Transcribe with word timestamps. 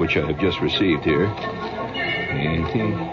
Which 0.00 0.16
I 0.16 0.24
have 0.26 0.38
just 0.40 0.58
received 0.60 1.04
here. 1.04 1.28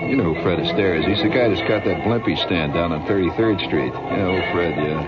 You 0.08 0.16
know 0.16 0.34
who 0.34 0.42
Fred 0.42 0.60
Astaire 0.60 0.98
is. 0.98 1.06
He's 1.06 1.22
the 1.22 1.28
guy 1.28 1.50
that's 1.50 1.60
got 1.68 1.84
that 1.84 2.02
Blimpie 2.08 2.38
stand 2.38 2.74
down 2.74 2.94
on 2.94 3.06
33rd 3.06 3.60
Street. 3.68 3.92
Yeah, 3.92 4.28
old 4.28 4.44
Fred, 4.56 4.78
yeah. 4.78 5.04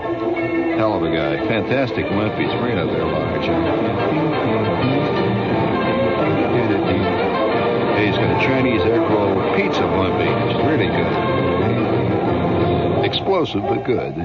Hell 0.75 0.97
of 0.97 1.03
a 1.03 1.09
guy. 1.15 1.37
Fantastic 1.47 2.05
Blimpies. 2.07 2.51
Right 2.61 2.77
up 2.77 2.89
there 2.91 3.05
large. 3.05 3.47
Hey, 7.95 8.07
he's 8.07 8.17
got 8.17 8.29
a 8.35 8.39
Chinese 8.45 8.81
egg 8.81 8.99
pizza 9.55 9.83
Blimpie. 9.83 10.33
It's 10.51 10.59
really 10.67 10.87
good. 10.91 11.13
Explosive, 13.05 13.63
but 13.63 13.85
good. 13.85 14.15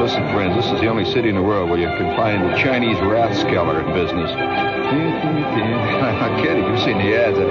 Listen, 0.00 0.22
friends, 0.32 0.56
this 0.56 0.66
is 0.66 0.80
the 0.80 0.88
only 0.88 1.04
city 1.04 1.28
in 1.28 1.34
the 1.34 1.42
world 1.42 1.68
where 1.70 1.78
you 1.78 1.86
can 1.86 2.16
find 2.16 2.44
the 2.44 2.56
Chinese 2.56 2.96
Rathskeller 2.98 3.86
in 3.86 3.94
business. 3.94 4.30
I'm 4.30 6.42
kidding. 6.42 6.64
You've 6.64 6.80
seen 6.80 6.98
the 6.98 7.16
ads. 7.16 7.38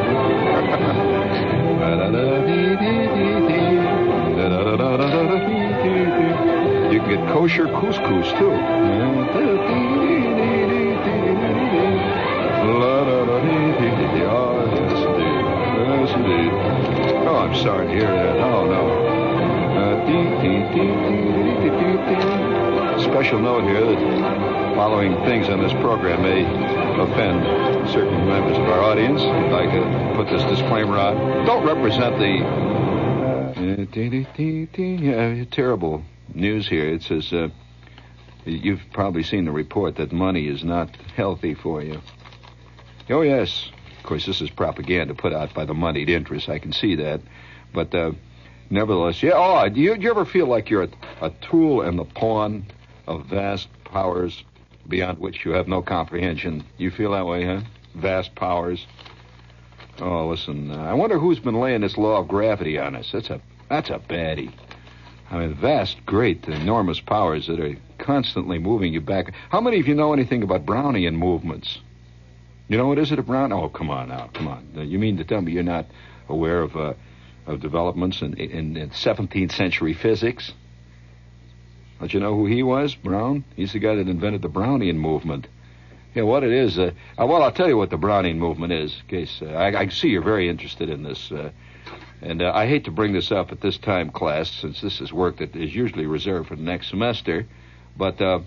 you? 6.91 6.99
Can 6.99 7.09
get 7.09 7.33
kosher 7.33 7.67
couscous, 7.67 8.31
too. 8.37 8.51
Oh, 17.27 17.35
I'm 17.35 17.55
sorry 17.55 17.87
to 17.87 17.93
hear 17.93 18.11
that. 18.11 18.39
Oh, 18.39 18.65
no. 18.65 19.06
Special 23.03 23.39
note 23.39 23.63
here 23.63 23.85
that 23.85 24.75
following 24.75 25.13
things 25.25 25.49
on 25.49 25.61
this 25.61 25.73
program 25.73 26.21
may 26.21 26.45
offend 27.01 27.89
certain 27.89 28.25
members 28.25 28.57
of 28.57 28.63
our 28.69 28.81
audience. 28.83 29.21
I'd 29.21 29.51
like 29.51 29.69
to 29.71 30.13
put 30.15 30.29
this 30.29 30.41
disclaimer 30.43 30.97
on. 30.97 31.45
Don't 31.45 31.65
represent 31.65 32.17
the. 32.19 32.39
Yeah, 35.01 35.43
terrible 35.51 36.03
news 36.33 36.69
here. 36.69 36.87
It 36.87 37.03
says 37.03 37.33
uh, 37.33 37.49
you've 38.45 38.83
probably 38.93 39.23
seen 39.23 39.43
the 39.43 39.51
report 39.51 39.97
that 39.97 40.13
money 40.13 40.47
is 40.47 40.63
not 40.63 40.95
healthy 41.17 41.53
for 41.53 41.83
you. 41.83 41.99
Oh, 43.09 43.23
yes. 43.23 43.71
Of 43.97 44.03
course, 44.03 44.25
this 44.25 44.39
is 44.39 44.49
propaganda 44.51 45.15
put 45.15 45.33
out 45.33 45.53
by 45.53 45.65
the 45.65 45.73
moneyed 45.73 46.09
interests. 46.09 46.47
I 46.47 46.59
can 46.59 46.71
see 46.71 46.95
that. 46.95 47.19
But 47.73 47.93
uh, 47.93 48.11
nevertheless, 48.69 49.21
yeah. 49.21 49.31
Oh, 49.35 49.67
do 49.69 49.79
you, 49.79 49.95
do 49.95 50.01
you 50.01 50.09
ever 50.09 50.25
feel 50.25 50.47
like 50.47 50.69
you're 50.69 50.83
a, 50.83 50.89
a 51.21 51.29
tool 51.49 51.81
and 51.81 51.97
the 51.97 52.05
pawn 52.05 52.65
of 53.07 53.25
vast 53.25 53.67
powers 53.85 54.43
beyond 54.87 55.19
which 55.19 55.45
you 55.45 55.51
have 55.51 55.67
no 55.67 55.81
comprehension? 55.81 56.63
You 56.77 56.91
feel 56.91 57.11
that 57.11 57.25
way, 57.25 57.45
huh? 57.45 57.61
Vast 57.95 58.35
powers. 58.35 58.85
Oh, 59.99 60.27
listen. 60.27 60.71
Uh, 60.71 60.83
I 60.83 60.93
wonder 60.93 61.17
who's 61.17 61.39
been 61.39 61.59
laying 61.59 61.81
this 61.81 61.97
law 61.97 62.19
of 62.19 62.27
gravity 62.27 62.77
on 62.77 62.95
us. 62.95 63.09
That's 63.11 63.29
a 63.29 63.41
that's 63.69 63.89
a 63.89 63.99
baddie. 63.99 64.51
I 65.29 65.39
mean, 65.39 65.55
vast, 65.55 66.05
great, 66.05 66.47
enormous 66.47 66.99
powers 67.01 67.47
that 67.47 67.59
are 67.59 67.75
constantly 67.97 68.59
moving 68.59 68.93
you 68.93 69.01
back. 69.01 69.33
How 69.49 69.59
many 69.59 69.79
of 69.79 69.87
you 69.87 69.95
know 69.95 70.13
anything 70.13 70.41
about 70.41 70.65
Brownian 70.65 71.15
movements? 71.15 71.79
You 72.69 72.77
know 72.77 72.87
what 72.87 72.97
is 72.97 73.11
it, 73.11 73.19
a 73.19 73.23
Brown? 73.23 73.51
Oh, 73.51 73.69
come 73.69 73.89
on 73.89 74.09
now, 74.09 74.29
come 74.33 74.47
on. 74.47 74.67
You 74.75 74.99
mean 74.99 75.17
to 75.17 75.23
tell 75.23 75.41
me 75.41 75.51
you're 75.51 75.63
not 75.63 75.85
aware 76.29 76.61
of 76.61 76.75
uh, 76.77 76.93
of 77.47 77.61
developments 77.61 78.21
in, 78.21 78.33
in, 78.35 78.77
in 78.77 78.89
17th 78.89 79.53
century 79.53 79.93
physics? 79.93 80.53
Don't 81.99 82.13
you 82.13 82.19
know 82.19 82.35
who 82.35 82.45
he 82.45 82.61
was, 82.61 82.93
Brown? 82.93 83.43
He's 83.55 83.73
the 83.73 83.79
guy 83.79 83.95
that 83.95 84.07
invented 84.07 84.41
the 84.41 84.49
Brownian 84.49 84.97
movement. 84.97 85.47
Yeah, 86.13 86.23
what 86.23 86.43
it 86.43 86.51
is. 86.51 86.77
Uh, 86.77 86.91
uh, 87.19 87.25
well, 87.25 87.43
I'll 87.43 87.51
tell 87.51 87.67
you 87.67 87.77
what 87.77 87.89
the 87.89 87.97
Brownian 87.97 88.37
movement 88.37 88.73
is. 88.73 88.95
In 89.01 89.07
case 89.07 89.41
uh, 89.41 89.47
I, 89.47 89.81
I 89.81 89.87
see 89.89 90.09
you're 90.09 90.23
very 90.23 90.49
interested 90.49 90.89
in 90.89 91.03
this, 91.03 91.31
uh, 91.31 91.51
and 92.21 92.41
uh, 92.41 92.51
I 92.53 92.67
hate 92.67 92.85
to 92.85 92.91
bring 92.91 93.13
this 93.13 93.31
up 93.31 93.51
at 93.51 93.61
this 93.61 93.77
time, 93.77 94.11
class, 94.11 94.49
since 94.49 94.81
this 94.81 95.01
is 95.01 95.11
work 95.11 95.37
that 95.37 95.55
is 95.55 95.73
usually 95.73 96.05
reserved 96.05 96.49
for 96.49 96.55
the 96.55 96.63
next 96.63 96.89
semester. 96.89 97.47
But 97.95 98.21
uh, 98.21 98.39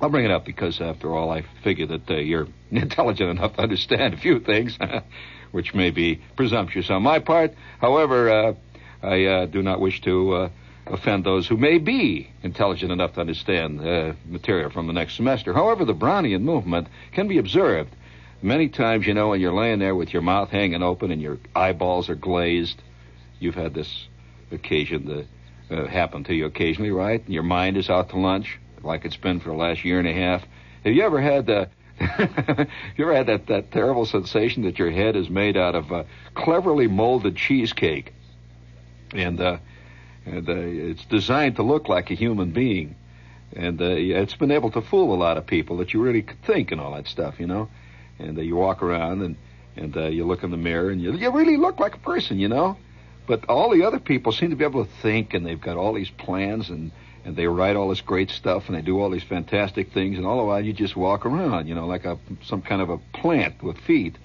I'll 0.00 0.10
bring 0.10 0.24
it 0.24 0.30
up 0.30 0.44
because, 0.46 0.80
after 0.80 1.14
all, 1.14 1.30
I 1.30 1.42
figure 1.62 1.86
that 1.86 2.08
you're 2.24 2.48
intelligent 2.70 3.30
enough 3.30 3.56
to 3.56 3.62
understand 3.62 4.14
a 4.14 4.16
few 4.16 4.40
things, 4.40 4.78
which 5.52 5.74
may 5.74 5.90
be 5.90 6.20
presumptuous 6.36 6.90
on 6.90 7.02
my 7.02 7.18
part. 7.18 7.54
However, 7.80 8.30
uh, 8.30 8.54
I 9.02 9.24
uh, 9.24 9.46
do 9.46 9.62
not 9.62 9.80
wish 9.80 10.00
to 10.02 10.34
uh, 10.34 10.48
offend 10.86 11.24
those 11.24 11.46
who 11.46 11.56
may 11.56 11.78
be 11.78 12.30
intelligent 12.42 12.92
enough 12.92 13.14
to 13.14 13.20
understand 13.20 13.80
uh, 13.80 14.12
material 14.26 14.70
from 14.70 14.86
the 14.86 14.92
next 14.92 15.16
semester. 15.16 15.52
However, 15.52 15.84
the 15.84 15.94
Brownian 15.94 16.42
movement 16.42 16.88
can 17.12 17.28
be 17.28 17.38
observed 17.38 17.94
many 18.42 18.68
times, 18.68 19.06
you 19.06 19.14
know, 19.14 19.28
when 19.30 19.40
you're 19.40 19.52
laying 19.52 19.78
there 19.78 19.94
with 19.94 20.12
your 20.12 20.22
mouth 20.22 20.50
hanging 20.50 20.82
open 20.82 21.10
and 21.10 21.20
your 21.20 21.38
eyeballs 21.54 22.08
are 22.08 22.14
glazed. 22.14 22.80
You've 23.38 23.54
had 23.54 23.74
this 23.74 24.08
occasion 24.50 25.06
to 25.06 25.26
uh, 25.70 25.86
happen 25.86 26.24
to 26.24 26.34
you 26.34 26.46
occasionally, 26.46 26.90
right? 26.90 27.22
Your 27.28 27.42
mind 27.42 27.76
is 27.76 27.88
out 27.90 28.10
to 28.10 28.18
lunch, 28.18 28.58
like 28.82 29.04
it's 29.04 29.16
been 29.16 29.40
for 29.40 29.50
the 29.50 29.56
last 29.56 29.84
year 29.84 29.98
and 29.98 30.08
a 30.08 30.12
half. 30.12 30.44
Have 30.84 30.94
you 30.94 31.02
ever 31.02 31.20
had 31.20 31.46
the 31.46 31.68
you 32.96 33.04
ever 33.04 33.14
had 33.14 33.26
that, 33.26 33.46
that 33.48 33.72
terrible 33.72 34.06
sensation 34.06 34.62
that 34.62 34.78
your 34.78 34.90
head 34.90 35.16
is 35.16 35.28
made 35.28 35.56
out 35.56 35.74
of 35.74 35.92
uh, 35.92 36.04
cleverly 36.34 36.86
molded 36.86 37.36
cheesecake? 37.36 38.14
And, 39.12 39.40
uh, 39.40 39.58
and 40.24 40.48
uh, 40.48 40.54
it's 40.54 41.04
designed 41.04 41.56
to 41.56 41.62
look 41.62 41.88
like 41.88 42.10
a 42.10 42.14
human 42.14 42.52
being. 42.52 42.96
and 43.54 43.80
uh, 43.80 43.84
it's 43.84 44.34
been 44.34 44.50
able 44.50 44.70
to 44.70 44.80
fool 44.80 45.14
a 45.14 45.18
lot 45.18 45.36
of 45.36 45.46
people 45.46 45.78
that 45.78 45.92
you 45.92 46.00
really 46.00 46.22
could 46.22 46.42
think 46.42 46.72
and 46.72 46.80
all 46.80 46.94
that 46.94 47.06
stuff, 47.06 47.38
you 47.38 47.46
know. 47.46 47.68
And 48.18 48.38
uh, 48.38 48.40
you 48.42 48.56
walk 48.56 48.82
around 48.82 49.22
and 49.22 49.36
and 49.76 49.94
you 50.12 50.26
look 50.26 50.42
in 50.42 50.50
the 50.50 50.56
mirror 50.56 50.90
and 50.90 51.00
you 51.00 51.12
you 51.12 51.30
really 51.30 51.56
look 51.56 51.78
like 51.80 51.94
a 51.94 51.98
person, 51.98 52.38
you 52.38 52.48
know. 52.48 52.76
But 53.26 53.48
all 53.48 53.70
the 53.70 53.84
other 53.84 54.00
people 54.00 54.32
seem 54.32 54.50
to 54.50 54.56
be 54.56 54.64
able 54.64 54.84
to 54.84 54.90
think, 55.02 55.34
and 55.34 55.46
they've 55.46 55.60
got 55.60 55.76
all 55.76 55.92
these 55.92 56.10
plans, 56.10 56.68
and 56.70 56.90
and 57.24 57.36
they 57.36 57.46
write 57.46 57.76
all 57.76 57.88
this 57.88 58.00
great 58.00 58.30
stuff, 58.30 58.64
and 58.66 58.76
they 58.76 58.82
do 58.82 59.00
all 59.00 59.10
these 59.10 59.22
fantastic 59.22 59.92
things, 59.92 60.16
and 60.16 60.26
all 60.26 60.38
the 60.38 60.44
while 60.44 60.64
you 60.64 60.72
just 60.72 60.96
walk 60.96 61.26
around, 61.26 61.66
you 61.66 61.74
know, 61.74 61.86
like 61.86 62.04
a 62.04 62.18
some 62.44 62.62
kind 62.62 62.80
of 62.80 62.90
a 62.90 62.98
plant 63.12 63.62
with 63.62 63.78
feet. 63.78 64.16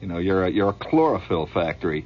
You 0.00 0.08
know, 0.08 0.18
you're 0.18 0.44
a, 0.44 0.50
you're 0.50 0.68
a 0.68 0.74
chlorophyll 0.74 1.46
factory. 1.46 2.04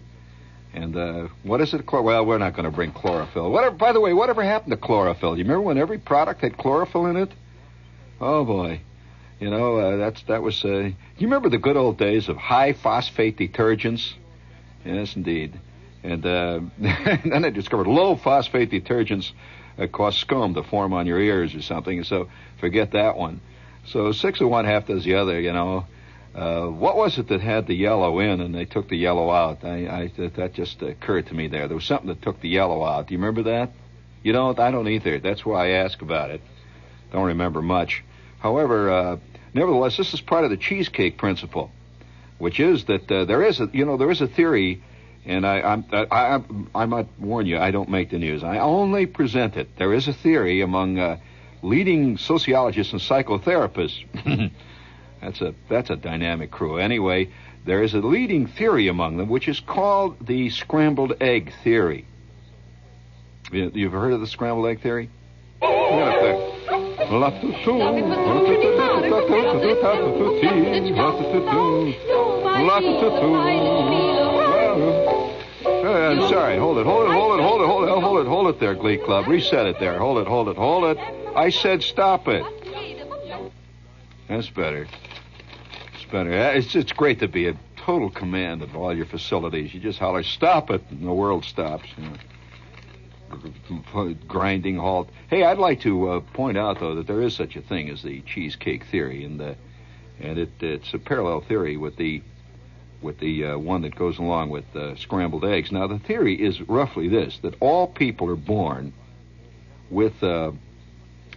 And 0.73 0.97
uh, 0.97 1.29
what 1.43 1.61
is 1.61 1.75
it? 1.75 1.91
Well, 1.91 2.25
we're 2.25 2.39
not 2.39 2.55
going 2.55 2.65
to 2.65 2.71
bring 2.71 2.93
chlorophyll. 2.93 3.51
Whatever. 3.51 3.75
By 3.75 3.93
the 3.93 4.01
way, 4.01 4.13
whatever 4.13 4.45
happened 4.45 4.71
to 4.71 4.77
chlorophyll? 4.77 5.37
You 5.37 5.43
remember 5.43 5.63
when 5.63 5.79
every 5.79 5.99
product 5.99 6.43
had 6.43 6.57
chlorophyll 6.57 7.07
in 7.07 7.17
it? 7.17 7.31
Oh 8.21 8.45
boy, 8.45 8.81
you 9.41 9.51
know 9.51 9.77
uh, 9.79 9.97
that's 9.97 10.23
that 10.25 10.43
was. 10.43 10.65
Uh, 10.65 10.91
you 11.19 11.27
remember 11.27 11.49
the 11.49 11.59
good 11.59 11.77
old 11.77 11.99
days 11.99 12.29
of 12.29 12.37
high 12.37 12.75
phosphate 12.75 13.37
detergents? 13.37 14.13
Yes, 14.85 15.17
indeed. 15.17 15.59
And, 16.03 16.25
uh, 16.25 16.61
then 16.79 17.43
they 17.43 17.51
discovered 17.51 17.87
low 17.87 18.17
phosphate 18.17 18.71
detergents 18.71 19.33
cause 19.89 20.17
scum 20.17 20.55
to 20.55 20.63
form 20.63 20.93
on 20.93 21.07
your 21.07 21.21
ears 21.21 21.55
or 21.55 21.63
something. 21.63 22.05
So 22.05 22.29
forget 22.59 22.93
that 22.93 23.17
one. 23.17 23.41
So 23.87 24.13
six 24.13 24.41
of 24.41 24.49
one, 24.49 24.65
half 24.65 24.87
does 24.87 25.05
the 25.05 25.15
other. 25.17 25.41
You 25.41 25.53
know. 25.53 25.87
Uh, 26.33 26.67
what 26.67 26.97
was 26.97 27.19
it 27.19 27.27
that 27.27 27.41
had 27.41 27.67
the 27.67 27.75
yellow 27.75 28.21
in 28.21 28.41
and 28.41 28.55
they 28.55 28.65
took 28.65 28.89
the 28.89 28.97
yellow 28.97 29.31
out? 29.31 29.65
I, 29.65 29.89
I 29.89 30.13
that, 30.17 30.37
that 30.37 30.55
just 30.55 30.81
occurred 30.81 31.27
to 31.27 31.35
me 31.35 31.49
there. 31.49 31.67
There 31.67 31.75
was 31.75 31.85
something 31.85 32.07
that 32.07 32.23
took 32.23 32.41
the 32.41 32.49
yellow 32.49 32.85
out. 32.85 33.09
Do 33.09 33.15
you 33.15 33.19
remember 33.19 33.43
that? 33.51 33.73
You 34.23 34.33
don't? 34.33 34.59
I 34.59 34.71
don't 34.71 34.87
either. 34.87 35.19
That's 35.19 35.45
why 35.45 35.67
I 35.67 35.71
ask 35.71 36.01
about 36.03 36.31
it. 36.31 36.41
Don't 37.11 37.27
remember 37.27 37.63
much. 37.63 38.05
However, 38.39 38.91
uh, 38.91 39.17
nevertheless, 39.55 39.97
this 39.97 40.15
is 40.15 40.21
part 40.21 40.45
of 40.45 40.51
the 40.51 40.57
cheesecake 40.57 41.19
principle, 41.19 41.73
which 42.39 42.61
is 42.61 42.85
that 42.85 43.11
uh, 43.11 43.25
there 43.25 43.43
is 43.43 43.61
a 43.61 43.69
you 43.73 43.85
know 43.85 43.97
there 43.97 44.11
is 44.11 44.21
a 44.21 44.29
theory, 44.29 44.83
and 45.27 45.47
I 45.47 45.61
I'm, 45.61 45.85
I, 45.93 46.07
I 46.11 46.41
I 46.75 46.87
might 46.87 47.09
warn 47.19 47.47
you 47.47 47.59
I 47.59 47.71
don't 47.71 47.89
make 47.91 48.11
the 48.11 48.19
news. 48.19 48.43
I 48.43 48.59
only 48.59 49.07
present 49.07 49.57
it. 49.57 49.77
There 49.77 49.93
is 49.93 50.09
a 50.09 50.13
theory 50.13 50.61
among 50.63 50.99
uh, 50.99 51.19
leading 51.63 52.17
sociologists 52.19 52.93
and 52.93 53.01
psychotherapists. 53.03 54.05
That's 55.21 55.41
a 55.43 55.55
that's 55.69 55.91
a 55.91 55.97
dynamic 55.97 56.51
crew. 56.51 56.79
Anyway, 56.79 57.29
there 57.67 57.83
is 57.83 57.93
a 57.93 57.99
leading 57.99 58.47
theory 58.47 58.89
among 58.89 59.19
them, 59.19 59.29
which 59.29 59.49
is 59.49 59.61
called 59.61 60.27
the 60.27 60.49
scrambled 60.49 61.13
egg 61.21 61.53
theory. 61.63 62.07
You- 63.53 63.71
You've 63.75 63.93
heard 63.93 64.15
of 64.15 64.21
the 64.21 64.27
scrambled 64.27 64.67
egg 64.69 64.81
theory? 64.81 65.11
Uh, 74.71 76.11
I'm 76.13 76.29
sorry. 76.29 76.59
Hold 76.59 76.79
it. 76.79 76.87
Hold 76.87 77.11
it. 77.11 77.13
Hold 77.13 77.39
it. 77.39 77.43
Hold 77.43 77.61
it. 77.63 77.67
Hold 77.67 77.85
it. 77.85 77.89
Hold 78.01 78.21
it. 78.21 78.27
Hold 78.27 78.47
it 78.49 78.61
there, 78.61 78.75
Glee 78.75 78.99
Club. 78.99 79.27
Reset 79.27 79.67
it 79.67 79.81
there. 79.81 79.99
Hold 79.99 80.19
it. 80.19 80.27
Hold 80.27 80.49
it. 80.49 80.57
Hold 80.57 80.97
it. 80.97 80.99
I 81.35 81.51
said 81.51 81.83
stop 81.83 82.29
it. 82.29 82.45
That's 84.29 84.49
better. 84.51 84.87
It's 85.95 86.05
better. 86.11 86.33
Uh, 86.33 86.53
It's 86.53 86.75
it's 86.77 86.93
great 86.93 87.19
to 87.21 87.29
be 87.29 87.47
at 87.49 87.57
total 87.77 88.11
command 88.11 88.63
of 88.63 88.77
all 88.77 88.95
your 88.95 89.07
facilities. 89.07 89.75
You 89.75 89.81
just 89.81 89.99
holler, 89.99 90.23
"Stop 90.23 90.71
it!" 90.71 90.83
and 90.91 91.07
the 91.07 91.13
world 91.13 91.45
stops. 91.45 91.89
You 91.97 92.05
know. 92.05 92.13
Grinding 94.27 94.77
halt. 94.77 95.09
Hey, 95.29 95.45
I'd 95.45 95.59
like 95.59 95.81
to 95.83 96.11
uh, 96.11 96.21
point 96.33 96.59
out 96.59 96.81
though 96.81 96.97
that 96.97 97.07
there 97.07 97.23
is 97.23 97.35
such 97.35 97.57
a 97.57 97.61
thing 97.61 97.89
as 97.89 98.03
the 98.03 98.21
cheesecake 98.23 98.85
theory, 98.87 99.25
and 99.25 99.41
uh, 99.41 99.55
and 100.21 100.39
it 100.39 100.51
it's 100.61 100.93
a 100.95 100.99
parallel 100.99 101.41
theory 101.41 101.77
with 101.77 101.97
the 101.97 102.23
with 103.03 103.19
the 103.19 103.45
uh, 103.45 103.59
one 103.59 103.83
that 103.83 103.95
goes 103.95 104.19
along 104.19 104.51
with 104.51 104.65
uh, 104.77 104.95
scrambled 104.97 105.45
eggs. 105.45 105.73
Now, 105.73 105.87
the 105.87 105.99
theory 105.99 106.35
is 106.41 106.61
roughly 106.63 107.09
this: 107.09 107.39
that 107.43 107.55
all 107.61 107.87
people 107.87 108.29
are 108.31 108.37
born 108.37 108.93
with 109.91 110.23
uh, 110.23 110.53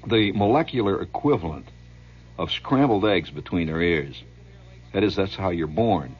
the 0.08 0.32
molecular 0.34 1.02
equivalent 1.02 1.68
of 2.38 2.52
scrambled 2.52 3.06
eggs 3.06 3.30
between 3.30 3.68
their 3.68 3.82
ears. 3.82 4.22
That 4.94 5.04
is, 5.04 5.16
that's 5.16 5.36
how 5.36 5.50
you're 5.50 5.68
born. 5.68 6.16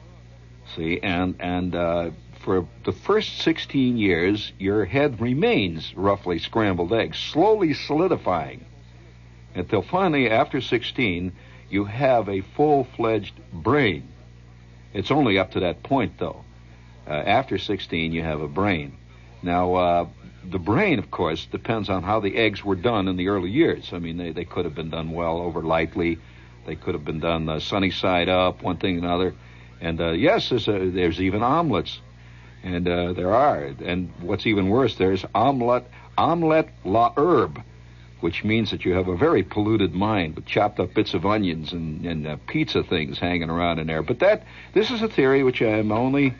See, 0.74 1.00
and 1.02 1.36
and 1.40 1.74
uh, 1.74 2.10
for 2.44 2.66
the 2.84 2.92
first 2.92 3.38
16 3.38 3.96
years, 3.96 4.52
your 4.58 4.84
head 4.84 5.20
remains 5.20 5.94
roughly 5.96 6.38
scrambled 6.38 6.92
eggs, 6.92 7.18
slowly 7.18 7.72
solidifying, 7.72 8.64
until 9.54 9.82
finally, 9.82 10.30
after 10.30 10.60
16, 10.60 11.32
you 11.70 11.84
have 11.84 12.28
a 12.28 12.40
full-fledged 12.40 13.34
brain. 13.52 14.08
It's 14.94 15.10
only 15.10 15.38
up 15.38 15.50
to 15.52 15.60
that 15.60 15.82
point, 15.82 16.18
though. 16.18 16.44
Uh, 17.06 17.10
after 17.10 17.58
16, 17.58 18.12
you 18.12 18.22
have 18.22 18.40
a 18.40 18.48
brain. 18.48 18.96
Now, 19.42 19.74
uh, 19.74 20.06
the 20.48 20.58
brain, 20.58 20.98
of 20.98 21.10
course, 21.10 21.46
depends 21.46 21.90
on 21.90 22.02
how 22.02 22.20
the 22.20 22.36
eggs 22.36 22.64
were 22.64 22.76
done 22.76 23.08
in 23.08 23.16
the 23.16 23.28
early 23.28 23.50
years. 23.50 23.90
I 23.92 23.98
mean, 23.98 24.16
they, 24.16 24.30
they 24.30 24.44
could 24.44 24.64
have 24.64 24.74
been 24.74 24.90
done 24.90 25.10
well 25.10 25.38
over 25.38 25.62
lightly. 25.62 26.18
They 26.66 26.76
could 26.76 26.94
have 26.94 27.04
been 27.04 27.20
done 27.20 27.48
uh, 27.48 27.60
sunny 27.60 27.90
side 27.90 28.28
up, 28.28 28.62
one 28.62 28.78
thing 28.78 28.96
and 28.96 29.04
another. 29.04 29.34
And 29.80 30.00
uh, 30.00 30.12
yes, 30.12 30.48
there's, 30.48 30.68
a, 30.68 30.90
there's 30.90 31.20
even 31.20 31.42
omelets. 31.42 32.00
And 32.62 32.88
uh, 32.88 33.12
there 33.12 33.34
are. 33.34 33.74
And 33.84 34.10
what's 34.20 34.46
even 34.46 34.70
worse, 34.70 34.94
there's 34.96 35.24
omelet, 35.34 35.84
omelet 36.16 36.68
la 36.84 37.12
herbe, 37.14 37.62
which 38.24 38.42
means 38.42 38.70
that 38.70 38.86
you 38.86 38.94
have 38.94 39.06
a 39.06 39.14
very 39.14 39.42
polluted 39.42 39.94
mind 39.94 40.34
with 40.34 40.46
chopped 40.46 40.80
up 40.80 40.94
bits 40.94 41.12
of 41.12 41.26
onions 41.26 41.74
and, 41.74 42.06
and 42.06 42.26
uh, 42.26 42.38
pizza 42.46 42.82
things 42.82 43.18
hanging 43.18 43.50
around 43.50 43.78
in 43.78 43.86
there. 43.86 44.02
But 44.02 44.20
that, 44.20 44.44
this 44.72 44.90
is 44.90 45.02
a 45.02 45.08
theory 45.08 45.44
which 45.44 45.60
I 45.60 45.76
am 45.76 45.92
only 45.92 46.32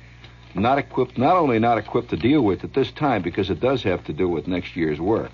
not 0.55 0.79
equipped, 0.79 1.19
not 1.19 1.37
only 1.37 1.59
not 1.59 1.77
equipped 1.77 2.09
to 2.09 2.17
deal 2.17 2.41
with 2.41 2.65
at 2.65 2.73
this 2.73 2.91
time, 2.93 3.21
because 3.21 3.51
it 3.51 3.61
does 3.61 3.83
have 3.83 4.03
to 4.05 4.15
do 4.15 4.27
with 4.27 4.49
next 4.49 4.75
year's 4.77 4.99
work. 4.99 5.31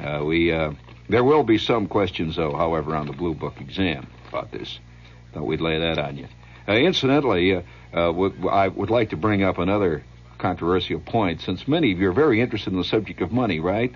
Uh, 0.00 0.22
we, 0.24 0.52
uh, 0.52 0.70
there 1.08 1.24
will 1.24 1.42
be 1.42 1.58
some 1.58 1.88
questions, 1.88 2.36
though, 2.36 2.54
however, 2.54 2.94
on 2.94 3.08
the 3.08 3.12
Blue 3.12 3.34
Book 3.34 3.60
exam 3.60 4.06
about 4.28 4.52
this. 4.52 4.78
Thought 5.32 5.46
we'd 5.46 5.60
lay 5.60 5.80
that 5.80 5.98
on 5.98 6.16
you. 6.16 6.28
Uh, 6.68 6.74
incidentally, 6.74 7.56
uh, 7.56 7.62
uh, 7.92 8.12
I 8.48 8.68
would 8.68 8.90
like 8.90 9.10
to 9.10 9.16
bring 9.16 9.42
up 9.42 9.58
another 9.58 10.04
controversial 10.38 11.00
point, 11.00 11.40
since 11.40 11.66
many 11.66 11.90
of 11.90 11.98
you 11.98 12.10
are 12.10 12.12
very 12.12 12.40
interested 12.40 12.72
in 12.72 12.78
the 12.78 12.84
subject 12.84 13.20
of 13.20 13.32
money, 13.32 13.58
right? 13.58 13.92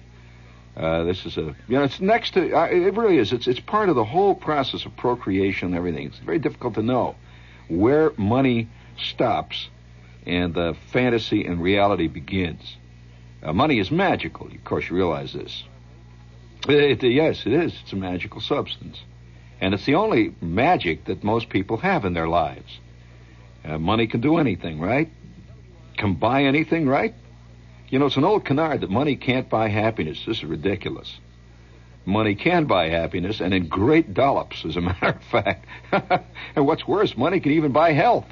Uh, 0.80 1.04
this 1.04 1.26
is 1.26 1.36
a, 1.36 1.42
you 1.68 1.76
know, 1.76 1.82
it's 1.82 2.00
next 2.00 2.32
to, 2.32 2.56
uh, 2.56 2.64
it 2.64 2.94
really 2.94 3.18
is. 3.18 3.34
It's 3.34 3.46
it's 3.46 3.60
part 3.60 3.90
of 3.90 3.96
the 3.96 4.04
whole 4.04 4.34
process 4.34 4.86
of 4.86 4.96
procreation 4.96 5.68
and 5.68 5.76
everything. 5.76 6.06
It's 6.06 6.18
very 6.18 6.38
difficult 6.38 6.74
to 6.74 6.82
know 6.82 7.16
where 7.68 8.12
money 8.16 8.66
stops 8.96 9.68
and 10.26 10.54
the 10.54 10.74
fantasy 10.90 11.44
and 11.44 11.62
reality 11.62 12.06
begins. 12.06 12.76
Uh, 13.42 13.52
money 13.52 13.78
is 13.78 13.90
magical. 13.90 14.46
Of 14.46 14.64
course, 14.64 14.88
you 14.88 14.96
realize 14.96 15.34
this. 15.34 15.64
It, 16.66 17.02
yes, 17.02 17.44
it 17.44 17.52
is. 17.52 17.74
It's 17.82 17.92
a 17.92 17.96
magical 17.96 18.40
substance. 18.40 19.02
And 19.60 19.74
it's 19.74 19.84
the 19.84 19.96
only 19.96 20.34
magic 20.40 21.04
that 21.06 21.22
most 21.22 21.50
people 21.50 21.76
have 21.78 22.06
in 22.06 22.14
their 22.14 22.28
lives. 22.28 22.78
Uh, 23.66 23.76
money 23.76 24.06
can 24.06 24.22
do 24.22 24.38
anything, 24.38 24.80
right? 24.80 25.10
Can 25.98 26.14
buy 26.14 26.44
anything, 26.44 26.88
right? 26.88 27.14
You 27.90 27.98
know, 27.98 28.06
it's 28.06 28.16
an 28.16 28.24
old 28.24 28.44
canard 28.44 28.82
that 28.82 28.90
money 28.90 29.16
can't 29.16 29.48
buy 29.48 29.68
happiness. 29.68 30.22
This 30.24 30.38
is 30.38 30.44
ridiculous. 30.44 31.18
Money 32.06 32.36
can 32.36 32.66
buy 32.66 32.88
happiness, 32.88 33.40
and 33.40 33.52
in 33.52 33.68
great 33.68 34.14
dollops, 34.14 34.64
as 34.64 34.76
a 34.76 34.80
matter 34.80 35.08
of 35.08 35.22
fact. 35.24 35.66
and 36.54 36.66
what's 36.66 36.86
worse, 36.86 37.16
money 37.16 37.40
can 37.40 37.52
even 37.52 37.72
buy 37.72 37.92
health. 37.92 38.26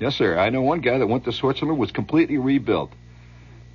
Yes, 0.00 0.16
sir. 0.16 0.36
I 0.36 0.50
know 0.50 0.60
one 0.60 0.80
guy 0.80 0.98
that 0.98 1.06
went 1.06 1.24
to 1.24 1.32
Switzerland 1.32 1.78
was 1.78 1.92
completely 1.92 2.36
rebuilt. 2.36 2.92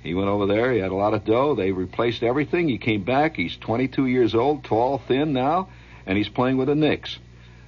He 0.02 0.14
went 0.14 0.28
over 0.28 0.46
there. 0.46 0.70
He 0.72 0.80
had 0.80 0.90
a 0.90 0.96
lot 0.96 1.14
of 1.14 1.24
dough. 1.24 1.54
They 1.54 1.72
replaced 1.72 2.22
everything. 2.22 2.68
He 2.68 2.78
came 2.78 3.02
back. 3.02 3.36
He's 3.36 3.56
22 3.56 4.06
years 4.06 4.34
old, 4.34 4.64
tall, 4.64 4.98
thin 4.98 5.32
now, 5.32 5.70
and 6.06 6.18
he's 6.18 6.28
playing 6.28 6.58
with 6.58 6.68
the 6.68 6.74
Knicks. 6.74 7.18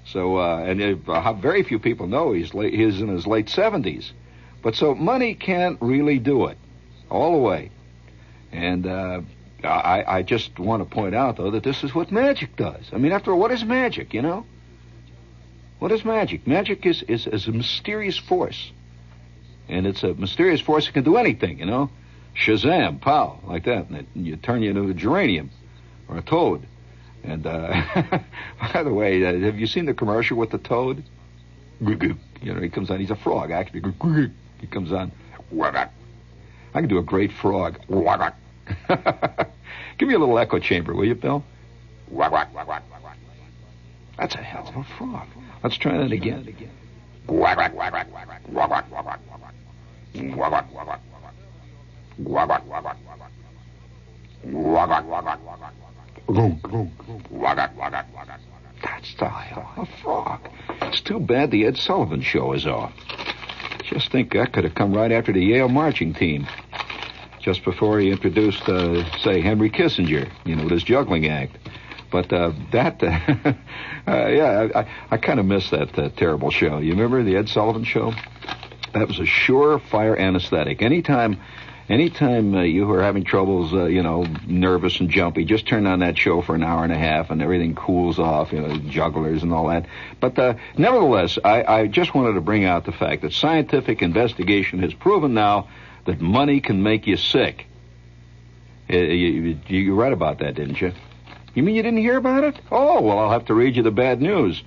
So, 0.04 0.36
uh, 0.36 0.58
and 0.58 1.08
uh, 1.08 1.32
very 1.34 1.62
few 1.62 1.78
people 1.78 2.08
know 2.08 2.32
he's 2.32 2.52
late, 2.52 2.74
he's 2.74 3.00
in 3.00 3.08
his 3.08 3.26
late 3.26 3.46
70s. 3.46 4.12
But 4.62 4.74
so 4.74 4.94
money 4.94 5.34
can't 5.34 5.78
really 5.80 6.18
do 6.18 6.46
it 6.46 6.58
all 7.14 7.32
the 7.32 7.38
way. 7.38 7.70
And 8.52 8.86
uh, 8.86 9.22
I, 9.62 10.04
I 10.18 10.22
just 10.22 10.58
want 10.58 10.82
to 10.82 10.92
point 10.92 11.14
out, 11.14 11.36
though, 11.36 11.50
that 11.52 11.62
this 11.62 11.82
is 11.84 11.94
what 11.94 12.12
magic 12.12 12.56
does. 12.56 12.84
I 12.92 12.98
mean, 12.98 13.12
after 13.12 13.32
all, 13.32 13.38
what 13.38 13.50
is 13.50 13.64
magic, 13.64 14.14
you 14.14 14.22
know? 14.22 14.44
What 15.78 15.92
is 15.92 16.04
magic? 16.04 16.46
Magic 16.46 16.84
is, 16.86 17.02
is, 17.02 17.26
is 17.26 17.46
a 17.46 17.52
mysterious 17.52 18.18
force. 18.18 18.72
And 19.68 19.86
it's 19.86 20.02
a 20.02 20.14
mysterious 20.14 20.60
force 20.60 20.86
that 20.86 20.92
can 20.92 21.04
do 21.04 21.16
anything, 21.16 21.58
you 21.58 21.66
know? 21.66 21.90
Shazam, 22.36 23.00
pow, 23.00 23.40
like 23.44 23.64
that. 23.64 23.88
And, 23.88 23.98
it, 23.98 24.06
and 24.14 24.26
you 24.26 24.36
turn 24.36 24.62
you 24.62 24.70
into 24.70 24.88
a 24.88 24.94
geranium 24.94 25.50
or 26.08 26.18
a 26.18 26.22
toad. 26.22 26.66
And, 27.22 27.46
uh, 27.46 28.18
by 28.72 28.82
the 28.82 28.92
way, 28.92 29.24
uh, 29.24 29.38
have 29.40 29.58
you 29.58 29.66
seen 29.66 29.86
the 29.86 29.94
commercial 29.94 30.36
with 30.36 30.50
the 30.50 30.58
toad? 30.58 31.04
You 32.42 32.52
know, 32.52 32.60
he 32.60 32.68
comes 32.68 32.90
on, 32.90 33.00
he's 33.00 33.10
a 33.10 33.16
frog, 33.16 33.50
actually. 33.50 33.80
He 34.60 34.66
comes 34.66 34.92
on. 34.92 35.12
I 36.74 36.80
can 36.80 36.88
do 36.88 36.98
a 36.98 37.02
great 37.02 37.32
frog. 37.32 37.78
Give 39.98 40.08
me 40.08 40.14
a 40.14 40.18
little 40.18 40.38
echo 40.38 40.58
chamber, 40.58 40.92
will 40.94 41.04
you, 41.04 41.14
Bill? 41.14 41.44
That's 44.18 44.34
a 44.34 44.42
hell 44.42 44.68
of 44.68 44.76
a 44.76 44.84
frog. 44.96 45.26
Let's 45.62 45.76
try 45.76 45.96
that 45.96 46.12
again. 46.12 46.44
That's 58.82 59.14
the 59.14 59.28
hell 59.28 59.72
of 59.76 59.88
a 59.88 60.02
frog. 60.02 60.48
It's 60.82 61.00
too 61.00 61.20
bad 61.20 61.50
the 61.50 61.66
Ed 61.66 61.76
Sullivan 61.76 62.22
show 62.22 62.52
is 62.52 62.66
off. 62.66 62.92
Just 63.84 64.10
think 64.10 64.32
that 64.32 64.52
could 64.52 64.64
have 64.64 64.74
come 64.74 64.94
right 64.94 65.12
after 65.12 65.32
the 65.32 65.44
Yale 65.44 65.68
marching 65.68 66.14
team. 66.14 66.46
Just 67.44 67.62
before 67.62 68.00
he 68.00 68.10
introduced, 68.10 68.66
uh, 68.70 69.04
say, 69.18 69.42
Henry 69.42 69.68
Kissinger, 69.68 70.30
you 70.46 70.56
know, 70.56 70.66
this 70.66 70.82
juggling 70.82 71.28
act. 71.28 71.58
But 72.10 72.32
uh, 72.32 72.52
that, 72.72 73.02
uh, 73.04 73.52
yeah, 74.06 74.68
I, 74.74 74.86
I 75.10 75.16
kind 75.18 75.38
of 75.38 75.44
miss 75.44 75.68
that 75.68 76.16
terrible 76.16 76.50
show. 76.50 76.78
You 76.78 76.92
remember 76.92 77.22
the 77.22 77.36
Ed 77.36 77.50
Sullivan 77.50 77.84
show? 77.84 78.14
That 78.94 79.08
was 79.08 79.18
a 79.18 79.24
surefire 79.24 80.18
anesthetic. 80.18 80.80
Anytime, 80.80 81.38
anytime 81.86 82.54
uh, 82.54 82.62
you 82.62 82.86
were 82.86 83.02
having 83.02 83.24
troubles, 83.24 83.74
uh, 83.74 83.86
you 83.86 84.02
know, 84.02 84.24
nervous 84.46 85.00
and 85.00 85.10
jumpy, 85.10 85.44
just 85.44 85.66
turn 85.66 85.86
on 85.86 85.98
that 85.98 86.16
show 86.16 86.40
for 86.40 86.54
an 86.54 86.62
hour 86.62 86.82
and 86.82 86.94
a 86.94 86.98
half, 86.98 87.28
and 87.28 87.42
everything 87.42 87.74
cools 87.74 88.18
off. 88.18 88.52
You 88.52 88.62
know, 88.62 88.78
jugglers 88.88 89.42
and 89.42 89.52
all 89.52 89.68
that. 89.68 89.84
But 90.18 90.38
uh, 90.38 90.54
nevertheless, 90.78 91.38
I, 91.44 91.62
I 91.64 91.86
just 91.88 92.14
wanted 92.14 92.34
to 92.34 92.40
bring 92.40 92.64
out 92.64 92.86
the 92.86 92.92
fact 92.92 93.20
that 93.20 93.34
scientific 93.34 94.00
investigation 94.00 94.78
has 94.78 94.94
proven 94.94 95.34
now 95.34 95.68
that 96.06 96.20
money 96.20 96.60
can 96.60 96.82
make 96.82 97.06
you 97.06 97.16
sick. 97.16 97.66
Uh, 98.90 98.96
you, 98.96 99.58
you, 99.66 99.94
read 99.94 100.12
about 100.12 100.38
that, 100.38 100.54
didn't 100.54 100.80
you? 100.80 100.92
You 101.54 101.62
mean 101.62 101.74
you 101.74 101.82
didn't 101.82 102.00
hear 102.00 102.16
about 102.16 102.44
it? 102.44 102.60
Oh, 102.70 103.00
well, 103.00 103.18
I'll 103.18 103.30
have 103.30 103.46
to 103.46 103.54
read 103.54 103.76
you 103.76 103.82
the 103.82 103.90
bad 103.90 104.20
news. 104.20 104.62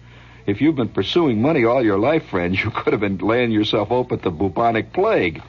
If 0.47 0.61
you've 0.61 0.75
been 0.75 0.89
pursuing 0.89 1.41
money 1.41 1.65
all 1.65 1.83
your 1.83 1.99
life, 1.99 2.25
friends, 2.29 2.59
you 2.63 2.71
could 2.71 2.93
have 2.93 3.01
been 3.01 3.17
laying 3.17 3.51
yourself 3.51 3.91
open 3.91 4.19
to 4.19 4.31
bubonic 4.31 4.93
plague. 4.93 5.41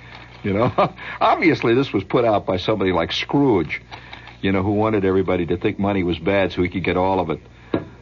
You 0.43 0.53
know, 0.53 0.95
obviously 1.21 1.75
this 1.75 1.93
was 1.93 2.05
put 2.05 2.25
out 2.25 2.47
by 2.47 2.59
somebody 2.59 2.93
like 2.93 3.13
Scrooge, 3.13 3.81
you 4.43 4.53
know, 4.53 4.63
who 4.63 4.73
wanted 4.73 5.05
everybody 5.05 5.47
to 5.47 5.57
think 5.57 5.79
money 5.79 6.03
was 6.03 6.19
bad 6.19 6.53
so 6.53 6.63
he 6.63 6.69
could 6.69 6.85
get 6.85 6.97
all 6.97 7.21
of 7.21 7.31
it. 7.31 7.41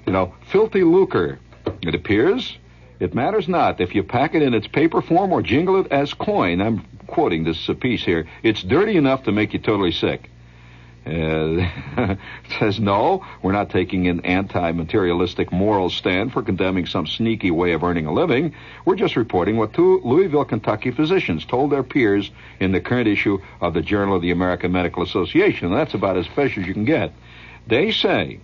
You 0.06 0.12
know, 0.12 0.34
filthy 0.50 0.82
lucre. 0.82 1.38
It 1.82 1.94
appears 1.94 2.56
it 2.98 3.14
matters 3.14 3.48
not 3.48 3.80
if 3.80 3.94
you 3.94 4.02
pack 4.02 4.34
it 4.34 4.42
in 4.42 4.54
its 4.54 4.66
paper 4.66 5.02
form 5.02 5.32
or 5.32 5.42
jingle 5.42 5.80
it 5.80 5.92
as 5.92 6.14
coin. 6.14 6.60
I'm 6.60 6.84
quoting 7.06 7.44
this 7.44 7.68
piece 7.80 8.04
here. 8.04 8.26
It's 8.42 8.62
dirty 8.62 8.96
enough 8.96 9.24
to 9.24 9.32
make 9.32 9.52
you 9.52 9.58
totally 9.58 9.92
sick. 9.92 10.30
Uh, 11.06 11.64
says 12.58 12.80
no, 12.80 13.24
we're 13.40 13.52
not 13.52 13.70
taking 13.70 14.08
an 14.08 14.26
anti-materialistic 14.26 15.52
moral 15.52 15.88
stand 15.88 16.32
for 16.32 16.42
condemning 16.42 16.84
some 16.84 17.06
sneaky 17.06 17.52
way 17.52 17.72
of 17.72 17.84
earning 17.84 18.06
a 18.06 18.12
living. 18.12 18.52
We're 18.84 18.96
just 18.96 19.14
reporting 19.14 19.56
what 19.56 19.72
two 19.72 20.00
Louisville, 20.02 20.44
Kentucky 20.44 20.90
physicians 20.90 21.44
told 21.44 21.70
their 21.70 21.84
peers 21.84 22.28
in 22.58 22.72
the 22.72 22.80
current 22.80 23.06
issue 23.06 23.38
of 23.60 23.72
the 23.72 23.82
Journal 23.82 24.16
of 24.16 24.22
the 24.22 24.32
American 24.32 24.72
Medical 24.72 25.04
Association. 25.04 25.72
That's 25.72 25.94
about 25.94 26.16
as 26.16 26.26
fresh 26.26 26.58
as 26.58 26.66
you 26.66 26.74
can 26.74 26.84
get. 26.84 27.12
They 27.68 27.92
say 27.92 28.40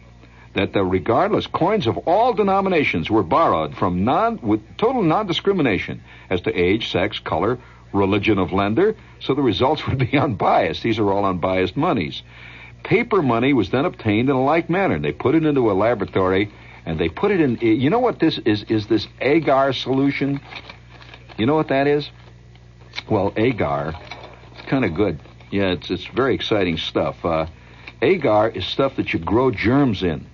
that 0.55 0.73
the 0.73 0.85
regardless 0.85 1.49
coins 1.49 1.89
of 1.89 1.99
all 1.99 2.33
denominations 2.33 3.11
were 3.11 3.25
borrowed 3.25 3.75
from 3.75 4.05
non 4.05 4.39
with 4.41 4.61
total 4.77 5.03
non-discrimination 5.03 6.03
as 6.31 6.43
to 6.43 6.55
age, 6.55 6.93
sex, 6.93 7.19
color, 7.19 7.59
religion 7.93 8.39
of 8.39 8.53
lender, 8.53 8.97
so 9.21 9.35
the 9.35 9.43
results 9.43 9.87
would 9.87 9.99
be 9.99 10.19
unbiased. 10.19 10.83
These 10.83 10.99
are 10.99 11.11
all 11.11 11.25
unbiased 11.25 11.77
monies. 11.77 12.23
Paper 12.85 13.23
money 13.23 13.53
was 13.53 13.71
then 13.71 13.85
obtained 13.85 14.29
in 14.29 14.35
a 14.35 14.43
like 14.43 14.69
manner. 14.69 14.97
And 14.97 15.05
they 15.05 15.13
put 15.13 15.35
it 15.35 15.45
into 15.45 15.71
a 15.71 15.75
laboratory 15.75 16.51
and 16.85 16.99
they 16.99 17.09
put 17.09 17.31
it 17.31 17.41
in. 17.41 17.59
You 17.61 17.91
know 17.91 18.01
what 18.01 18.19
this 18.19 18.39
is? 18.39 18.65
Is 18.65 18.87
this 18.89 19.07
agar 19.21 19.73
solution? 19.73 20.41
You 21.39 21.47
know 21.47 21.55
what 21.55 21.69
that 21.69 21.87
is? 21.87 22.11
Well, 23.09 23.33
agar, 23.37 23.95
it's 24.53 24.69
kind 24.69 24.85
of 24.85 24.95
good. 24.95 25.21
Yeah, 25.51 25.73
it's 25.73 25.91
it's 25.91 26.07
very 26.07 26.35
exciting 26.35 26.79
stuff. 26.79 27.25
Uh, 27.25 27.47
agar 28.01 28.49
is 28.49 28.67
stuff 28.67 28.97
that 28.97 29.13
you 29.13 29.19
grow 29.19 29.51
germs 29.51 30.03
in, 30.03 30.27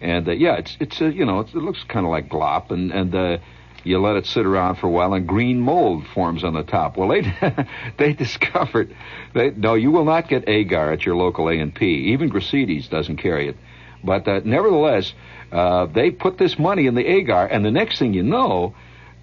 and 0.00 0.28
uh, 0.28 0.32
yeah, 0.32 0.56
it's 0.56 0.76
it's 0.78 1.00
uh, 1.00 1.06
you 1.06 1.24
know 1.24 1.40
it's, 1.40 1.52
it 1.52 1.58
looks 1.58 1.82
kind 1.84 2.06
of 2.06 2.12
like 2.12 2.28
glop, 2.28 2.70
and 2.70 2.92
and 2.92 3.14
uh, 3.14 3.38
you 3.86 4.00
let 4.00 4.16
it 4.16 4.26
sit 4.26 4.44
around 4.44 4.76
for 4.76 4.86
a 4.88 4.90
while, 4.90 5.14
and 5.14 5.26
green 5.26 5.60
mold 5.60 6.06
forms 6.08 6.44
on 6.44 6.54
the 6.54 6.62
top. 6.62 6.96
Well, 6.96 7.08
they 7.08 7.66
they 7.98 8.12
discovered 8.12 8.94
they 9.34 9.50
no, 9.50 9.74
you 9.74 9.90
will 9.90 10.04
not 10.04 10.28
get 10.28 10.48
agar 10.48 10.92
at 10.92 11.06
your 11.06 11.16
local 11.16 11.48
A 11.48 11.58
and 11.58 11.74
P. 11.74 12.12
Even 12.12 12.30
Gristedes 12.30 12.88
doesn't 12.88 13.16
carry 13.16 13.48
it, 13.48 13.56
but 14.02 14.26
uh, 14.26 14.40
nevertheless, 14.44 15.14
uh, 15.52 15.86
they 15.86 16.10
put 16.10 16.38
this 16.38 16.58
money 16.58 16.86
in 16.86 16.94
the 16.94 17.06
agar, 17.06 17.46
and 17.46 17.64
the 17.64 17.70
next 17.70 17.98
thing 17.98 18.12
you 18.12 18.22
know, 18.22 18.74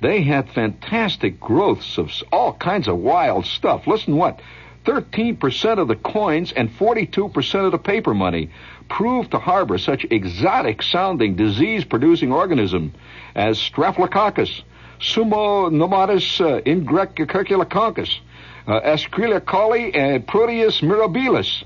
they 0.01 0.22
had 0.22 0.50
fantastic 0.50 1.39
growths 1.39 1.98
of 1.98 2.12
all 2.32 2.53
kinds 2.53 2.88
of 2.88 2.98
wild 2.98 3.46
stuff. 3.46 3.88
Listen, 3.88 4.15
what? 4.15 4.41
13% 4.86 5.79
of 5.79 5.88
the 5.88 5.96
coins 5.96 6.51
and 6.51 6.70
42% 6.70 7.65
of 7.65 7.72
the 7.72 7.77
paper 7.77 8.13
money 8.13 8.50
proved 8.89 9.32
to 9.32 9.39
harbor 9.39 9.77
such 9.77 10.05
exotic 10.10 10.82
sounding 10.82 11.36
disease 11.36 11.86
producing 11.86 12.32
organism 12.32 12.93
as 13.36 13.60
Staphylococcus, 13.60 14.63
Pseudomonas 15.00 16.40
uh, 16.42 16.62
ingrecurculacoccus, 16.62 18.20
uh, 18.68 18.80
Escherichia 18.82 19.42
coli, 19.42 19.96
and 19.96 20.25
Proteus 20.25 20.82
mirabilis. 20.82 21.63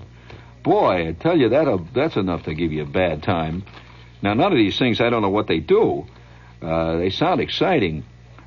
Boy, 0.64 1.08
I 1.10 1.12
tell 1.14 1.38
you, 1.38 1.50
that 1.50 1.88
that's 1.94 2.16
enough 2.16 2.44
to 2.44 2.54
give 2.54 2.72
you 2.72 2.84
a 2.84 2.86
bad 2.86 3.24
time. 3.24 3.64
Now, 4.22 4.34
none 4.34 4.52
of 4.52 4.58
these 4.58 4.78
things, 4.78 5.00
I 5.00 5.10
don't 5.10 5.22
know 5.22 5.30
what 5.30 5.48
they 5.48 5.60
do. 5.60 6.08
Uh, 6.62 6.98
they 6.98 7.12
sound 7.12 7.40
exciting, 7.40 8.04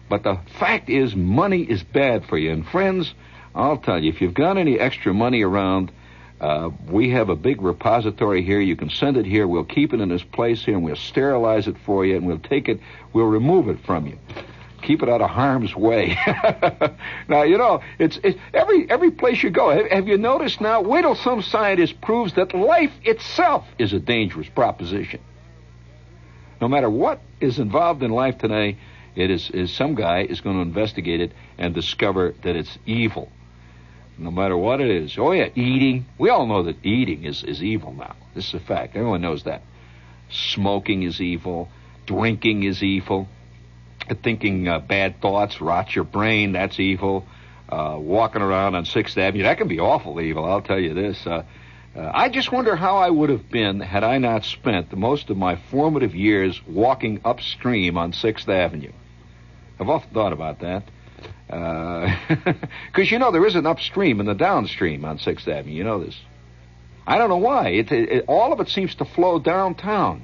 but 0.09 0.25
the 0.25 0.39
fact 0.59 0.91
is, 0.91 1.15
money 1.15 1.63
is 1.63 1.83
bad 1.85 2.27
for 2.27 2.37
you. 2.37 2.51
And 2.51 2.67
friends, 2.67 3.15
I'll 3.55 3.79
tell 3.79 4.03
you, 4.03 4.11
if 4.11 4.21
you've 4.21 4.35
got 4.35 4.59
any 4.59 4.79
extra 4.79 5.15
money 5.15 5.43
around, 5.43 5.93
uh, 6.41 6.71
we 6.89 7.11
have 7.11 7.29
a 7.29 7.37
big 7.37 7.61
repository 7.61 8.43
here. 8.43 8.61
You 8.61 8.77
can 8.77 8.89
send 8.89 9.17
it 9.17 9.27
here. 9.27 9.47
We'll 9.47 9.65
keep 9.65 9.93
it 9.93 10.01
in 10.01 10.09
this 10.09 10.23
place 10.23 10.65
here, 10.65 10.75
and 10.75 10.85
we'll 10.85 10.97
sterilize 10.97 11.69
it 11.69 11.77
for 11.85 12.05
you, 12.07 12.17
and 12.17 12.27
we'll 12.27 12.39
take 12.39 12.69
it, 12.69 12.81
we'll 13.13 13.27
remove 13.27 13.69
it 13.69 13.79
from 13.85 14.07
you. 14.07 14.19
Keep 14.83 15.03
it 15.03 15.11
out 15.11 15.21
of 15.21 15.29
harm's 15.29 15.77
way. 15.77 16.17
now 17.29 17.43
you 17.43 17.59
know 17.59 17.83
it's, 17.99 18.19
it's 18.25 18.39
every 18.55 18.91
every 18.91 19.11
place 19.11 19.43
you 19.43 19.51
go. 19.51 19.69
Have, 19.69 19.91
have 19.91 20.09
you 20.09 20.17
noticed 20.17 20.59
now? 20.63 20.81
Wait 20.81 21.03
till 21.03 21.15
some 21.15 21.43
scientist 21.43 22.01
proves 22.01 22.33
that 22.35 22.55
life 22.55 22.93
itself 23.03 23.67
is 23.79 23.93
a 23.93 24.01
dangerous 24.01 24.49
proposition. 24.49 25.21
No 26.63 26.69
matter 26.69 26.89
what 26.89 27.21
is 27.41 27.59
involved 27.59 28.03
in 28.03 28.11
life 28.11 28.39
today, 28.39 28.79
it 29.15 29.31
is, 29.31 29.51
is 29.51 29.73
some 29.73 29.95
guy 29.95 30.23
is 30.23 30.41
going 30.41 30.57
to 30.57 30.63
investigate 30.63 31.21
it 31.21 31.33
and 31.59 31.75
discover 31.75 32.35
that 32.43 32.57
it's 32.57 32.79
evil. 32.87 33.31
No 34.21 34.31
matter 34.31 34.57
what 34.57 34.83
it 34.83 34.91
is. 34.91 35.17
Oh 35.19 35.33
yeah, 35.33 35.49
eating. 35.55 36.05
We 36.19 36.29
all 36.29 36.47
know 36.47 36.65
that 36.65 36.85
eating 36.85 37.25
is, 37.25 37.43
is 37.43 37.63
evil 37.63 37.95
now. 37.95 38.15
This 38.35 38.49
is 38.49 38.55
a 38.55 38.61
fact. 38.61 38.95
Everyone 38.95 39.23
knows 39.23 39.45
that. 39.45 39.63
Smoking 40.29 41.03
is 41.03 41.21
evil. 41.23 41.71
Drinking 42.05 42.65
is 42.65 42.83
evil. 42.83 43.29
Thinking 44.23 44.69
uh, 44.69 44.81
bad 44.81 45.23
thoughts 45.23 45.61
rots 45.61 45.95
your 45.95 46.05
brain. 46.05 46.53
That's 46.53 46.79
evil. 46.79 47.27
Uh, 47.69 47.97
walking 47.99 48.43
around 48.43 48.75
on 48.75 48.85
Sixth 48.85 49.17
Avenue. 49.17 49.45
That 49.45 49.57
can 49.57 49.69
be 49.69 49.81
awful 49.81 50.21
evil. 50.21 50.45
I'll 50.45 50.61
tell 50.61 50.79
you 50.79 50.93
this. 50.93 51.27
Uh, 51.27 51.45
uh, 51.97 52.11
I 52.13 52.29
just 52.29 52.53
wonder 52.53 52.77
how 52.77 52.99
I 52.99 53.09
would 53.09 53.31
have 53.31 53.49
been 53.49 53.81
had 53.81 54.05
I 54.05 54.19
not 54.19 54.45
spent 54.45 54.91
the 54.91 54.97
most 54.97 55.31
of 55.31 55.37
my 55.37 55.57
formative 55.57 56.15
years 56.15 56.61
walking 56.67 57.21
upstream 57.25 57.97
on 57.97 58.13
Sixth 58.13 58.49
Avenue. 58.49 58.93
I've 59.79 59.89
often 59.89 60.13
thought 60.13 60.33
about 60.33 60.61
that. 60.61 60.85
Because, 62.93 63.11
you 63.11 63.19
know, 63.19 63.33
there 63.33 63.45
is 63.47 63.57
an 63.57 63.67
upstream 63.67 64.21
and 64.21 64.29
a 64.29 64.35
downstream 64.35 65.05
on 65.05 65.19
Sixth 65.19 65.49
Avenue. 65.49 65.75
You 65.75 65.85
know 65.85 66.05
this. 66.05 66.17
I 67.07 67.19
don't 67.19 67.29
know 67.29 67.39
why. 67.39 67.71
It, 67.71 67.91
it, 67.91 68.09
it, 68.09 68.25
all 68.29 68.53
of 68.53 68.61
it 68.61 68.69
seems 68.69 68.95
to 68.97 69.05
flow 69.05 69.39
downtown. 69.39 70.23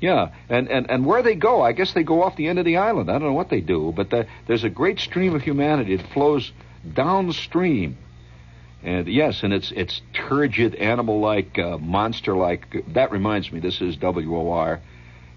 Yeah, 0.00 0.32
and, 0.48 0.68
and, 0.68 0.90
and 0.90 1.06
where 1.06 1.22
they 1.22 1.34
go, 1.34 1.62
I 1.62 1.72
guess 1.72 1.92
they 1.92 2.02
go 2.02 2.22
off 2.22 2.36
the 2.36 2.48
end 2.48 2.58
of 2.58 2.64
the 2.64 2.76
island. 2.76 3.10
I 3.10 3.14
don't 3.14 3.28
know 3.28 3.32
what 3.32 3.48
they 3.48 3.60
do, 3.60 3.92
but 3.96 4.10
the, 4.10 4.26
there's 4.46 4.64
a 4.64 4.68
great 4.68 5.00
stream 5.00 5.34
of 5.34 5.42
humanity 5.42 5.96
that 5.96 6.06
flows 6.12 6.52
downstream. 6.92 7.96
And 8.82 9.08
yes, 9.08 9.42
and 9.42 9.52
it's 9.52 9.72
it's 9.72 10.00
turgid, 10.12 10.74
animal-like, 10.74 11.58
uh, 11.58 11.78
monster-like. 11.78 12.94
That 12.94 13.10
reminds 13.10 13.50
me, 13.50 13.58
this 13.58 13.80
is 13.80 13.96
WOR, 13.96 14.80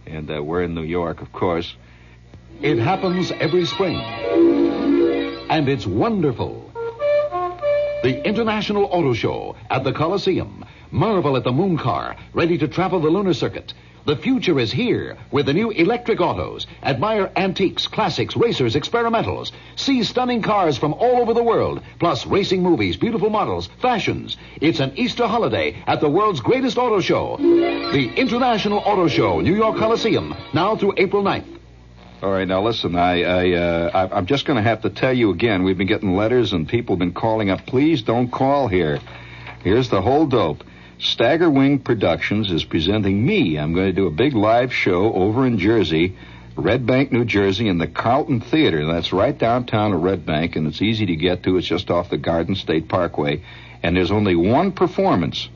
and 0.06 0.30
uh, 0.30 0.44
we're 0.44 0.63
in 0.63 0.75
New 0.75 0.84
York, 0.84 1.22
of 1.22 1.32
course. 1.32 1.74
It 2.62 2.78
happens 2.78 3.32
every 3.39 3.66
spring, 3.66 3.96
and 5.50 5.70
it's 5.70 5.88
wonderful. 5.88 6.70
The 8.04 8.22
International 8.28 8.84
Auto 8.84 9.13
Show 9.13 9.56
at 9.70 9.86
the 9.86 9.94
Coliseum. 9.94 10.66
Marvel 10.92 11.38
at 11.38 11.46
the 11.46 11.54
moon 11.54 11.78
car, 11.78 12.18
ready 12.34 12.58
to 12.58 12.68
travel 12.68 13.00
the 13.00 13.08
lunar 13.08 13.34
circuit. 13.34 13.74
The 14.06 14.18
future 14.18 14.60
is 14.60 14.74
here 14.74 15.18
with 15.32 15.46
the 15.46 15.54
new 15.54 15.70
electric 15.70 16.20
autos. 16.20 16.68
Admire 16.84 17.32
antiques, 17.38 17.88
classics, 17.88 18.36
racers, 18.36 18.75
experimentals. 18.75 19.54
See 19.78 20.04
stunning 20.04 20.42
cars 20.42 20.78
from 20.78 20.94
all 20.94 21.22
over 21.22 21.34
the 21.34 21.44
world, 21.44 21.82
plus 21.98 22.25
racing 22.25 22.62
movies, 22.62 22.98
beautiful 22.98 23.30
models, 23.30 23.70
fashions. 23.82 24.36
It's 24.60 24.82
an 24.82 24.92
Easter 24.98 25.28
holiday 25.28 25.82
at 25.88 26.01
the 26.01 26.10
world's 26.10 26.42
greatest 26.42 26.78
auto 26.78 27.00
show, 27.00 27.38
the 27.38 28.12
International 28.18 28.80
Auto 28.80 29.08
Show, 29.08 29.39
New 29.39 29.56
York 29.56 29.78
Coliseum, 29.78 30.36
now 30.54 30.75
through 30.75 30.96
April 30.98 31.24
9th. 31.24 31.59
All 32.22 32.32
right, 32.32 32.46
now 32.46 32.62
listen. 32.62 32.98
I, 32.98 33.24
I, 33.24 33.52
uh, 33.54 33.92
I 33.94 34.18
I'm 34.18 34.26
just 34.26 34.46
going 34.46 34.58
to 34.58 34.70
have 34.70 34.82
to 34.82 34.90
tell 34.90 35.14
you 35.14 35.30
again. 35.30 35.64
We've 35.64 35.78
been 35.78 35.88
getting 35.88 36.18
letters 36.18 36.52
and 36.52 36.68
people 36.68 36.96
have 36.96 37.00
been 37.00 37.14
calling 37.14 37.50
up. 37.50 37.66
Please 37.66 38.02
don't 38.02 38.30
call 38.30 38.68
here. 38.68 39.00
Here's 39.64 39.90
the 39.90 40.02
whole 40.02 40.28
dope. 40.28 40.66
Stagger 40.98 41.50
Wing 41.50 41.80
Productions 41.80 42.52
is 42.52 42.66
presenting 42.66 43.26
me. 43.26 43.58
I'm 43.58 43.74
going 43.74 43.88
to 43.88 43.94
do 43.94 44.08
a 44.08 44.12
big 44.12 44.34
live 44.34 44.74
show 44.74 45.14
over 45.14 45.46
in 45.46 45.60
Jersey, 45.60 46.18
Red 46.58 46.86
Bank, 46.86 47.14
New 47.14 47.24
Jersey, 47.24 47.70
in 47.70 47.78
the 47.78 47.88
Carlton 47.88 48.42
Theater. 48.42 48.86
That's 48.86 49.14
right 49.14 49.38
downtown 49.38 49.94
of 49.94 50.02
Red 50.02 50.26
Bank, 50.26 50.58
and 50.58 50.68
it's 50.68 50.82
easy 50.82 51.06
to 51.06 51.16
get 51.16 51.44
to. 51.44 51.56
It's 51.56 51.68
just 51.68 51.90
off 51.90 52.10
the 52.10 52.18
Garden 52.18 52.56
State 52.56 52.90
Parkway. 52.90 53.44
And 53.82 53.96
there's 53.96 54.12
only 54.12 54.36
one 54.36 54.74
performance. 54.74 55.48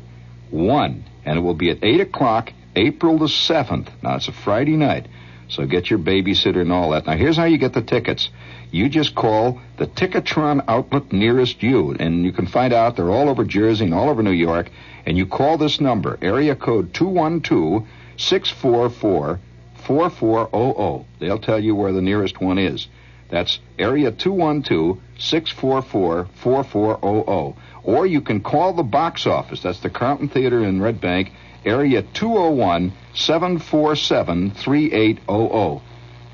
One. 0.49 1.03
And 1.25 1.37
it 1.37 1.41
will 1.41 1.55
be 1.55 1.71
at 1.71 1.83
8 1.83 1.99
o'clock, 1.99 2.53
April 2.73 3.17
the 3.17 3.25
7th. 3.25 3.89
Now, 4.01 4.15
it's 4.15 4.29
a 4.29 4.31
Friday 4.31 4.77
night. 4.77 5.07
So 5.47 5.65
get 5.65 5.89
your 5.89 5.99
babysitter 5.99 6.61
and 6.61 6.71
all 6.71 6.91
that. 6.91 7.05
Now, 7.05 7.15
here's 7.15 7.37
how 7.37 7.45
you 7.45 7.57
get 7.57 7.73
the 7.73 7.81
tickets. 7.81 8.29
You 8.71 8.89
just 8.89 9.13
call 9.13 9.61
the 9.77 9.85
Ticketron 9.85 10.65
outlet 10.67 11.11
nearest 11.13 11.61
you, 11.61 11.91
and 11.99 12.23
you 12.23 12.31
can 12.31 12.47
find 12.47 12.73
out 12.73 12.95
they're 12.95 13.11
all 13.11 13.29
over 13.29 13.43
Jersey 13.43 13.85
and 13.85 13.93
all 13.93 14.09
over 14.09 14.23
New 14.23 14.31
York. 14.31 14.69
And 15.05 15.17
you 15.17 15.25
call 15.27 15.57
this 15.57 15.79
number, 15.79 16.17
area 16.21 16.55
code 16.55 16.93
212 16.93 17.87
644 18.17 19.39
4400. 19.75 21.05
They'll 21.19 21.39
tell 21.39 21.59
you 21.59 21.75
where 21.75 21.91
the 21.91 22.01
nearest 22.01 22.39
one 22.39 22.57
is. 22.57 22.87
That's 23.29 23.59
area 23.77 24.11
212 24.11 24.99
644 25.17 26.27
4400. 26.35 27.55
Or 27.83 28.05
you 28.05 28.21
can 28.21 28.41
call 28.41 28.73
the 28.73 28.83
box 28.83 29.27
office. 29.27 29.61
That's 29.61 29.79
the 29.79 29.89
Carlton 29.89 30.29
Theater 30.29 30.63
in 30.63 30.81
Red 30.81 31.01
Bank, 31.01 31.31
area 31.65 32.01
201 32.01 32.93
747 33.15 34.51
3800. 34.51 35.81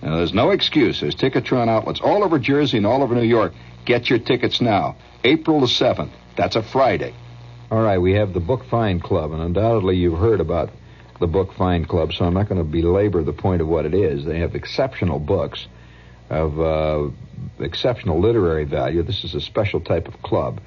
Now, 0.01 0.17
there's 0.17 0.33
no 0.33 0.51
excuse. 0.51 1.01
There's 1.01 1.15
Ticketron 1.15 1.67
outlets 1.67 1.99
all 1.99 2.23
over 2.23 2.39
Jersey 2.39 2.77
and 2.77 2.85
all 2.85 3.03
over 3.03 3.15
New 3.15 3.21
York. 3.23 3.53
Get 3.85 4.09
your 4.09 4.19
tickets 4.19 4.61
now. 4.61 4.95
April 5.23 5.59
the 5.59 5.67
7th. 5.67 6.11
That's 6.37 6.55
a 6.55 6.63
Friday. 6.63 7.13
All 7.69 7.81
right, 7.81 7.97
we 7.97 8.13
have 8.13 8.33
the 8.33 8.39
Book 8.39 8.65
Find 8.65 9.03
Club, 9.03 9.31
and 9.31 9.41
undoubtedly 9.41 9.97
you've 9.97 10.17
heard 10.17 10.39
about 10.39 10.71
the 11.19 11.27
Book 11.27 11.53
Find 11.53 11.87
Club, 11.87 12.13
so 12.13 12.25
I'm 12.25 12.33
not 12.33 12.47
going 12.47 12.57
to 12.57 12.63
belabor 12.63 13.23
the 13.23 13.33
point 13.33 13.61
of 13.61 13.67
what 13.67 13.85
it 13.85 13.93
is. 13.93 14.23
They 14.23 14.39
have 14.39 14.55
exceptional 14.55 15.19
books 15.19 15.67
of 16.29 16.59
uh, 16.59 17.09
exceptional 17.59 18.19
literary 18.21 18.63
value. 18.63 19.03
This 19.03 19.23
is 19.23 19.35
a 19.35 19.41
special 19.41 19.81
type 19.81 20.07
of 20.07 20.21
club, 20.21 20.61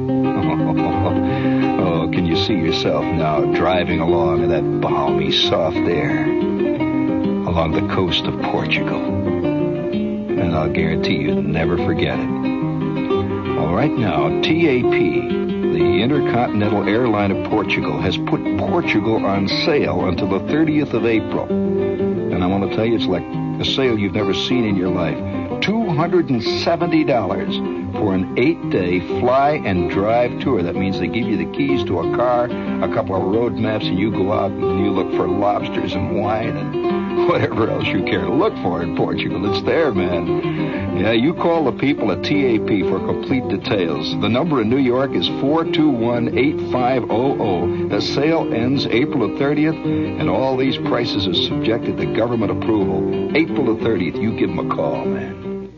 Oh, 1.78 2.10
can 2.12 2.26
you 2.26 2.36
see 2.36 2.54
yourself 2.54 3.04
now 3.04 3.40
driving 3.54 4.00
along 4.00 4.42
in 4.42 4.48
that 4.48 4.80
balmy, 4.80 5.30
soft 5.30 5.76
air 5.76 6.24
along 6.26 7.72
the 7.72 7.94
coast 7.94 8.24
of 8.24 8.40
Portugal? 8.42 9.00
And 9.00 10.54
I'll 10.54 10.72
guarantee 10.72 11.18
you'd 11.18 11.44
never 11.44 11.76
forget 11.76 12.18
it. 12.18 12.26
Well, 12.26 13.72
right 13.72 13.92
now, 13.92 14.28
TAP, 14.42 14.90
the 14.90 16.00
Intercontinental 16.02 16.88
Airline 16.88 17.30
of 17.30 17.48
Portugal, 17.48 18.00
has 18.00 18.16
put 18.16 18.42
Portugal 18.58 19.24
on 19.24 19.46
sale 19.46 20.06
until 20.06 20.28
the 20.28 20.40
30th 20.52 20.94
of 20.94 21.06
April. 21.06 21.46
And 21.46 22.42
I 22.42 22.46
want 22.46 22.68
to 22.68 22.76
tell 22.76 22.84
you, 22.84 22.96
it's 22.96 23.06
like 23.06 23.24
a 23.60 23.64
sale 23.64 23.96
you've 23.96 24.14
never 24.14 24.34
seen 24.34 24.64
in 24.64 24.76
your 24.76 24.90
life. 24.90 25.35
$270 25.48 27.92
for 27.92 28.14
an 28.14 28.38
eight 28.38 28.70
day 28.70 29.00
fly 29.20 29.60
and 29.64 29.90
drive 29.90 30.38
tour. 30.40 30.62
That 30.62 30.76
means 30.76 30.98
they 30.98 31.08
give 31.08 31.26
you 31.26 31.36
the 31.36 31.50
keys 31.56 31.84
to 31.84 32.00
a 32.00 32.16
car, 32.16 32.46
a 32.46 32.88
couple 32.94 33.16
of 33.16 33.22
road 33.22 33.54
maps, 33.54 33.86
and 33.86 33.98
you 33.98 34.10
go 34.10 34.32
out 34.32 34.50
and 34.50 34.84
you 34.84 34.90
look 34.90 35.10
for 35.12 35.28
lobsters 35.28 35.94
and 35.94 36.20
wine 36.20 36.56
and 36.56 37.05
whatever 37.28 37.70
else 37.70 37.86
you 37.86 38.02
care 38.04 38.20
to 38.20 38.32
look 38.32 38.54
for 38.56 38.82
in 38.82 38.94
Portugal. 38.94 39.50
It's 39.50 39.64
there, 39.64 39.92
man. 39.92 40.98
Yeah, 40.98 41.12
you 41.12 41.34
call 41.34 41.64
the 41.64 41.78
people 41.78 42.12
at 42.12 42.22
TAP 42.22 42.68
for 42.88 42.98
complete 42.98 43.48
details. 43.48 44.10
The 44.20 44.28
number 44.28 44.60
in 44.60 44.68
New 44.68 44.78
York 44.78 45.12
is 45.14 45.26
421 45.40 46.36
8500. 46.36 47.90
The 47.90 48.00
sale 48.00 48.52
ends 48.52 48.86
April 48.86 49.28
the 49.28 49.42
30th, 49.42 50.20
and 50.20 50.28
all 50.28 50.56
these 50.56 50.76
prices 50.76 51.26
are 51.26 51.34
subjected 51.34 51.96
to 51.96 52.14
government 52.14 52.52
approval. 52.52 53.36
April 53.36 53.76
the 53.76 53.84
30th, 53.84 54.20
you 54.20 54.38
give 54.38 54.50
them 54.50 54.70
a 54.70 54.74
call, 54.74 55.04
man. 55.04 55.72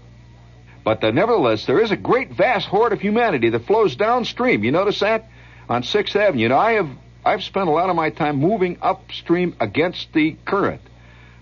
But 0.85 1.05
uh, 1.05 1.11
nevertheless, 1.11 1.67
there 1.67 1.81
is 1.81 1.91
a 1.91 1.97
great 1.97 2.33
vast 2.33 2.67
horde 2.67 2.93
of 2.93 3.01
humanity 3.01 3.51
that 3.51 3.67
flows 3.67 3.95
downstream. 3.95 4.65
You 4.65 4.73
notice 4.73 5.01
that 5.01 5.29
on 5.69 5.83
Sixth 5.83 6.17
Avenue. 6.17 6.49
Now, 6.49 6.59
I 6.59 6.73
have 6.73 6.89
I've 7.25 7.43
spent 7.43 7.69
a 7.69 7.73
lot 7.73 7.91
of 7.91 7.97
my 7.97 8.11
time 8.11 8.37
moving 8.37 8.79
upstream 8.81 9.55
against 9.61 10.13
the 10.15 10.37
current 10.45 10.81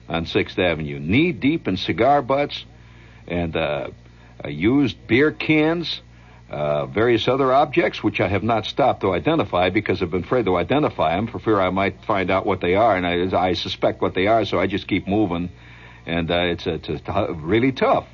on 0.09 0.27
Sixth 0.27 0.59
Avenue, 0.59 0.99
knee 0.99 1.33
deep 1.33 1.67
in 1.69 1.77
cigar 1.77 2.23
butts 2.23 2.65
and 3.27 3.57
uh, 3.57 3.89
uh, 4.45 4.49
used 4.49 5.07
beer 5.07 5.33
cans, 5.33 6.01
uh, 6.51 6.87
various 6.87 7.27
other 7.27 7.53
objects, 7.53 8.03
which 8.03 8.21
I 8.21 8.29
have 8.29 8.43
not 8.43 8.67
stopped 8.67 9.01
to 9.01 9.13
identify 9.13 9.71
because 9.71 10.03
I've 10.03 10.11
been 10.11 10.25
afraid 10.25 10.45
to 10.45 10.57
identify 10.57 11.17
them 11.17 11.27
for 11.27 11.39
fear 11.39 11.61
I 11.61 11.71
might 11.71 12.05
find 12.05 12.31
out 12.31 12.47
what 12.47 12.61
they 12.61 12.75
are, 12.75 12.97
and 12.97 13.07
I, 13.07 13.49
I 13.49 13.55
suspect 13.55 14.01
what 14.01 14.15
they 14.15 14.27
are, 14.27 14.45
so 14.45 14.61
I 14.61 14.67
just 14.67 14.87
keep 14.87 15.09
moving, 15.09 15.51
and 16.07 16.31
uh, 16.31 16.35
it's, 16.35 16.67
it's, 16.67 16.89
it's 16.89 17.09
really 17.09 17.73
tough. 17.73 18.07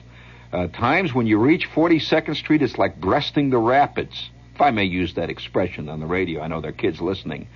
Uh, 0.52 0.68
times 0.68 1.14
when 1.14 1.26
you 1.26 1.38
reach 1.38 1.68
42nd 1.74 2.36
Street, 2.36 2.62
it's 2.62 2.78
like 2.78 3.00
breasting 3.00 3.50
the 3.50 3.58
rapids. 3.58 4.30
If 4.54 4.60
I 4.60 4.70
may 4.70 4.84
use 4.84 5.14
that 5.14 5.30
expression 5.30 5.88
on 5.88 6.00
the 6.00 6.06
radio, 6.06 6.42
I 6.42 6.48
know 6.48 6.60
there 6.60 6.70
are 6.70 6.74
kids 6.74 7.00
listening. 7.00 7.48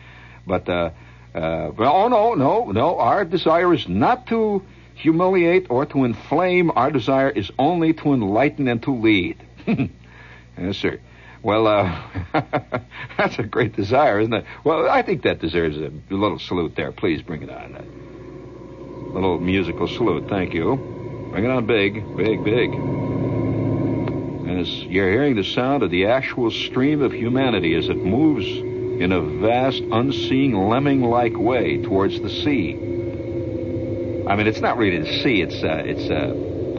But, 0.46 0.68
uh, 1.36 1.70
oh 1.78 2.08
no, 2.08 2.34
no, 2.34 2.72
no. 2.72 2.98
Our 2.98 3.24
desire 3.26 3.74
is 3.74 3.86
not 3.88 4.26
to 4.28 4.62
humiliate 4.94 5.66
or 5.68 5.84
to 5.86 6.04
inflame. 6.04 6.70
Our 6.74 6.90
desire 6.90 7.28
is 7.28 7.50
only 7.58 7.92
to 7.92 8.14
enlighten 8.14 8.68
and 8.68 8.82
to 8.84 8.92
lead. 8.92 9.36
yes, 9.66 10.78
sir. 10.78 10.98
Well, 11.42 11.66
uh, 11.66 12.02
that's 13.18 13.38
a 13.38 13.42
great 13.42 13.76
desire, 13.76 14.18
isn't 14.20 14.32
it? 14.32 14.46
Well, 14.64 14.88
I 14.88 15.02
think 15.02 15.22
that 15.22 15.38
deserves 15.38 15.76
a 15.76 15.92
little 16.08 16.38
salute 16.38 16.74
there. 16.74 16.90
Please 16.90 17.20
bring 17.20 17.42
it 17.42 17.50
on. 17.50 17.76
A 17.76 19.12
little 19.12 19.38
musical 19.38 19.86
salute. 19.86 20.28
Thank 20.30 20.54
you. 20.54 20.76
Bring 21.30 21.44
it 21.44 21.50
on 21.50 21.66
big, 21.66 22.16
big, 22.16 22.42
big. 22.42 22.72
And 22.72 24.60
As 24.60 24.68
you're 24.84 25.10
hearing 25.10 25.36
the 25.36 25.44
sound 25.44 25.82
of 25.82 25.90
the 25.90 26.06
actual 26.06 26.50
stream 26.50 27.02
of 27.02 27.12
humanity 27.12 27.74
as 27.74 27.90
it 27.90 27.98
moves 27.98 28.46
in 29.00 29.12
a 29.12 29.20
vast, 29.20 29.82
unseeing, 29.82 30.54
lemming 30.54 31.02
like 31.02 31.36
way 31.36 31.82
towards 31.82 32.20
the 32.20 32.30
sea. 32.30 32.74
I 34.26 34.34
mean, 34.34 34.46
it's 34.46 34.60
not 34.60 34.78
really 34.78 34.98
the 34.98 35.22
sea, 35.22 35.42
it's, 35.42 35.62
uh, 35.62 35.82
it's, 35.84 36.10
uh, 36.10 36.32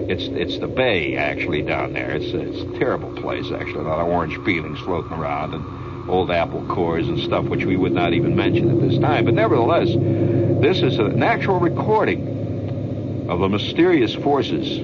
it's, 0.10 0.23
it's 0.23 0.60
the 0.60 0.67
bay, 0.67 1.15
actually, 1.15 1.62
down 1.62 1.93
there. 1.93 2.12
It's, 2.12 2.34
uh, 2.34 2.39
it's 2.39 2.75
a 2.75 2.80
terrible 2.80 3.13
place, 3.21 3.51
actually. 3.51 3.86
A 3.86 3.88
lot 3.88 3.99
of 3.99 4.08
orange 4.08 4.43
peelings 4.43 4.80
floating 4.80 5.12
around 5.12 5.53
and 5.53 6.10
old 6.10 6.32
apple 6.32 6.65
cores 6.67 7.08
and 7.08 7.19
stuff, 7.19 7.45
which 7.45 7.65
we 7.65 7.77
would 7.77 7.93
not 7.93 8.13
even 8.13 8.36
mention 8.36 8.71
at 8.71 8.89
this 8.89 8.99
time. 8.99 9.25
But 9.25 9.34
nevertheless, 9.34 9.88
this 9.88 10.82
is 10.82 10.97
an 10.99 11.21
actual 11.23 11.60
recording 11.60 13.27
of 13.30 13.39
the 13.39 13.49
mysterious 13.49 14.15
forces 14.15 14.80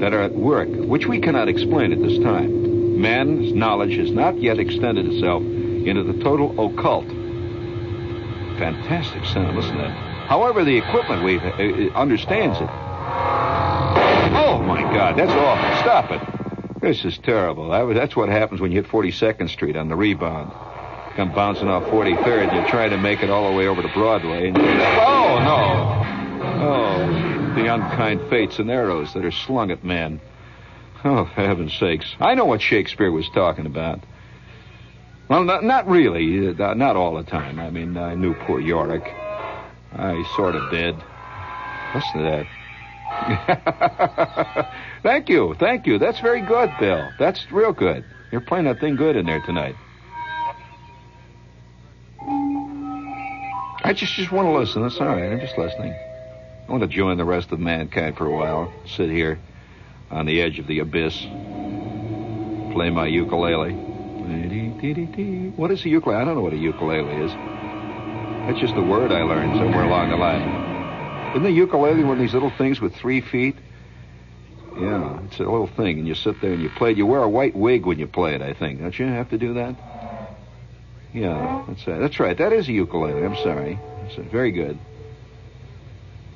that 0.00 0.12
are 0.12 0.22
at 0.22 0.34
work, 0.34 0.68
which 0.68 1.06
we 1.06 1.20
cannot 1.20 1.48
explain 1.48 1.92
at 1.92 2.00
this 2.00 2.18
time. 2.18 3.00
Man's 3.00 3.52
knowledge 3.54 3.96
has 3.96 4.10
not 4.10 4.40
yet 4.40 4.58
extended 4.58 5.06
itself 5.06 5.42
into 5.88 6.04
the 6.04 6.22
total 6.22 6.50
occult. 6.52 7.06
Fantastic 8.58 9.24
sound, 9.24 9.56
listen 9.56 9.76
to 9.76 9.82
that. 9.82 10.26
However, 10.28 10.64
the 10.64 10.76
equipment 10.76 11.24
we 11.24 11.38
uh, 11.38 11.48
uh, 11.48 11.98
understands 11.98 12.58
it. 12.58 12.68
Oh 14.34 14.62
my 14.66 14.82
God, 14.82 15.16
that's 15.18 15.32
awful! 15.32 15.80
Stop 15.80 16.10
it. 16.10 16.80
This 16.80 17.04
is 17.04 17.18
terrible. 17.18 17.68
That's 17.94 18.14
what 18.14 18.28
happens 18.28 18.60
when 18.60 18.70
you 18.70 18.82
hit 18.82 18.90
42nd 18.90 19.48
Street 19.48 19.76
on 19.76 19.88
the 19.88 19.96
rebound. 19.96 20.52
Come 21.16 21.32
bouncing 21.32 21.68
off 21.68 21.84
43rd, 21.84 22.54
you 22.54 22.68
try 22.68 22.88
to 22.88 22.96
make 22.96 23.22
it 23.22 23.30
all 23.30 23.50
the 23.50 23.56
way 23.56 23.66
over 23.66 23.82
to 23.82 23.88
Broadway. 23.88 24.48
And, 24.48 24.58
oh 24.58 25.38
no! 25.42 25.98
Oh, 26.60 27.54
the 27.56 27.72
unkind 27.72 28.28
fates 28.30 28.58
and 28.58 28.70
arrows 28.70 29.14
that 29.14 29.24
are 29.24 29.32
slung 29.32 29.70
at 29.70 29.82
men. 29.82 30.20
Oh, 31.04 31.24
for 31.24 31.40
heaven's 31.40 31.74
sakes. 31.74 32.14
I 32.20 32.34
know 32.34 32.44
what 32.44 32.60
Shakespeare 32.60 33.10
was 33.10 33.28
talking 33.30 33.66
about. 33.66 34.00
Well, 35.28 35.44
not, 35.44 35.62
not 35.62 35.86
really. 35.86 36.48
Uh, 36.48 36.74
not 36.74 36.96
all 36.96 37.16
the 37.16 37.22
time. 37.22 37.60
I 37.60 37.70
mean, 37.70 37.96
I 37.96 38.14
knew 38.14 38.34
poor 38.34 38.60
Yorick. 38.60 39.04
I 39.92 40.24
sort 40.36 40.54
of 40.54 40.70
did. 40.70 40.96
Listen 41.94 42.22
to 42.22 42.22
that. 42.22 42.46
thank 45.02 45.28
you, 45.28 45.54
thank 45.58 45.86
you. 45.86 45.98
That's 45.98 46.20
very 46.20 46.42
good, 46.42 46.70
Bill. 46.78 47.08
That's 47.18 47.50
real 47.50 47.72
good. 47.72 48.04
You're 48.30 48.42
playing 48.42 48.66
that 48.66 48.80
thing 48.80 48.96
good 48.96 49.16
in 49.16 49.26
there 49.26 49.40
tonight. 49.40 49.74
I 53.82 53.94
just 53.94 54.12
just 54.14 54.30
want 54.30 54.46
to 54.46 54.52
listen. 54.52 54.82
That's 54.82 55.00
all 55.00 55.06
right. 55.06 55.32
I'm 55.32 55.40
just 55.40 55.56
listening. 55.56 55.92
I 55.92 56.70
want 56.70 56.82
to 56.82 56.88
join 56.88 57.16
the 57.16 57.24
rest 57.24 57.52
of 57.52 57.58
mankind 57.58 58.18
for 58.18 58.26
a 58.26 58.30
while. 58.30 58.72
Sit 58.86 59.08
here 59.08 59.38
on 60.10 60.26
the 60.26 60.42
edge 60.42 60.58
of 60.58 60.66
the 60.66 60.80
abyss. 60.80 61.16
Play 62.74 62.90
my 62.90 63.06
ukulele. 63.06 63.87
What 65.56 65.70
is 65.70 65.84
a 65.84 65.88
ukulele? 65.88 66.20
I 66.20 66.24
don't 66.24 66.34
know 66.36 66.42
what 66.42 66.52
a 66.52 66.56
ukulele 66.56 67.24
is. 67.24 67.32
That's 68.46 68.60
just 68.60 68.74
a 68.74 68.82
word 68.82 69.12
I 69.12 69.22
learned 69.22 69.58
somewhere 69.58 69.84
along 69.84 70.10
the 70.10 70.16
line. 70.16 71.30
Isn't 71.30 71.42
the 71.42 71.50
ukulele 71.50 72.04
one 72.04 72.12
of 72.12 72.18
these 72.18 72.32
little 72.32 72.50
things 72.50 72.80
with 72.80 72.94
three 72.94 73.20
feet? 73.20 73.56
Yeah, 74.78 75.20
it's 75.24 75.38
a 75.40 75.42
little 75.42 75.66
thing, 75.66 75.98
and 75.98 76.06
you 76.06 76.14
sit 76.14 76.40
there 76.40 76.52
and 76.52 76.62
you 76.62 76.70
play 76.70 76.92
it. 76.92 76.96
You 76.96 77.04
wear 77.04 77.22
a 77.22 77.28
white 77.28 77.56
wig 77.56 77.84
when 77.84 77.98
you 77.98 78.06
play 78.06 78.34
it, 78.34 78.42
I 78.42 78.54
think. 78.54 78.80
Don't 78.80 78.96
you 78.98 79.06
have 79.06 79.30
to 79.30 79.38
do 79.38 79.54
that? 79.54 79.74
Yeah, 81.12 81.64
that's 81.66 81.86
right. 81.86 81.98
That's 81.98 82.20
right. 82.20 82.38
That 82.38 82.52
is 82.52 82.68
a 82.68 82.72
ukulele. 82.72 83.24
I'm 83.24 83.36
sorry. 83.36 83.78
That's 84.02 84.30
very 84.30 84.52
good. 84.52 84.78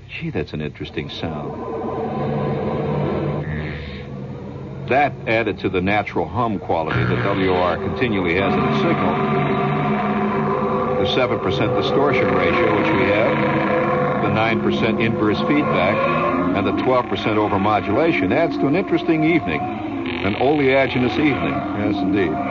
Gee, 0.09 0.31
that's 0.31 0.53
an 0.53 0.61
interesting 0.61 1.09
sound. 1.09 1.72
That 4.93 5.13
added 5.27 5.59
to 5.61 5.71
the 5.71 5.81
natural 5.81 6.29
hum 6.29 6.59
quality 6.59 7.03
that 7.03 7.25
WOR 7.25 7.79
continually 7.79 8.35
has 8.35 8.53
in 8.53 8.61
its 8.61 8.77
signal. 8.83 9.15
The 11.01 11.07
7% 11.17 11.41
distortion 11.81 12.35
ratio, 12.35 12.77
which 12.79 12.93
we 13.01 13.07
have, 13.09 13.33
the 14.23 14.29
9% 14.29 15.01
inverse 15.01 15.39
feedback, 15.49 15.97
and 16.59 16.67
the 16.67 16.73
12% 16.73 17.09
overmodulation 17.09 18.35
adds 18.35 18.59
to 18.59 18.67
an 18.67 18.77
interesting 18.77 19.25
evening. 19.25 19.63
An 19.63 20.35
oleaginous 20.35 21.13
evening. 21.13 21.55
Yes, 21.81 21.97
indeed. 21.97 22.33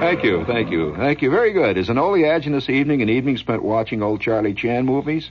Thank 0.00 0.24
you, 0.24 0.46
thank 0.46 0.70
you, 0.70 0.96
thank 0.96 1.20
you. 1.20 1.30
Very 1.30 1.52
good. 1.52 1.76
Is 1.76 1.90
an 1.90 1.98
oleaginous 1.98 2.70
evening 2.70 3.02
an 3.02 3.10
evening 3.10 3.36
spent 3.36 3.62
watching 3.62 4.02
old 4.02 4.22
Charlie 4.22 4.54
Chan 4.54 4.86
movies? 4.86 5.30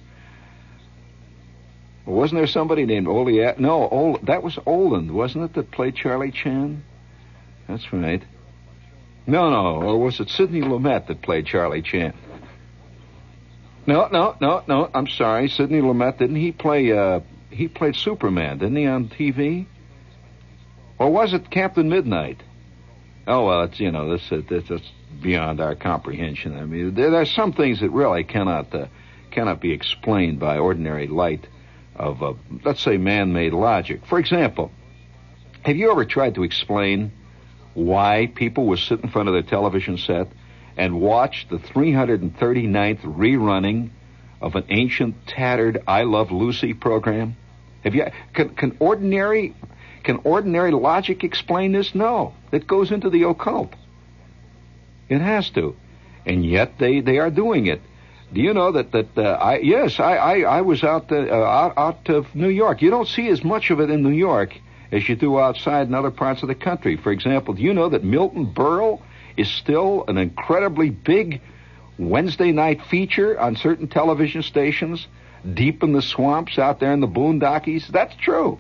Wasn't 2.07 2.39
there 2.39 2.47
somebody 2.47 2.85
named 2.85 3.05
Oleat? 3.05 3.59
No, 3.59 3.89
Ol- 3.89 4.19
that 4.23 4.41
was 4.41 4.57
Oland, 4.65 5.11
wasn't 5.11 5.43
it, 5.43 5.53
that 5.55 5.71
played 5.71 5.95
Charlie 5.97 6.31
Chan? 6.31 6.81
That's 7.67 7.91
right. 7.91 8.23
No, 9.25 9.49
no, 9.49 9.81
or 9.81 9.97
was 9.99 10.21
it 10.21 10.29
Sidney 10.29 10.61
Lumet 10.61 11.07
that 11.07 11.21
played 11.21 11.45
Charlie 11.45 11.81
Chan? 11.81 12.13
No, 13.85 14.07
no, 14.07 14.37
no, 14.39 14.63
no. 14.67 14.89
I'm 14.93 15.07
sorry, 15.07 15.49
Sidney 15.49 15.81
Lumet. 15.81 16.17
Didn't 16.17 16.37
he 16.37 16.53
play? 16.53 16.97
Uh, 16.97 17.19
he 17.49 17.67
played 17.67 17.97
Superman, 17.97 18.59
didn't 18.59 18.77
he, 18.77 18.85
on 18.85 19.09
TV? 19.09 19.65
Or 20.97 21.11
was 21.11 21.33
it 21.33 21.49
Captain 21.49 21.89
Midnight? 21.89 22.41
Oh 23.27 23.45
well, 23.45 23.63
it's 23.63 23.81
you 23.81 23.91
know 23.91 24.17
this 24.17 24.29
this 24.47 24.69
is 24.69 24.81
beyond 25.21 25.59
our 25.59 25.75
comprehension. 25.75 26.57
I 26.57 26.63
mean, 26.63 26.93
there, 26.95 27.13
are 27.15 27.25
some 27.25 27.51
things 27.51 27.81
that 27.81 27.89
really 27.89 28.23
cannot 28.23 28.73
uh, 28.73 28.85
cannot 29.29 29.59
be 29.59 29.73
explained 29.73 30.39
by 30.39 30.57
ordinary 30.57 31.07
light 31.07 31.47
of 31.97 32.21
uh, 32.23 32.33
let's 32.63 32.81
say 32.81 32.97
man-made 32.97 33.53
logic. 33.53 34.05
For 34.05 34.19
example, 34.19 34.71
have 35.63 35.75
you 35.75 35.91
ever 35.91 36.05
tried 36.05 36.35
to 36.35 36.43
explain 36.43 37.11
why 37.73 38.31
people 38.33 38.67
would 38.67 38.79
sit 38.79 39.01
in 39.01 39.09
front 39.09 39.27
of 39.27 39.33
their 39.33 39.43
television 39.43 39.97
set 39.97 40.27
and 40.75 40.99
watch 40.99 41.47
the 41.49 41.57
339th 41.57 43.01
rerunning 43.01 43.89
of 44.41 44.55
an 44.55 44.65
ancient, 44.69 45.27
tattered 45.27 45.81
"I 45.87 46.03
Love 46.03 46.31
Lucy" 46.31 46.73
program? 46.73 47.35
Have 47.83 47.95
you? 47.95 48.05
Can, 48.33 48.49
can 48.49 48.77
ordinary 48.79 49.55
can 50.07 50.21
ordinary 50.23 50.71
logic 50.71 51.25
explain 51.25 51.73
this? 51.73 51.93
No. 51.93 52.33
It 52.53 52.65
goes 52.65 52.93
into 52.93 53.09
the 53.09 53.23
occult. 53.23 53.73
It 55.09 55.19
has 55.19 55.49
to. 55.49 55.75
And 56.25 56.45
yet 56.45 56.77
they, 56.79 57.01
they 57.01 57.17
are 57.17 57.29
doing 57.29 57.67
it. 57.67 57.81
Do 58.33 58.41
you 58.41 58.53
know 58.53 58.71
that 58.73 58.91
that 58.91 59.17
uh, 59.17 59.21
I 59.21 59.57
yes 59.59 59.99
I, 59.99 60.15
I, 60.15 60.39
I 60.39 60.61
was 60.61 60.83
out, 60.83 61.11
uh, 61.11 61.15
out 61.15 61.77
out 61.77 62.09
of 62.09 62.33
New 62.35 62.49
York. 62.49 62.81
You 62.81 62.89
don't 62.89 63.07
see 63.07 63.29
as 63.29 63.43
much 63.43 63.71
of 63.71 63.79
it 63.79 63.89
in 63.89 64.03
New 64.03 64.09
York 64.11 64.59
as 64.91 65.07
you 65.07 65.15
do 65.15 65.39
outside 65.39 65.87
in 65.87 65.93
other 65.93 66.11
parts 66.11 66.41
of 66.41 66.47
the 66.47 66.55
country. 66.55 66.97
For 66.97 67.11
example, 67.11 67.53
do 67.53 67.61
you 67.61 67.73
know 67.73 67.89
that 67.89 68.03
Milton 68.03 68.53
Berle 68.53 69.01
is 69.37 69.49
still 69.49 70.03
an 70.07 70.17
incredibly 70.17 70.89
big 70.89 71.41
Wednesday 71.97 72.51
night 72.51 72.81
feature 72.83 73.39
on 73.39 73.55
certain 73.55 73.87
television 73.87 74.43
stations 74.43 75.07
deep 75.53 75.83
in 75.83 75.93
the 75.93 76.01
swamps 76.01 76.59
out 76.59 76.79
there 76.79 76.93
in 76.93 76.99
the 76.99 77.07
boondockies? 77.07 77.87
That's 77.87 78.15
true 78.15 78.59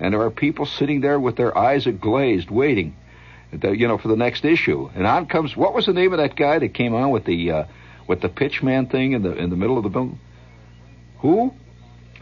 and 0.00 0.14
there 0.14 0.22
are 0.22 0.30
people 0.30 0.66
sitting 0.66 1.02
there 1.02 1.20
with 1.20 1.36
their 1.36 1.56
eyes 1.56 1.86
glazed, 1.86 2.50
waiting, 2.50 2.96
you 3.52 3.86
know, 3.86 3.98
for 3.98 4.08
the 4.08 4.16
next 4.16 4.44
issue. 4.44 4.90
And 4.94 5.06
on 5.06 5.26
comes 5.26 5.56
what 5.56 5.74
was 5.74 5.86
the 5.86 5.92
name 5.92 6.12
of 6.12 6.18
that 6.18 6.34
guy 6.34 6.58
that 6.58 6.74
came 6.74 6.94
on 6.94 7.10
with 7.10 7.26
the 7.26 7.50
uh, 7.50 7.64
with 8.10 8.20
the 8.20 8.28
pitchman 8.28 8.90
thing 8.90 9.12
in 9.12 9.22
the 9.22 9.32
in 9.36 9.50
the 9.50 9.56
middle 9.56 9.78
of 9.78 9.84
the 9.84 9.88
building? 9.88 10.18
Who? 11.20 11.54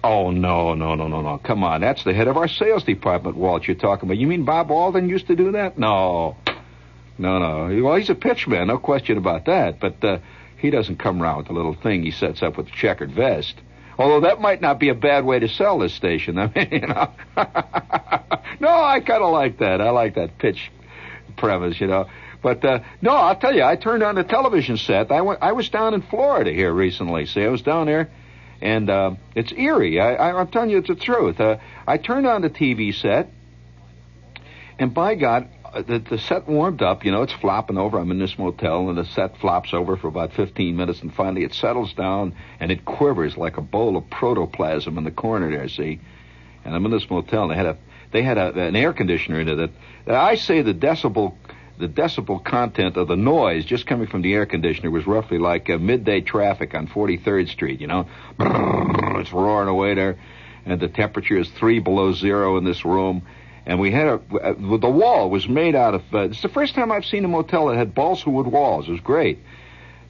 Oh 0.04 0.30
no 0.30 0.74
no 0.74 0.94
no 0.94 1.08
no 1.08 1.22
no! 1.22 1.38
Come 1.38 1.64
on, 1.64 1.80
that's 1.80 2.04
the 2.04 2.12
head 2.12 2.28
of 2.28 2.36
our 2.36 2.46
sales 2.46 2.84
department, 2.84 3.38
Walt. 3.38 3.66
You're 3.66 3.74
talking 3.74 4.06
about? 4.06 4.18
You 4.18 4.26
mean 4.26 4.44
Bob 4.44 4.70
Alden 4.70 5.08
used 5.08 5.28
to 5.28 5.34
do 5.34 5.52
that? 5.52 5.78
No, 5.78 6.36
no 7.16 7.38
no. 7.38 7.82
Well, 7.82 7.96
he's 7.96 8.10
a 8.10 8.14
pitchman, 8.14 8.66
no 8.66 8.76
question 8.76 9.16
about 9.16 9.46
that. 9.46 9.80
But 9.80 10.04
uh, 10.04 10.18
he 10.58 10.68
doesn't 10.68 10.98
come 10.98 11.22
around 11.22 11.38
with 11.38 11.46
the 11.46 11.54
little 11.54 11.74
thing 11.74 12.02
he 12.02 12.10
sets 12.10 12.42
up 12.42 12.58
with 12.58 12.66
the 12.66 12.72
checkered 12.72 13.10
vest. 13.10 13.54
Although 13.96 14.20
that 14.28 14.42
might 14.42 14.60
not 14.60 14.78
be 14.78 14.90
a 14.90 14.94
bad 14.94 15.24
way 15.24 15.38
to 15.38 15.48
sell 15.48 15.78
this 15.78 15.94
station. 15.94 16.38
I 16.38 16.52
mean, 16.54 16.68
you 16.70 16.86
know. 16.86 17.10
no, 18.60 18.68
I 18.68 19.00
kind 19.00 19.22
of 19.22 19.32
like 19.32 19.58
that. 19.60 19.80
I 19.80 19.88
like 19.90 20.16
that 20.16 20.36
pitch 20.38 20.70
premise, 21.38 21.80
you 21.80 21.86
know. 21.86 22.08
But 22.42 22.64
uh, 22.64 22.80
no, 23.02 23.12
I'll 23.12 23.36
tell 23.36 23.54
you, 23.54 23.64
I 23.64 23.76
turned 23.76 24.02
on 24.02 24.14
the 24.14 24.24
television 24.24 24.76
set. 24.76 25.10
I 25.10 25.22
went. 25.22 25.42
I 25.42 25.52
was 25.52 25.68
down 25.68 25.94
in 25.94 26.02
Florida 26.02 26.52
here 26.52 26.72
recently. 26.72 27.26
See, 27.26 27.42
I 27.42 27.48
was 27.48 27.62
down 27.62 27.86
there, 27.86 28.10
and 28.60 28.88
uh, 28.88 29.14
it's 29.34 29.52
eerie. 29.52 30.00
I, 30.00 30.32
I'm 30.32 30.48
telling 30.48 30.70
you, 30.70 30.78
it's 30.78 30.88
the 30.88 30.94
truth. 30.94 31.40
Uh, 31.40 31.58
I 31.86 31.98
turned 31.98 32.26
on 32.26 32.42
the 32.42 32.50
TV 32.50 32.94
set, 32.94 33.28
and 34.78 34.94
by 34.94 35.16
God, 35.16 35.48
uh, 35.64 35.82
the, 35.82 35.98
the 35.98 36.18
set 36.18 36.46
warmed 36.46 36.80
up. 36.80 37.04
You 37.04 37.10
know, 37.10 37.22
it's 37.22 37.32
flopping 37.32 37.76
over. 37.76 37.98
I'm 37.98 38.10
in 38.12 38.20
this 38.20 38.38
motel, 38.38 38.88
and 38.88 38.96
the 38.96 39.04
set 39.04 39.36
flops 39.38 39.74
over 39.74 39.96
for 39.96 40.06
about 40.06 40.32
15 40.32 40.76
minutes, 40.76 41.02
and 41.02 41.12
finally 41.12 41.42
it 41.42 41.54
settles 41.54 41.92
down 41.92 42.34
and 42.60 42.70
it 42.70 42.84
quivers 42.84 43.36
like 43.36 43.56
a 43.56 43.62
bowl 43.62 43.96
of 43.96 44.08
protoplasm 44.10 44.96
in 44.96 45.04
the 45.04 45.10
corner 45.10 45.50
there. 45.50 45.68
See, 45.68 46.00
and 46.64 46.74
I'm 46.74 46.84
in 46.84 46.92
this 46.92 47.10
motel, 47.10 47.42
and 47.42 47.50
they 47.50 47.56
had 47.56 47.66
a 47.66 47.78
they 48.10 48.22
had 48.22 48.38
a, 48.38 48.60
an 48.60 48.76
air 48.76 48.92
conditioner 48.92 49.40
in 49.40 49.48
it. 49.48 49.56
That, 49.56 49.70
that 50.06 50.14
I 50.14 50.36
say 50.36 50.62
the 50.62 50.72
decibel 50.72 51.34
the 51.78 51.88
decibel 51.88 52.42
content 52.44 52.96
of 52.96 53.08
the 53.08 53.16
noise 53.16 53.64
just 53.64 53.86
coming 53.86 54.06
from 54.06 54.22
the 54.22 54.34
air 54.34 54.46
conditioner 54.46 54.90
was 54.90 55.06
roughly 55.06 55.38
like 55.38 55.70
uh, 55.70 55.78
midday 55.78 56.20
traffic 56.20 56.74
on 56.74 56.88
43rd 56.88 57.48
Street. 57.48 57.80
You 57.80 57.86
know, 57.86 58.08
it's 58.40 59.32
roaring 59.32 59.68
away 59.68 59.94
there, 59.94 60.18
and 60.66 60.80
the 60.80 60.88
temperature 60.88 61.38
is 61.38 61.48
three 61.50 61.78
below 61.78 62.12
zero 62.12 62.56
in 62.56 62.64
this 62.64 62.84
room 62.84 63.26
and 63.68 63.78
we 63.78 63.92
had 63.92 64.06
a 64.06 64.14
uh, 64.14 64.54
the 64.54 64.88
wall 64.88 65.28
was 65.28 65.46
made 65.46 65.76
out 65.76 65.94
of. 65.94 66.02
Uh, 66.12 66.20
it's 66.20 66.40
the 66.40 66.48
first 66.48 66.74
time 66.74 66.90
I've 66.90 67.04
seen 67.04 67.24
a 67.26 67.28
motel 67.28 67.66
that 67.66 67.76
had 67.76 67.94
balsa 67.94 68.30
wood 68.30 68.46
walls. 68.46 68.88
It 68.88 68.92
was 68.92 69.00
great. 69.00 69.40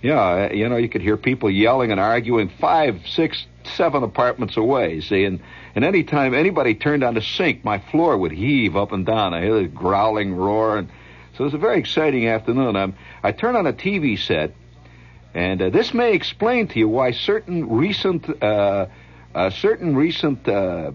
Yeah, 0.01 0.49
uh, 0.51 0.53
you 0.53 0.69
know, 0.69 0.77
you 0.77 0.89
could 0.89 1.03
hear 1.03 1.17
people 1.17 1.51
yelling 1.51 1.91
and 1.91 1.99
arguing 1.99 2.51
five, 2.61 3.01
six, 3.09 3.47
seven 3.77 4.05
apartments 4.05 4.57
away. 4.57 5.01
See, 5.01 5.25
and 5.25 5.41
and 5.75 5.85
any 5.85 6.05
time 6.05 6.35
anybody 6.35 6.77
turned 6.77 7.03
on 7.03 7.15
the 7.15 7.21
sink, 7.21 7.65
my 7.65 7.81
floor 7.91 8.17
would 8.17 8.31
heave 8.31 8.77
up 8.77 8.93
and 8.93 9.05
down. 9.05 9.35
I 9.35 9.43
hear 9.43 9.61
the 9.63 9.67
growling 9.67 10.37
roar, 10.37 10.79
and 10.79 10.89
so 11.39 11.45
it 11.45 11.47
was 11.47 11.55
a 11.55 11.59
very 11.59 11.79
exciting 11.79 12.27
afternoon. 12.27 12.75
I'm, 12.75 12.97
I 13.23 13.31
turned 13.31 13.57
on 13.57 13.65
a 13.65 13.73
TV 13.73 14.19
set, 14.19 14.55
And 15.35 15.63
uh, 15.63 15.71
this 15.71 15.95
may 15.95 16.13
explain 16.13 16.67
to 16.67 16.81
you 16.81 16.89
why 16.89 17.13
certain 17.13 17.69
recent, 17.69 18.29
uh, 18.43 18.87
uh, 19.37 19.51
certain 19.51 19.95
recent 19.95 20.49
uh, 20.49 20.91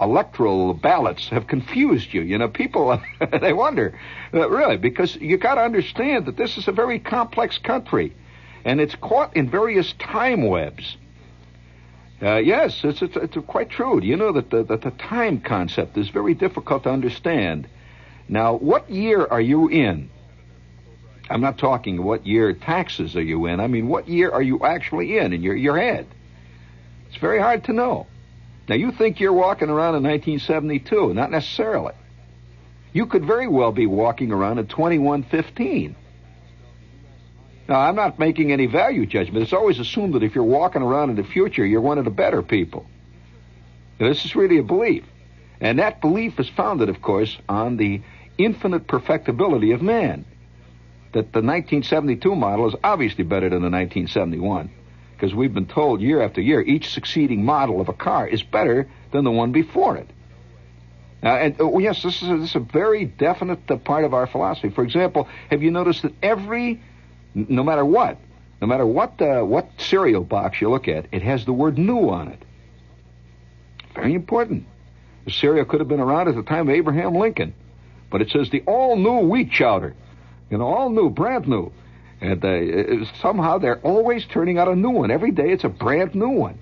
electoral 0.00 0.72
ballots 0.72 1.28
have 1.28 1.46
confused 1.46 2.14
you. 2.14 2.22
You 2.22 2.38
know, 2.38 2.48
people 2.48 2.98
they 3.42 3.52
wonder, 3.52 3.98
uh, 4.32 4.48
really, 4.48 4.78
because 4.78 5.14
you 5.16 5.36
got 5.36 5.56
to 5.56 5.60
understand 5.60 6.24
that 6.24 6.38
this 6.38 6.56
is 6.56 6.68
a 6.68 6.72
very 6.72 6.98
complex 6.98 7.58
country, 7.58 8.14
and 8.64 8.80
it's 8.80 8.94
caught 8.94 9.36
in 9.36 9.50
various 9.50 9.92
time 9.98 10.46
webs. 10.46 10.96
Uh, 12.22 12.36
yes, 12.36 12.80
it's, 12.82 13.02
it's, 13.02 13.14
it's 13.14 13.36
quite 13.46 13.68
true. 13.68 14.02
You 14.02 14.16
know 14.16 14.32
that 14.32 14.48
the, 14.48 14.62
that 14.62 14.80
the 14.80 14.92
time 14.92 15.42
concept 15.42 15.98
is 15.98 16.08
very 16.08 16.32
difficult 16.32 16.84
to 16.84 16.90
understand. 16.90 17.68
Now, 18.28 18.54
what 18.54 18.90
year 18.90 19.24
are 19.24 19.40
you 19.40 19.68
in? 19.68 20.10
I'm 21.28 21.40
not 21.40 21.58
talking 21.58 22.02
what 22.02 22.26
year 22.26 22.52
taxes 22.52 23.16
are 23.16 23.22
you 23.22 23.46
in. 23.46 23.60
I 23.60 23.66
mean, 23.66 23.88
what 23.88 24.08
year 24.08 24.30
are 24.30 24.42
you 24.42 24.64
actually 24.64 25.18
in 25.18 25.32
in 25.32 25.42
your, 25.42 25.56
your 25.56 25.76
head? 25.76 26.06
It's 27.08 27.18
very 27.18 27.40
hard 27.40 27.64
to 27.64 27.72
know. 27.72 28.06
Now, 28.68 28.74
you 28.74 28.92
think 28.92 29.20
you're 29.20 29.32
walking 29.32 29.70
around 29.70 29.94
in 29.94 30.02
1972. 30.02 31.14
Not 31.14 31.30
necessarily. 31.30 31.94
You 32.92 33.06
could 33.06 33.24
very 33.24 33.46
well 33.46 33.72
be 33.72 33.86
walking 33.86 34.32
around 34.32 34.58
in 34.58 34.66
2115. 34.66 35.94
Now, 37.68 37.80
I'm 37.80 37.96
not 37.96 38.18
making 38.18 38.52
any 38.52 38.66
value 38.66 39.06
judgment. 39.06 39.42
It's 39.42 39.52
always 39.52 39.78
assumed 39.78 40.14
that 40.14 40.22
if 40.22 40.34
you're 40.34 40.44
walking 40.44 40.82
around 40.82 41.10
in 41.10 41.16
the 41.16 41.24
future, 41.24 41.64
you're 41.64 41.80
one 41.80 41.98
of 41.98 42.04
the 42.04 42.10
better 42.10 42.42
people. 42.42 42.86
Now, 43.98 44.08
this 44.08 44.24
is 44.24 44.36
really 44.36 44.58
a 44.58 44.62
belief. 44.62 45.04
And 45.60 45.78
that 45.78 46.00
belief 46.00 46.38
is 46.38 46.48
founded, 46.48 46.88
of 46.88 47.00
course, 47.00 47.36
on 47.48 47.76
the 47.76 48.02
infinite 48.38 48.86
perfectibility 48.86 49.72
of 49.72 49.82
man. 49.82 50.24
That 51.12 51.32
the 51.32 51.40
1972 51.40 52.34
model 52.34 52.68
is 52.68 52.74
obviously 52.84 53.24
better 53.24 53.48
than 53.48 53.62
the 53.62 53.70
1971. 53.70 54.70
Because 55.12 55.34
we've 55.34 55.54
been 55.54 55.66
told 55.66 56.02
year 56.02 56.20
after 56.20 56.40
year 56.40 56.60
each 56.60 56.90
succeeding 56.90 57.44
model 57.44 57.80
of 57.80 57.88
a 57.88 57.94
car 57.94 58.28
is 58.28 58.42
better 58.42 58.88
than 59.12 59.24
the 59.24 59.30
one 59.30 59.52
before 59.52 59.96
it. 59.96 60.10
Uh, 61.22 61.28
and 61.28 61.56
oh, 61.58 61.78
yes, 61.78 62.02
this 62.02 62.22
is, 62.22 62.28
a, 62.28 62.36
this 62.36 62.50
is 62.50 62.56
a 62.56 62.60
very 62.60 63.06
definite 63.06 63.70
uh, 63.70 63.76
part 63.76 64.04
of 64.04 64.12
our 64.12 64.26
philosophy. 64.26 64.68
For 64.68 64.84
example, 64.84 65.26
have 65.50 65.62
you 65.62 65.70
noticed 65.70 66.02
that 66.02 66.12
every 66.22 66.82
no 67.36 67.62
matter 67.62 67.84
what, 67.84 68.18
no 68.60 68.66
matter 68.66 68.86
what 68.86 69.20
uh, 69.20 69.42
what 69.42 69.68
cereal 69.78 70.24
box 70.24 70.60
you 70.60 70.70
look 70.70 70.88
at, 70.88 71.06
it 71.12 71.22
has 71.22 71.44
the 71.44 71.52
word 71.52 71.78
"new" 71.78 72.08
on 72.08 72.28
it. 72.28 72.42
Very 73.94 74.14
important. 74.14 74.66
The 75.26 75.32
cereal 75.32 75.64
could 75.64 75.80
have 75.80 75.88
been 75.88 76.00
around 76.00 76.28
at 76.28 76.34
the 76.34 76.42
time 76.42 76.68
of 76.68 76.74
Abraham 76.74 77.14
Lincoln, 77.14 77.54
but 78.10 78.22
it 78.22 78.30
says 78.30 78.50
the 78.50 78.62
all-new 78.66 79.28
wheat 79.28 79.50
chowder. 79.50 79.94
You 80.50 80.58
know, 80.58 80.66
all 80.66 80.90
new, 80.90 81.10
brand 81.10 81.48
new. 81.48 81.72
And 82.20 82.44
uh, 82.44 83.04
somehow 83.20 83.58
they're 83.58 83.80
always 83.80 84.24
turning 84.26 84.58
out 84.58 84.68
a 84.68 84.76
new 84.76 84.90
one. 84.90 85.10
Every 85.10 85.32
day 85.32 85.50
it's 85.50 85.64
a 85.64 85.68
brand 85.68 86.14
new 86.14 86.30
one. 86.30 86.58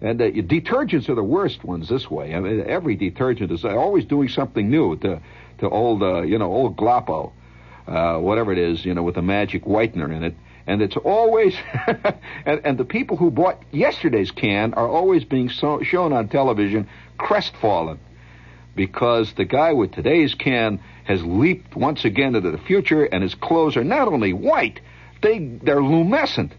And 0.00 0.20
uh, 0.20 0.30
detergents 0.30 1.08
are 1.08 1.14
the 1.14 1.22
worst 1.22 1.64
ones 1.64 1.88
this 1.88 2.10
way. 2.10 2.34
I 2.34 2.40
mean, 2.40 2.64
every 2.66 2.96
detergent 2.96 3.52
is 3.52 3.64
always 3.64 4.04
doing 4.04 4.28
something 4.28 4.70
new 4.70 4.96
to 4.98 5.20
to 5.58 5.68
old, 5.68 6.02
uh, 6.04 6.22
you 6.22 6.38
know, 6.38 6.52
old 6.52 6.76
Gloppo 6.76 7.32
uh, 7.88 8.18
whatever 8.18 8.52
it 8.52 8.58
is, 8.58 8.84
you 8.84 8.94
know, 8.94 9.02
with 9.02 9.16
a 9.16 9.22
magic 9.22 9.64
whitener 9.64 10.14
in 10.14 10.22
it. 10.22 10.34
And 10.66 10.82
it's 10.82 10.96
always, 10.96 11.56
and, 12.44 12.60
and, 12.64 12.78
the 12.78 12.84
people 12.84 13.16
who 13.16 13.30
bought 13.30 13.62
yesterday's 13.72 14.30
can 14.30 14.74
are 14.74 14.86
always 14.86 15.24
being 15.24 15.48
so, 15.48 15.82
shown 15.82 16.12
on 16.12 16.28
television 16.28 16.88
crestfallen 17.16 17.98
because 18.78 19.32
the 19.32 19.44
guy 19.44 19.72
with 19.72 19.90
today's 19.90 20.36
can 20.36 20.78
has 21.02 21.20
leaped 21.24 21.74
once 21.74 22.04
again 22.04 22.36
into 22.36 22.52
the 22.52 22.58
future 22.58 23.04
and 23.04 23.24
his 23.24 23.34
clothes 23.34 23.76
are 23.76 23.82
not 23.82 24.06
only 24.06 24.32
white, 24.32 24.78
they, 25.20 25.40
they're 25.40 25.82
lumescent. 25.82 26.52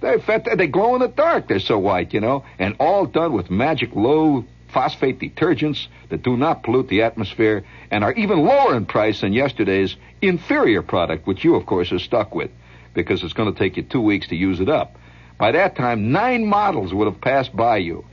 They, 0.00 0.16
they 0.56 0.66
glow 0.66 0.94
in 0.94 1.02
the 1.02 1.08
dark. 1.08 1.48
They're 1.48 1.60
so 1.60 1.78
white, 1.78 2.14
you 2.14 2.20
know, 2.20 2.46
and 2.58 2.74
all 2.80 3.04
done 3.04 3.34
with 3.34 3.50
magic 3.50 3.94
low 3.94 4.46
phosphate 4.68 5.20
detergents 5.20 5.88
that 6.08 6.22
do 6.22 6.38
not 6.38 6.62
pollute 6.62 6.88
the 6.88 7.02
atmosphere 7.02 7.64
and 7.90 8.02
are 8.02 8.14
even 8.14 8.46
lower 8.46 8.74
in 8.74 8.86
price 8.86 9.20
than 9.20 9.34
yesterday's 9.34 9.94
inferior 10.22 10.80
product, 10.80 11.26
which 11.26 11.44
you, 11.44 11.54
of 11.54 11.66
course, 11.66 11.92
are 11.92 11.98
stuck 11.98 12.34
with 12.34 12.50
because 12.94 13.22
it's 13.22 13.34
going 13.34 13.52
to 13.52 13.58
take 13.58 13.76
you 13.76 13.82
two 13.82 14.00
weeks 14.00 14.28
to 14.28 14.36
use 14.36 14.58
it 14.58 14.70
up. 14.70 14.96
By 15.38 15.52
that 15.52 15.76
time, 15.76 16.12
nine 16.12 16.46
models 16.46 16.94
would 16.94 17.12
have 17.12 17.20
passed 17.20 17.54
by 17.54 17.76
you 17.76 18.06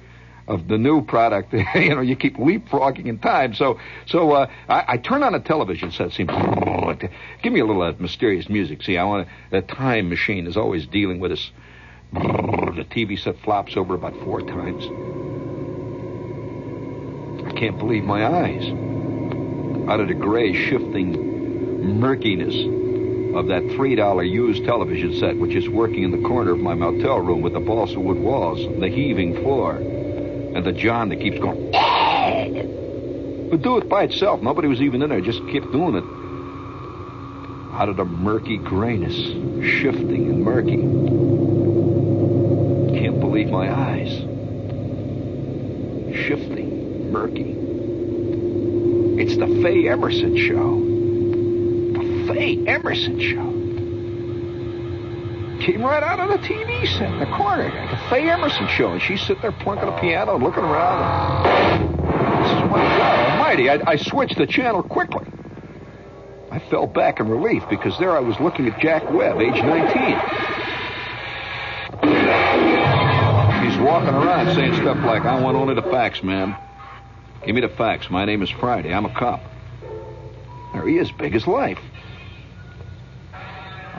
of 0.49 0.67
the 0.67 0.77
new 0.77 1.01
product. 1.03 1.53
you 1.75 1.95
know, 1.95 2.01
you 2.01 2.15
keep 2.15 2.35
leapfrogging 2.37 3.05
in 3.05 3.19
time. 3.19 3.53
So, 3.53 3.79
so 4.07 4.31
uh, 4.31 4.51
I, 4.67 4.83
I 4.87 4.97
turn 4.97 5.23
on 5.23 5.35
a 5.35 5.39
television 5.39 5.91
set. 5.91 6.11
Seems 6.11 6.31
give 7.43 7.53
me 7.53 7.59
a 7.59 7.65
little 7.65 7.83
uh, 7.83 7.93
mysterious 7.99 8.49
music. 8.49 8.81
See, 8.83 8.97
I 8.97 9.05
want 9.05 9.27
a 9.51 9.61
time 9.61 10.09
machine 10.09 10.47
is 10.47 10.57
always 10.57 10.85
dealing 10.87 11.19
with 11.19 11.31
us. 11.31 11.51
The 12.69 12.85
TV 12.85 13.19
set 13.19 13.37
flops 13.39 13.75
over 13.75 13.93
about 13.93 14.13
four 14.23 14.41
times. 14.41 14.85
I 17.45 17.51
can't 17.59 17.77
believe 17.77 18.03
my 18.05 18.25
eyes. 18.25 18.63
Out 19.89 19.99
of 19.99 20.07
the 20.07 20.13
gray, 20.13 20.53
shifting 20.53 21.99
murkiness 21.99 22.55
of 23.35 23.47
that 23.47 23.63
$3 23.63 24.31
used 24.31 24.63
television 24.63 25.13
set, 25.19 25.37
which 25.37 25.55
is 25.55 25.67
working 25.67 26.03
in 26.03 26.11
the 26.11 26.27
corner 26.27 26.51
of 26.51 26.59
my 26.59 26.73
motel 26.73 27.19
room 27.19 27.41
with 27.41 27.53
the 27.53 27.59
balsa 27.59 27.99
wood 27.99 28.17
walls, 28.17 28.59
and 28.59 28.81
the 28.81 28.87
heaving 28.87 29.33
floor, 29.35 29.79
and 30.55 30.65
the 30.65 30.71
John 30.71 31.09
that 31.09 31.19
keeps 31.19 31.39
going. 31.39 31.71
But 33.49 33.61
do 33.61 33.77
it 33.77 33.89
by 33.89 34.03
itself. 34.03 34.41
Nobody 34.41 34.67
was 34.67 34.81
even 34.81 35.01
in 35.01 35.09
there, 35.09 35.21
just 35.21 35.39
kept 35.47 35.71
doing 35.71 35.95
it. 35.95 36.03
Out 37.73 37.89
of 37.89 37.97
the 37.97 38.05
murky 38.05 38.57
grayness, 38.57 39.15
shifting 39.15 40.29
and 40.29 40.43
murky. 40.43 40.77
Can't 42.99 43.19
believe 43.19 43.49
my 43.49 43.71
eyes. 43.71 44.09
Shifting, 46.27 47.11
murky. 47.11 47.55
It's 49.21 49.35
the 49.37 49.47
Faye 49.63 49.87
Emerson 49.89 50.37
show. 50.37 50.79
The 51.99 52.03
Faye 52.27 52.63
Emerson 52.67 53.19
show. 53.19 53.48
Came 55.59 55.81
right 55.81 56.01
out 56.01 56.19
of 56.19 56.29
the 56.29 56.47
TV 56.47 56.87
set 56.87 57.11
in 57.11 57.19
the 57.19 57.25
corner. 57.25 57.69
The 57.69 57.97
Faye 58.09 58.29
Emerson 58.29 58.67
show. 58.69 58.93
And 58.93 59.01
she's 59.01 59.19
sitting 59.21 59.41
there 59.41 59.51
plunking 59.51 59.89
a 59.89 59.99
piano 59.99 60.35
and 60.35 60.43
looking 60.43 60.63
around. 60.63 61.45
And, 61.45 61.99
this 62.43 62.51
is 62.51 62.71
my 62.71 62.77
God 62.97 63.31
Almighty. 63.31 63.69
I, 63.69 63.81
I 63.85 63.95
switched 63.97 64.37
the 64.37 64.47
channel 64.47 64.81
quickly. 64.81 65.25
I 66.49 66.59
fell 66.59 66.87
back 66.87 67.19
in 67.19 67.27
relief 67.27 67.63
because 67.69 67.97
there 67.99 68.15
I 68.15 68.21
was 68.21 68.39
looking 68.39 68.67
at 68.67 68.79
Jack 68.79 69.11
Webb, 69.11 69.41
age 69.41 69.61
19. 69.61 69.69
He's 73.69 73.77
walking 73.79 74.15
around 74.15 74.55
saying 74.55 74.75
stuff 74.75 74.97
like, 75.05 75.25
I 75.25 75.41
want 75.41 75.57
only 75.57 75.75
the 75.75 75.83
facts, 75.83 76.23
man. 76.23 76.55
Give 77.45 77.53
me 77.53 77.61
the 77.61 77.69
facts. 77.69 78.09
My 78.09 78.25
name 78.25 78.41
is 78.41 78.49
Friday. 78.49 78.93
I'm 78.93 79.05
a 79.05 79.13
cop. 79.13 79.41
There 80.73 80.87
he 80.87 80.97
is, 80.97 81.11
big 81.11 81.35
as 81.35 81.45
life. 81.45 81.79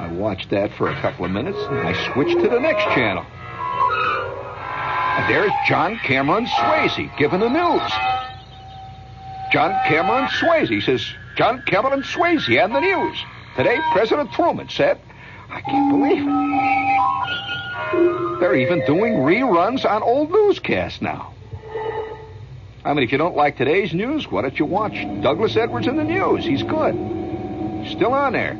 I 0.00 0.08
watched 0.12 0.48
that 0.48 0.72
for 0.72 0.88
a 0.88 0.98
couple 1.02 1.26
of 1.26 1.30
minutes, 1.30 1.58
and 1.58 1.80
I 1.80 1.92
switched 2.12 2.40
to 2.40 2.48
the 2.48 2.58
next 2.58 2.84
channel. 2.94 3.26
And 5.18 5.28
there's 5.28 5.52
John 5.68 5.98
Cameron 5.98 6.46
Swayze 6.46 7.14
giving 7.18 7.40
the 7.40 7.50
news. 7.50 7.92
John 9.52 9.78
Cameron 9.86 10.28
Swayze 10.28 10.82
says, 10.84 11.06
John 11.36 11.62
Cameron 11.66 12.02
Swayze 12.02 12.58
and 12.58 12.74
the 12.74 12.80
news. 12.80 13.18
Today, 13.56 13.78
President 13.92 14.32
Truman 14.32 14.70
said, 14.70 14.98
I 15.50 15.60
can't 15.60 15.92
believe 15.92 16.26
it. 16.26 18.40
They're 18.40 18.56
even 18.56 18.82
doing 18.86 19.16
reruns 19.16 19.84
on 19.84 20.02
old 20.02 20.30
newscasts 20.30 21.02
now. 21.02 21.34
I 22.86 22.94
mean, 22.94 23.04
if 23.04 23.12
you 23.12 23.18
don't 23.18 23.36
like 23.36 23.58
today's 23.58 23.92
news, 23.92 24.30
why 24.30 24.40
don't 24.40 24.58
you 24.58 24.64
watch 24.64 24.94
Douglas 25.20 25.58
Edwards 25.58 25.86
in 25.86 25.96
the 25.96 26.04
news? 26.04 26.46
He's 26.46 26.62
good. 26.62 26.94
Still 27.86 28.14
on 28.14 28.32
there. 28.32 28.58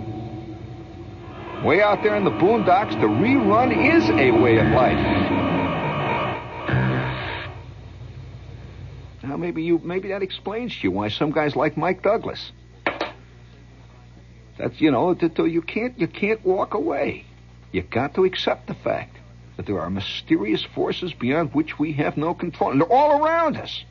Way 1.65 1.83
out 1.83 2.03
there 2.03 2.17
in 2.17 2.25
the 2.25 2.31
boondocks, 2.31 2.93
the 2.93 3.07
rerun 3.07 3.71
is 3.95 4.09
a 4.09 4.31
way 4.31 4.57
of 4.57 4.67
life. 4.69 4.97
Now 9.23 9.37
maybe 9.37 9.63
you 9.63 9.79
maybe 9.79 10.09
that 10.09 10.23
explains 10.23 10.75
to 10.77 10.85
you 10.85 10.91
why 10.91 11.09
some 11.11 11.33
guys 11.33 11.55
like 11.55 11.77
Mike 11.77 12.03
Douglas. 12.03 12.53
That's 14.57 14.81
you 14.81 14.91
know, 14.91 15.15
you 15.15 15.61
can't 15.61 15.99
you 15.99 16.09
can't 16.09 16.43
walk 16.47 16.73
away. 16.73 17.27
You 17.73 17.83
got 17.83 18.15
to 18.15 18.25
accept 18.25 18.67
the 18.67 18.75
fact 18.75 19.17
that 19.59 19.67
there 19.67 19.81
are 19.81 19.91
mysterious 19.91 20.65
forces 20.75 21.13
beyond 21.13 21.53
which 21.53 21.79
we 21.79 21.93
have 21.93 22.17
no 22.17 22.33
control, 22.33 22.71
and 22.71 22.81
they're 22.81 22.91
all 22.91 23.23
around 23.23 23.59
us. 23.59 23.85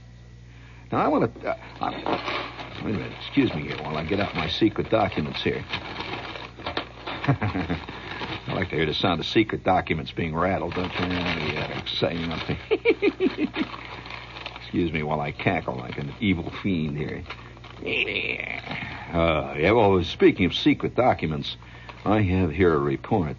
Now, 0.91 1.05
I 1.05 1.07
want 1.07 1.41
to. 1.41 1.49
Uh, 1.49 2.81
wait 2.83 2.95
a 2.95 2.97
minute. 2.97 3.13
Excuse 3.21 3.53
me 3.53 3.61
here 3.61 3.77
while 3.77 3.95
I 3.95 4.03
get 4.03 4.19
out 4.19 4.33
my 4.33 4.49
secret 4.49 4.89
documents 4.89 5.43
here. 5.43 5.63
I 8.47 8.53
like 8.53 8.69
to 8.69 8.75
hear 8.75 8.85
the 8.85 8.93
sound 8.93 9.19
of 9.19 9.25
secret 9.25 9.63
documents 9.63 10.11
being 10.11 10.35
rattled, 10.35 10.73
don't 10.75 10.93
you? 10.93 11.05
Yeah, 11.05 11.79
exciting. 11.79 12.31
Excuse 14.57 14.91
me 14.91 15.03
while 15.03 15.19
I 15.19 15.31
cackle 15.31 15.75
like 15.75 15.97
an 15.97 16.13
evil 16.19 16.51
fiend 16.61 16.97
here. 16.97 17.23
Uh, 19.13 19.55
yeah, 19.57 19.71
well, 19.71 20.03
speaking 20.03 20.45
of 20.45 20.53
secret 20.53 20.95
documents, 20.95 21.57
I 22.05 22.21
have 22.21 22.51
here 22.51 22.73
a 22.73 22.77
report. 22.77 23.37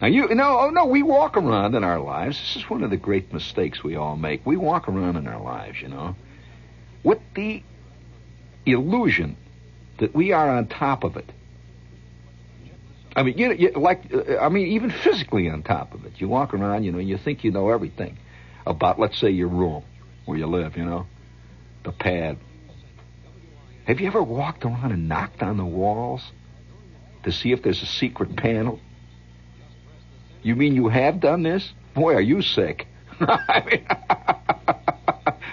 Now 0.00 0.08
you 0.08 0.34
no 0.34 0.58
oh 0.58 0.70
no 0.70 0.86
we 0.86 1.02
walk 1.02 1.36
around 1.36 1.74
in 1.74 1.84
our 1.84 2.00
lives. 2.00 2.38
This 2.38 2.56
is 2.56 2.70
one 2.70 2.82
of 2.82 2.90
the 2.90 2.96
great 2.96 3.32
mistakes 3.32 3.84
we 3.84 3.94
all 3.94 4.16
make. 4.16 4.44
We 4.44 4.56
walk 4.56 4.88
around 4.88 5.16
in 5.16 5.28
our 5.28 5.40
lives, 5.40 5.80
you 5.80 5.88
know, 5.88 6.16
with 7.04 7.20
the 7.34 7.62
illusion 8.66 9.36
that 9.98 10.14
we 10.14 10.32
are 10.32 10.48
on 10.50 10.66
top 10.66 11.04
of 11.04 11.16
it. 11.16 11.30
I 13.14 13.22
mean, 13.22 13.36
you, 13.36 13.52
you 13.52 13.70
like 13.72 14.12
uh, 14.12 14.38
I 14.38 14.48
mean 14.48 14.68
even 14.68 14.90
physically 14.90 15.48
on 15.48 15.62
top 15.62 15.94
of 15.94 16.04
it. 16.06 16.14
You 16.20 16.28
walk 16.28 16.54
around, 16.54 16.84
you 16.84 16.92
know, 16.92 16.98
and 16.98 17.08
you 17.08 17.18
think 17.18 17.44
you 17.44 17.50
know 17.50 17.68
everything 17.70 18.18
about 18.66 18.98
let's 18.98 19.18
say 19.18 19.30
your 19.30 19.48
room 19.48 19.82
where 20.24 20.38
you 20.38 20.46
live, 20.46 20.76
you 20.76 20.84
know, 20.84 21.06
the 21.84 21.92
pad. 21.92 22.38
Have 23.86 24.00
you 24.00 24.06
ever 24.06 24.22
walked 24.22 24.64
around 24.64 24.92
and 24.92 25.08
knocked 25.08 25.42
on 25.42 25.56
the 25.56 25.64
walls 25.64 26.22
to 27.24 27.32
see 27.32 27.52
if 27.52 27.62
there's 27.62 27.82
a 27.82 27.86
secret 27.86 28.36
panel? 28.36 28.78
You 30.42 30.56
mean 30.56 30.74
you 30.74 30.88
have 30.88 31.20
done 31.20 31.42
this? 31.42 31.72
Boy, 31.94 32.14
are 32.14 32.20
you 32.20 32.42
sick. 32.42 32.86
Mean, 33.20 33.86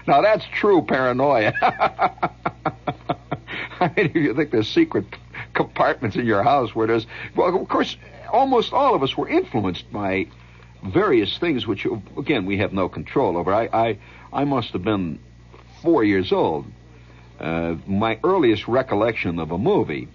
now 0.07 0.21
that's 0.21 0.45
true 0.53 0.81
paranoia. 0.81 1.53
I 3.79 3.91
mean, 3.95 4.07
if 4.07 4.15
you 4.15 4.33
think 4.33 4.51
there's 4.51 4.67
secret 4.67 5.05
compartments 5.59 6.15
in 6.15 6.25
your 6.25 6.41
house 6.41 6.73
where 6.73 6.87
there's, 6.87 7.05
well, 7.35 7.53
of 7.53 7.67
course, 7.67 7.97
almost 8.31 8.71
all 8.71 8.95
of 8.95 9.03
us 9.03 9.17
were 9.17 9.27
influenced 9.27 9.91
by 9.91 10.27
various 10.81 11.37
things, 11.37 11.67
which 11.67 11.85
again 12.17 12.45
we 12.45 12.59
have 12.59 12.71
no 12.71 12.87
control 12.87 13.35
over. 13.35 13.53
I, 13.53 13.65
I, 13.65 13.97
I 14.31 14.45
must 14.45 14.69
have 14.71 14.83
been 14.83 15.19
four 15.81 16.05
years 16.05 16.31
old. 16.31 16.65
Uh, 17.37 17.75
my 17.85 18.19
earliest 18.23 18.69
recollection 18.69 19.39
of 19.39 19.51
a 19.51 19.57
movie 19.57 20.07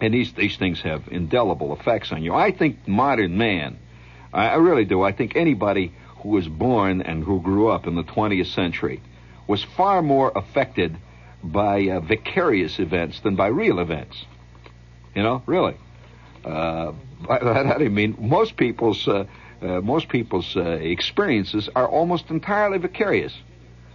and 0.00 0.12
these 0.12 0.32
these 0.34 0.56
things 0.56 0.80
have 0.82 1.08
indelible 1.10 1.74
effects 1.74 2.12
on 2.12 2.22
you. 2.22 2.34
I 2.34 2.50
think 2.52 2.86
modern 2.86 3.38
man, 3.38 3.78
I, 4.32 4.48
I 4.48 4.54
really 4.56 4.84
do. 4.84 5.02
I 5.02 5.12
think 5.12 5.36
anybody 5.36 5.92
who 6.22 6.30
was 6.30 6.48
born 6.48 7.00
and 7.02 7.24
who 7.24 7.40
grew 7.40 7.68
up 7.68 7.86
in 7.86 7.94
the 7.94 8.04
20th 8.04 8.54
century 8.54 9.00
was 9.46 9.62
far 9.62 10.02
more 10.02 10.30
affected 10.34 10.96
by 11.42 11.88
uh, 11.88 12.00
vicarious 12.00 12.78
events 12.78 13.20
than 13.20 13.36
by 13.36 13.46
real 13.46 13.78
events. 13.78 14.24
You 15.14 15.22
know, 15.22 15.42
really. 15.46 15.76
Uh, 16.44 16.92
by 17.26 17.38
that 17.42 17.80
I 17.80 17.88
mean 17.88 18.16
most 18.18 18.56
people's 18.56 19.06
uh, 19.06 19.24
uh, 19.60 19.80
most 19.80 20.08
people's 20.08 20.56
uh, 20.56 20.62
experiences 20.62 21.68
are 21.74 21.88
almost 21.88 22.30
entirely 22.30 22.78
vicarious. 22.78 23.34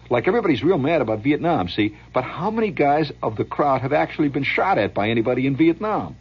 Like 0.10 0.28
everybody's 0.28 0.63
real 0.63 0.78
mad 0.78 1.01
about 1.01 1.19
Vietnam, 1.19 1.67
see, 1.67 1.97
but 2.13 2.23
how 2.23 2.51
many 2.51 2.69
guys 2.69 3.12
of 3.23 3.38
the 3.38 3.45
crowd 3.45 3.82
have 3.82 3.93
actually 3.93 4.30
been 4.30 4.43
shot 4.43 4.78
at 4.78 4.93
by 4.93 5.10
anybody 5.10 5.47
in 5.47 5.56
Vietnam? 5.56 6.15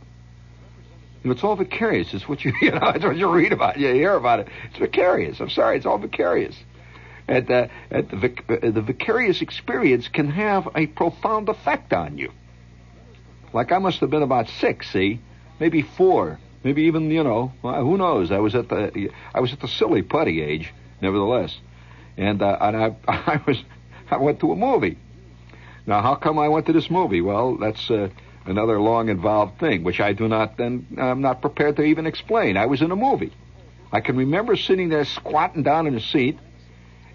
You 1.22 1.28
know, 1.28 1.34
it's 1.34 1.44
all 1.44 1.56
vicarious. 1.56 2.14
It's 2.14 2.26
what 2.26 2.44
you, 2.44 2.52
you 2.62 2.70
know, 2.70 2.92
it's 2.94 3.04
what 3.04 3.16
you 3.16 3.28
read 3.28 3.52
about, 3.52 3.78
you 3.78 3.92
hear 3.92 4.14
about 4.14 4.40
it. 4.40 4.48
It's 4.70 4.78
vicarious. 4.78 5.40
I'm 5.40 5.50
sorry, 5.50 5.76
it's 5.76 5.86
all 5.86 5.98
vicarious. 5.98 6.56
And, 7.28 7.50
uh, 7.50 7.68
and 7.90 8.08
the, 8.08 8.16
vic- 8.16 8.44
uh, 8.48 8.70
the 8.70 8.82
vicarious 8.82 9.42
experience 9.42 10.08
can 10.08 10.30
have 10.30 10.68
a 10.74 10.86
profound 10.86 11.50
effect 11.50 11.92
on 11.92 12.16
you. 12.18 12.32
Like 13.54 13.70
I 13.70 13.78
must 13.78 14.00
have 14.00 14.10
been 14.10 14.22
about 14.22 14.48
six, 14.48 14.90
see, 14.90 15.20
maybe 15.60 15.80
four, 15.80 16.40
maybe 16.64 16.82
even 16.82 17.08
you 17.10 17.22
know, 17.22 17.52
who 17.62 17.96
knows? 17.96 18.32
I 18.32 18.40
was 18.40 18.56
at 18.56 18.68
the 18.68 19.10
I 19.32 19.40
was 19.40 19.52
at 19.52 19.60
the 19.60 19.68
silly 19.68 20.02
putty 20.02 20.42
age, 20.42 20.74
nevertheless, 21.00 21.56
and 22.16 22.42
uh, 22.42 22.58
and 22.60 22.76
I 22.76 22.96
I 23.08 23.40
was 23.46 23.62
I 24.10 24.16
went 24.16 24.40
to 24.40 24.50
a 24.50 24.56
movie. 24.56 24.98
Now, 25.86 26.02
how 26.02 26.16
come 26.16 26.38
I 26.38 26.48
went 26.48 26.66
to 26.66 26.72
this 26.72 26.90
movie? 26.90 27.20
Well, 27.20 27.56
that's 27.56 27.90
uh, 27.90 28.08
another 28.44 28.80
long 28.80 29.08
involved 29.08 29.60
thing, 29.60 29.84
which 29.84 30.00
I 30.00 30.14
do 30.14 30.26
not 30.26 30.56
then 30.56 30.88
I'm 30.98 31.20
not 31.20 31.40
prepared 31.40 31.76
to 31.76 31.84
even 31.84 32.06
explain. 32.06 32.56
I 32.56 32.66
was 32.66 32.82
in 32.82 32.90
a 32.90 32.96
movie. 32.96 33.32
I 33.92 34.00
can 34.00 34.16
remember 34.16 34.56
sitting 34.56 34.88
there 34.88 35.04
squatting 35.04 35.62
down 35.62 35.86
in 35.86 35.94
a 35.94 36.00
seat, 36.00 36.40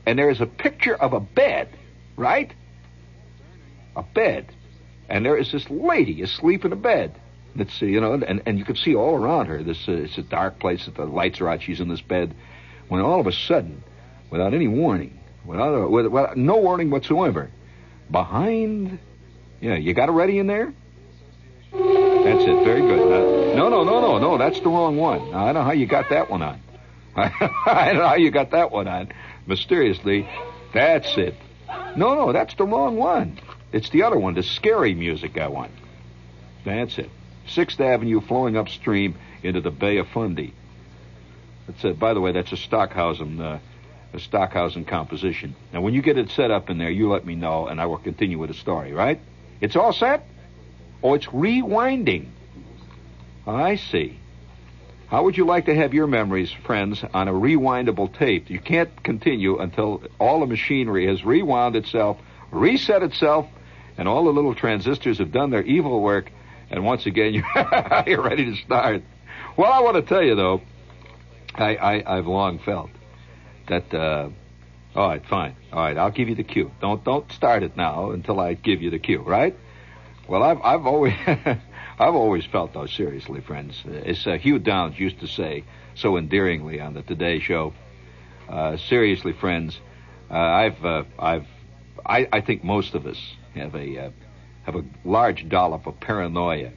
and 0.06 0.18
there 0.18 0.30
is 0.30 0.40
a 0.40 0.46
picture 0.46 0.96
of 0.96 1.12
a 1.12 1.20
bed, 1.20 1.68
right? 2.16 2.54
A 3.98 4.04
bed, 4.04 4.54
and 5.10 5.26
there 5.26 5.38
is 5.38 5.52
this 5.52 5.70
lady 5.70 6.22
asleep 6.22 6.66
in 6.66 6.74
a 6.74 6.78
bed. 6.78 7.20
Uh, 7.60 7.66
you 7.80 8.00
know, 8.00 8.14
and 8.14 8.44
and 8.46 8.60
you 8.60 8.66
can 8.66 8.76
see 8.76 8.96
all 8.96 9.16
around 9.16 9.48
her. 9.48 9.64
This 9.64 9.88
uh, 9.88 9.94
it's 9.94 10.18
a 10.18 10.22
dark 10.22 10.60
place. 10.60 10.88
The 10.96 11.06
lights 11.06 11.42
are 11.42 11.50
out. 11.50 11.64
She's 11.64 11.80
in 11.80 11.90
this 11.90 12.02
bed. 12.02 12.36
When 12.88 13.02
all 13.02 13.20
of 13.20 13.28
a 13.28 13.32
sudden, 13.32 13.84
without 14.30 14.54
any 14.54 14.68
warning, 14.68 15.20
without, 15.46 15.90
with, 15.90 16.08
without 16.08 16.38
no 16.38 16.58
warning 16.58 16.90
whatsoever, 16.90 17.52
behind, 18.10 19.00
yeah, 19.62 19.76
you 19.76 19.94
got 19.94 20.10
it 20.10 20.14
ready 20.14 20.40
in 20.40 20.48
there. 20.48 20.74
That's 21.72 22.44
it. 22.44 22.64
Very 22.64 22.82
good. 22.82 23.00
Uh, 23.00 23.56
no, 23.56 23.70
no, 23.70 23.84
no, 23.84 24.02
no, 24.02 24.18
no. 24.18 24.38
That's 24.38 24.60
the 24.60 24.70
wrong 24.70 24.98
one. 24.98 25.34
I 25.34 25.46
don't 25.46 25.56
know 25.56 25.64
how 25.64 25.74
you 25.74 25.86
got 25.86 26.10
that 26.10 26.30
one 26.30 26.42
on. 26.42 26.62
I 27.16 27.88
don't 27.88 27.98
know 27.98 28.08
how 28.08 28.16
you 28.16 28.32
got 28.32 28.52
that 28.52 28.72
one 28.72 28.88
on. 28.88 29.12
Mysteriously, 29.46 30.28
that's 30.74 31.18
it. 31.18 31.36
No, 31.96 32.16
no, 32.16 32.34
that's 32.34 32.56
the 32.56 32.66
wrong 32.66 32.96
one. 32.96 33.40
It's 33.72 33.90
the 33.90 34.04
other 34.04 34.18
one, 34.18 34.34
the 34.34 34.44
scary 34.44 34.94
music 34.94 35.38
I 35.38 35.48
want. 35.48 35.72
That's 36.66 36.98
it. 36.98 37.10
Sixth 37.48 37.80
Avenue 37.80 38.22
flowing 38.22 38.58
upstream 38.58 39.16
into 39.44 39.62
the 39.62 39.72
Bay 39.72 39.98
of 39.98 40.08
Fundy. 40.10 40.54
That's 41.68 41.84
it. 41.86 42.00
By 42.00 42.14
the 42.14 42.22
way, 42.22 42.32
that's 42.32 42.52
a 42.52 42.58
Stockhausen, 42.58 43.40
uh, 43.40 43.60
a 44.14 44.20
Stockhausen 44.20 44.86
composition. 44.86 45.56
Now, 45.72 45.82
when 45.82 45.94
you 45.94 46.02
get 46.02 46.18
it 46.18 46.32
set 46.32 46.52
up 46.52 46.70
in 46.70 46.78
there, 46.78 46.90
you 46.90 47.10
let 47.10 47.26
me 47.26 47.36
know, 47.36 47.68
and 47.68 47.80
I 47.80 47.86
will 47.86 47.98
continue 47.98 48.40
with 48.40 48.50
the 48.50 48.56
story. 48.56 48.92
Right? 48.92 49.20
It's 49.62 49.76
all 49.76 49.94
set. 49.94 50.26
Oh, 51.04 51.14
it's 51.14 51.28
rewinding. 51.28 52.28
I 53.48 53.76
see. 53.76 54.20
How 55.08 55.24
would 55.24 55.38
you 55.38 55.46
like 55.46 55.66
to 55.66 55.76
have 55.76 55.94
your 55.94 56.06
memories, 56.06 56.52
friends, 56.52 57.04
on 57.14 57.28
a 57.28 57.34
rewindable 57.34 58.16
tape? 58.16 58.50
You 58.50 58.60
can't 58.60 59.04
continue 59.04 59.58
until 59.58 60.04
all 60.20 60.42
the 60.42 60.46
machinery 60.46 61.08
has 61.08 61.26
rewound 61.26 61.76
itself, 61.76 62.20
reset 62.52 63.02
itself, 63.02 63.48
and 64.00 64.08
all 64.08 64.24
the 64.24 64.32
little 64.32 64.56
transistors 64.56 65.18
have 65.18 65.34
done 65.34 65.50
their 65.50 65.62
evil 65.62 66.02
work, 66.02 66.32
and 66.72 66.86
once 66.86 67.06
again 67.06 67.34
you're, 67.34 68.04
you're 68.08 68.22
ready 68.22 68.46
to 68.46 68.56
start. 68.56 69.04
Well, 69.58 69.72
I 69.72 69.82
want 69.82 69.98
to 69.98 70.02
tell 70.02 70.24
you 70.24 70.36
though, 70.36 70.62
I, 71.54 71.76
I 71.76 72.18
I've 72.18 72.26
long 72.26 72.60
felt 72.60 72.90
that. 73.68 73.94
Uh, 73.94 74.30
all 74.96 75.10
right, 75.10 75.24
fine. 75.26 75.56
All 75.72 75.82
right, 75.82 75.98
I'll 75.98 76.12
give 76.12 76.30
you 76.30 76.36
the 76.36 76.46
cue. 76.46 76.72
Don't 76.80 77.04
don't 77.04 77.30
start 77.34 77.62
it 77.62 77.76
now 77.76 78.12
until 78.12 78.40
I 78.40 78.54
give 78.54 78.82
you 78.82 78.90
the 78.90 79.00
cue, 79.00 79.20
right? 79.20 79.56
Well, 80.30 80.44
I've 80.44 80.62
I've 80.62 80.86
always 80.86 81.14
I've 81.28 82.16
always 82.16 82.46
felt 82.46 82.74
though 82.74 82.86
seriously, 82.86 83.42
friends. 83.42 83.84
As 84.06 84.26
uh, 84.26 84.38
Hugh 84.38 84.60
Downs 84.60 84.98
used 84.98 85.20
to 85.20 85.28
say 85.28 85.66
so 85.96 86.16
endearingly 86.16 86.80
on 86.80 86.94
the 86.94 87.02
Today 87.02 87.40
Show. 87.40 87.74
Uh, 88.48 88.78
seriously, 88.78 89.34
friends, 89.34 89.78
uh, 90.32 90.36
I've 90.36 90.86
uh, 90.86 91.04
I've 91.20 91.48
I, 92.06 92.30
I 92.32 92.42
think 92.42 92.64
most 92.64 92.96
of 92.96 93.06
us 93.06 93.20
have 93.56 93.76
a 93.76 94.06
uh, 94.06 94.12
have 94.64 94.76
a 94.76 94.84
large 95.04 95.48
dollop 95.50 95.88
of 95.88 96.00
paranoia 96.00 96.72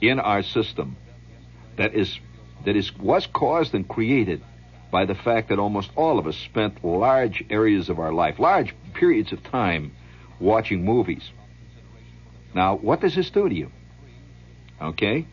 in 0.00 0.20
our 0.20 0.42
system 0.42 0.96
that 1.76 1.94
is 1.94 2.18
that 2.64 2.76
is 2.76 2.96
was 2.96 3.26
caused 3.26 3.74
and 3.74 3.88
created 3.88 4.42
by 4.90 5.04
the 5.04 5.14
fact 5.14 5.48
that 5.48 5.58
almost 5.58 5.90
all 5.96 6.18
of 6.18 6.26
us 6.26 6.36
spent 6.36 6.84
large 6.84 7.44
areas 7.50 7.88
of 7.88 7.98
our 7.98 8.12
life, 8.12 8.38
large 8.38 8.74
periods 8.94 9.32
of 9.32 9.42
time 9.42 9.92
watching 10.38 10.84
movies. 10.84 11.28
Now, 12.54 12.76
what 12.76 13.00
does 13.00 13.16
this 13.16 13.28
do 13.30 13.48
to 13.48 13.54
you? 13.54 13.72
Okay? 14.80 15.26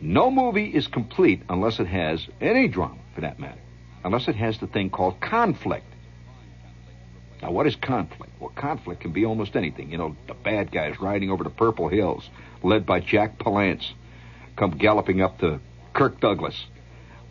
No 0.00 0.32
movie 0.32 0.66
is 0.66 0.88
complete 0.88 1.42
unless 1.48 1.78
it 1.78 1.86
has 1.86 2.26
any 2.40 2.66
drama, 2.66 2.98
for 3.14 3.20
that 3.20 3.38
matter, 3.38 3.60
unless 4.04 4.26
it 4.26 4.34
has 4.34 4.58
the 4.58 4.66
thing 4.66 4.90
called 4.90 5.20
conflict. 5.20 5.86
Now, 7.42 7.50
what 7.50 7.66
is 7.66 7.74
conflict? 7.74 8.32
Well, 8.38 8.52
conflict 8.54 9.00
can 9.00 9.12
be 9.12 9.26
almost 9.26 9.56
anything. 9.56 9.90
You 9.90 9.98
know, 9.98 10.16
the 10.28 10.34
bad 10.34 10.70
guys 10.70 11.00
riding 11.00 11.30
over 11.30 11.42
the 11.42 11.50
Purple 11.50 11.88
Hills, 11.88 12.30
led 12.62 12.86
by 12.86 13.00
Jack 13.00 13.38
Palance, 13.38 13.84
come 14.56 14.78
galloping 14.78 15.20
up 15.20 15.38
to 15.40 15.58
Kirk 15.92 16.20
Douglas. 16.20 16.54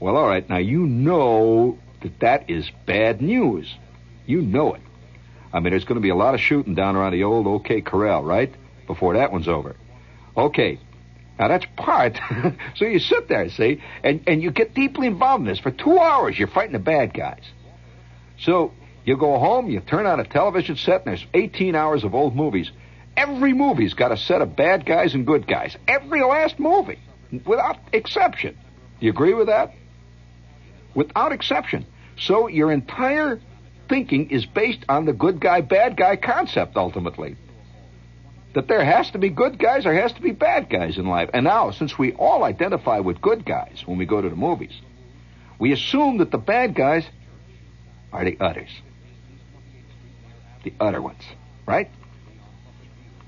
Well, 0.01 0.17
all 0.17 0.27
right, 0.27 0.47
now 0.49 0.57
you 0.57 0.85
know 0.85 1.79
that 2.01 2.19
that 2.19 2.49
is 2.49 2.69
bad 2.85 3.21
news. 3.21 3.73
You 4.25 4.41
know 4.41 4.73
it. 4.73 4.81
I 5.53 5.59
mean, 5.59 5.71
there's 5.71 5.85
going 5.85 5.95
to 5.95 6.01
be 6.01 6.09
a 6.09 6.15
lot 6.15 6.33
of 6.33 6.41
shooting 6.41 6.75
down 6.75 6.95
around 6.95 7.13
the 7.13 7.23
old 7.23 7.47
OK 7.47 7.81
Corral, 7.81 8.23
right? 8.23 8.53
Before 8.87 9.13
that 9.13 9.31
one's 9.31 9.47
over. 9.47 9.75
Okay. 10.35 10.79
Now 11.39 11.47
that's 11.47 11.65
part. 11.77 12.19
so 12.75 12.85
you 12.85 12.99
sit 12.99 13.29
there, 13.29 13.49
see, 13.49 13.81
and, 14.03 14.21
and 14.27 14.43
you 14.43 14.51
get 14.51 14.73
deeply 14.73 15.07
involved 15.07 15.41
in 15.41 15.47
this. 15.47 15.59
For 15.59 15.71
two 15.71 15.97
hours, 15.97 16.37
you're 16.37 16.49
fighting 16.49 16.73
the 16.73 16.79
bad 16.79 17.13
guys. 17.13 17.43
So 18.39 18.73
you 19.03 19.17
go 19.17 19.39
home, 19.39 19.69
you 19.69 19.79
turn 19.79 20.05
on 20.05 20.19
a 20.19 20.23
television 20.23 20.75
set, 20.75 21.05
and 21.05 21.07
there's 21.07 21.25
18 21.33 21.75
hours 21.75 22.03
of 22.03 22.13
old 22.13 22.35
movies. 22.35 22.71
Every 23.17 23.53
movie's 23.53 23.93
got 23.93 24.11
a 24.11 24.17
set 24.17 24.41
of 24.41 24.55
bad 24.55 24.85
guys 24.85 25.15
and 25.15 25.25
good 25.25 25.47
guys. 25.47 25.75
Every 25.87 26.23
last 26.23 26.59
movie, 26.59 26.99
without 27.45 27.77
exception. 27.91 28.57
You 28.99 29.09
agree 29.09 29.33
with 29.33 29.47
that? 29.47 29.73
Without 30.93 31.31
exception. 31.31 31.85
So 32.17 32.47
your 32.47 32.71
entire 32.71 33.41
thinking 33.89 34.29
is 34.29 34.45
based 34.45 34.85
on 34.87 35.05
the 35.05 35.13
good 35.13 35.39
guy, 35.39 35.61
bad 35.61 35.97
guy 35.97 36.15
concept, 36.15 36.77
ultimately. 36.77 37.35
That 38.53 38.67
there 38.67 38.83
has 38.83 39.09
to 39.11 39.17
be 39.17 39.29
good 39.29 39.57
guys, 39.57 39.85
there 39.85 39.93
has 39.93 40.13
to 40.13 40.21
be 40.21 40.31
bad 40.31 40.69
guys 40.69 40.97
in 40.97 41.07
life. 41.07 41.29
And 41.33 41.45
now, 41.45 41.71
since 41.71 41.97
we 41.97 42.13
all 42.13 42.43
identify 42.43 42.99
with 42.99 43.21
good 43.21 43.45
guys 43.45 43.81
when 43.85 43.97
we 43.97 44.05
go 44.05 44.21
to 44.21 44.29
the 44.29 44.35
movies, 44.35 44.73
we 45.57 45.71
assume 45.71 46.17
that 46.17 46.31
the 46.31 46.37
bad 46.37 46.75
guys 46.75 47.05
are 48.13 48.25
the 48.25 48.37
others. 48.39 48.69
The 50.63 50.73
other 50.79 51.01
ones, 51.01 51.23
right? 51.65 51.89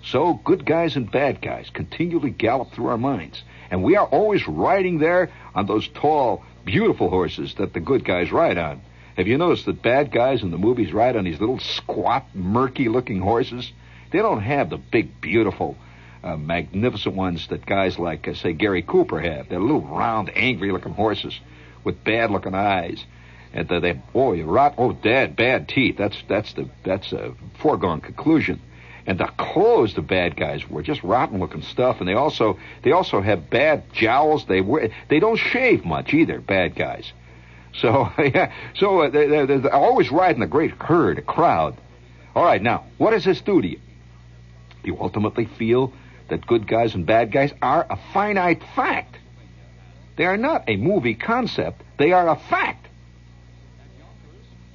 So 0.04 0.34
good 0.34 0.66
guys 0.66 0.96
and 0.96 1.10
bad 1.10 1.42
guys 1.42 1.70
continually 1.70 2.30
gallop 2.30 2.72
through 2.74 2.88
our 2.88 2.98
minds. 2.98 3.42
And 3.72 3.84
we 3.84 3.96
are 3.96 4.06
always 4.06 4.48
riding 4.48 5.00
there 5.00 5.32
on 5.56 5.66
those 5.66 5.88
tall, 5.88 6.44
beautiful 6.66 7.10
horses 7.10 7.56
that 7.56 7.74
the 7.74 7.80
good 7.80 8.04
guys 8.06 8.32
ride 8.32 8.58
on. 8.58 8.82
Have 9.16 9.28
you 9.28 9.38
noticed 9.38 9.66
that 9.66 9.82
bad 9.82 10.12
guys 10.12 10.44
in 10.44 10.52
the 10.52 10.58
movies 10.58 10.92
ride 10.92 11.16
on 11.16 11.24
these 11.24 11.40
little 11.40 11.60
squat, 11.60 12.26
murky 12.36 12.90
looking 12.90 13.22
horses? 13.22 13.72
They 14.12 14.20
don't 14.20 14.42
have 14.42 14.70
the 14.70 14.78
big, 14.78 15.22
beautiful, 15.22 15.78
uh, 16.24 16.38
magnificent 16.38 17.16
ones 17.16 17.48
that 17.48 17.66
guys 17.66 17.98
like, 17.98 18.28
uh, 18.28 18.34
say, 18.34 18.54
Gary 18.54 18.82
Cooper 18.82 19.20
have. 19.20 19.50
They're 19.50 19.60
little 19.60 19.82
round, 19.82 20.32
angry 20.36 20.72
looking 20.72 20.94
horses 20.94 21.40
with 21.84 22.04
bad 22.04 22.32
looking 22.32 22.56
eyes. 22.56 23.04
And 23.54 23.70
they, 23.70 24.02
oh, 24.16 24.34
you 24.34 24.46
rot, 24.46 24.76
oh, 24.78 24.94
dad, 24.94 25.36
bad 25.36 25.70
teeth. 25.70 25.96
That's, 25.98 26.18
that's 26.28 26.52
the, 26.54 26.70
that's 26.84 27.12
a 27.14 27.36
foregone 27.60 28.02
conclusion. 28.02 28.60
And 29.06 29.20
the 29.20 29.28
clothes 29.38 29.94
the 29.94 30.02
bad 30.02 30.36
guys 30.36 30.68
wear, 30.68 30.82
just 30.82 31.04
rotten 31.04 31.40
looking 31.40 31.62
stuff. 31.62 31.98
And 32.00 32.08
they 32.08 32.14
also, 32.14 32.58
they 32.84 32.94
also 32.94 33.22
have 33.22 33.50
bad 33.50 33.94
jowls. 33.94 34.46
They 34.46 34.62
wear, 34.62 34.90
they 35.10 35.20
don't 35.20 35.38
shave 35.38 35.86
much 35.86 36.14
either, 36.14 36.40
bad 36.40 36.76
guys. 36.76 37.12
So, 37.74 38.10
yeah, 38.18 38.52
so 38.76 39.02
uh, 39.02 39.10
they, 39.10 39.28
they're, 39.28 39.46
they're 39.46 39.74
always 39.74 40.12
riding 40.12 40.42
a 40.42 40.48
great 40.48 40.72
herd, 40.72 41.20
a 41.20 41.22
crowd. 41.22 41.78
All 42.36 42.44
right, 42.44 42.62
now, 42.62 42.86
what 42.98 43.12
does 43.12 43.26
this 43.26 43.42
do 43.42 43.62
to 43.62 43.68
you? 43.68 43.80
You 44.84 44.98
ultimately 45.00 45.46
feel 45.46 45.94
that 46.30 46.48
good 46.48 46.68
guys 46.68 46.96
and 46.96 47.06
bad 47.06 47.32
guys 47.32 47.54
are 47.62 47.86
a 47.88 48.00
finite 48.14 48.64
fact. 48.76 49.18
They 50.16 50.26
are 50.26 50.38
not 50.38 50.64
a 50.68 50.76
movie 50.76 51.16
concept. 51.16 51.84
They 51.98 52.12
are 52.12 52.30
a 52.30 52.36
fact. 52.36 52.88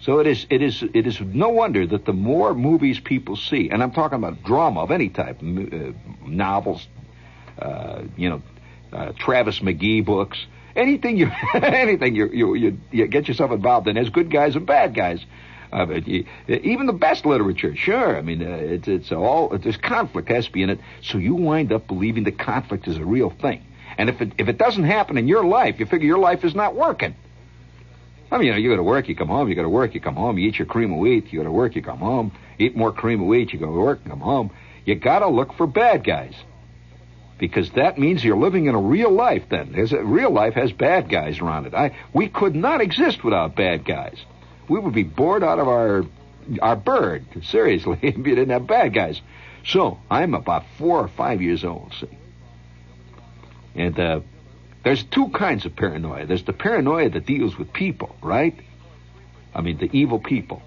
So 0.01 0.21
it 0.21 0.27
is, 0.29 0.47
it 0.49 0.63
is, 0.63 0.83
it 0.95 1.07
is 1.07 1.21
no 1.21 1.49
wonder 1.49 1.87
that 1.87 2.05
the 2.05 2.13
more 2.13 2.55
movies 2.55 3.01
people 3.01 3.37
see, 3.37 3.71
and 3.71 3.83
I'm 3.83 3.91
talking 3.91 4.17
about 4.17 4.45
drama 4.45 4.83
of 4.83 4.91
any 4.93 5.09
type, 5.09 5.39
uh, 5.43 5.93
novels, 6.25 6.87
uh, 7.59 8.03
you 8.17 8.31
know, 8.31 8.43
uh, 8.93 9.13
Travis 9.19 9.59
McGee 9.59 10.05
books, 10.05 10.39
anything 10.77 11.17
you, 11.17 11.31
anything 11.55 12.15
you, 12.15 12.29
you, 12.33 12.55
you, 12.55 12.81
you 12.93 13.07
get 13.09 13.27
yourself 13.27 13.51
involved 13.51 13.89
in, 13.89 13.97
as 13.97 14.09
good 14.11 14.31
guys 14.31 14.55
and 14.55 14.67
bad 14.67 14.95
guys. 14.95 15.25
Uh, 15.71 16.01
even 16.49 16.87
the 16.87 16.95
best 16.95 17.27
literature, 17.27 17.77
sure. 17.77 18.17
I 18.17 18.23
mean, 18.23 18.43
uh, 18.43 18.55
it's 18.57 18.89
it's 18.89 19.13
all 19.13 19.49
there's 19.51 19.77
conflict 19.77 20.31
has 20.31 20.47
to 20.47 20.53
be 20.53 20.63
in 20.63 20.71
it. 20.71 20.81
So 21.03 21.19
you 21.19 21.35
wind 21.35 21.73
up 21.73 21.87
believing 21.87 22.25
the 22.25 22.33
conflict 22.33 22.89
is 22.89 22.97
a 22.97 23.05
real 23.05 23.29
thing. 23.29 23.67
And 23.99 24.09
if 24.09 24.23
it 24.23 24.33
if 24.39 24.49
it 24.49 24.57
doesn't 24.57 24.85
happen 24.85 25.19
in 25.19 25.29
your 25.29 25.45
life, 25.45 25.79
you 25.79 25.85
figure 25.85 26.07
your 26.07 26.21
life 26.21 26.43
is 26.43 26.55
not 26.55 26.75
working. 26.75 27.17
I 28.31 28.39
mean, 28.39 28.47
you 28.47 28.53
know, 28.53 28.59
you 28.59 28.71
go 28.71 28.77
to 28.77 28.83
work, 28.83 29.09
you 29.09 29.17
come 29.17 29.29
home, 29.29 29.49
you 29.49 29.55
go 29.55 29.63
to 29.63 29.69
work, 29.69 29.95
you 29.95 30.01
come 30.01 30.17
home, 30.17 30.39
you 30.39 30.49
eat 30.49 30.59
your 30.59 30.67
cream 30.67 30.93
of 30.93 30.99
wheat, 30.99 31.33
you 31.33 31.41
go 31.41 31.45
to 31.45 31.51
work, 31.51 31.75
you 31.75 31.83
come 31.83 31.99
home, 31.99 32.33
eat 32.59 32.77
more 32.77 32.93
cream 32.93 33.21
of 33.21 33.27
wheat, 33.27 33.53
you 33.53 33.59
go 33.59 33.67
to 33.67 33.73
work, 33.73 34.05
come 34.05 34.21
home. 34.21 34.51
You 34.85 34.95
gotta 34.95 35.29
look 35.29 35.55
for 35.55 35.67
bad 35.67 36.05
guys. 36.05 36.35
Because 37.39 37.71
that 37.73 37.99
means 37.99 38.25
you're 38.25 38.37
living 38.37 38.67
in 38.67 38.75
a 38.75 38.81
real 38.81 39.13
life 39.13 39.45
then. 39.49 39.73
There's 39.73 39.93
a, 39.93 40.03
real 40.03 40.31
life 40.31 40.55
has 40.55 40.73
bad 40.73 41.09
guys 41.09 41.39
around 41.39 41.67
it. 41.67 41.75
I, 41.75 41.97
we 42.13 42.29
could 42.29 42.55
not 42.55 42.81
exist 42.81 43.23
without 43.23 43.55
bad 43.55 43.85
guys 43.85 44.19
we 44.69 44.79
would 44.79 44.95
be 44.95 45.03
bored 45.03 45.43
out 45.43 45.59
of 45.59 45.69
our 45.69 46.05
our 46.63 46.77
bird. 46.77 47.25
Seriously, 47.45 47.99
if 48.03 48.17
you 48.17 48.23
didn't 48.23 48.51
have 48.51 48.67
bad 48.67 48.95
guys. 48.95 49.21
So 49.65 49.99
I'm 50.11 50.35
about 50.35 50.65
four 50.79 51.01
or 51.01 51.09
five 51.09 51.43
years 51.43 51.65
old. 51.65 51.93
See, 52.01 52.09
and 53.75 53.99
uh, 53.99 54.21
there's 54.89 55.05
two 55.05 55.29
kinds 55.29 55.67
of 55.67 55.77
paranoia. 55.77 56.25
There's 56.25 56.45
the 56.45 56.55
paranoia 56.55 57.11
that 57.11 57.27
deals 57.27 57.59
with 57.59 57.75
people, 57.75 58.17
right? 58.23 58.59
I 59.55 59.61
mean, 59.61 59.77
the 59.77 59.91
evil 59.93 60.19
people. 60.19 60.63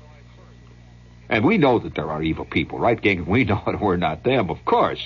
And 1.28 1.44
we 1.44 1.58
know 1.58 1.80
that 1.80 1.96
there 1.96 2.08
are 2.08 2.22
evil 2.22 2.46
people, 2.46 2.78
right, 2.78 3.02
gang? 3.02 3.26
We 3.28 3.46
know 3.46 3.64
that 3.66 3.82
we're 3.82 3.98
not 3.98 4.24
them, 4.24 4.52
of 4.52 4.64
course. 4.64 5.02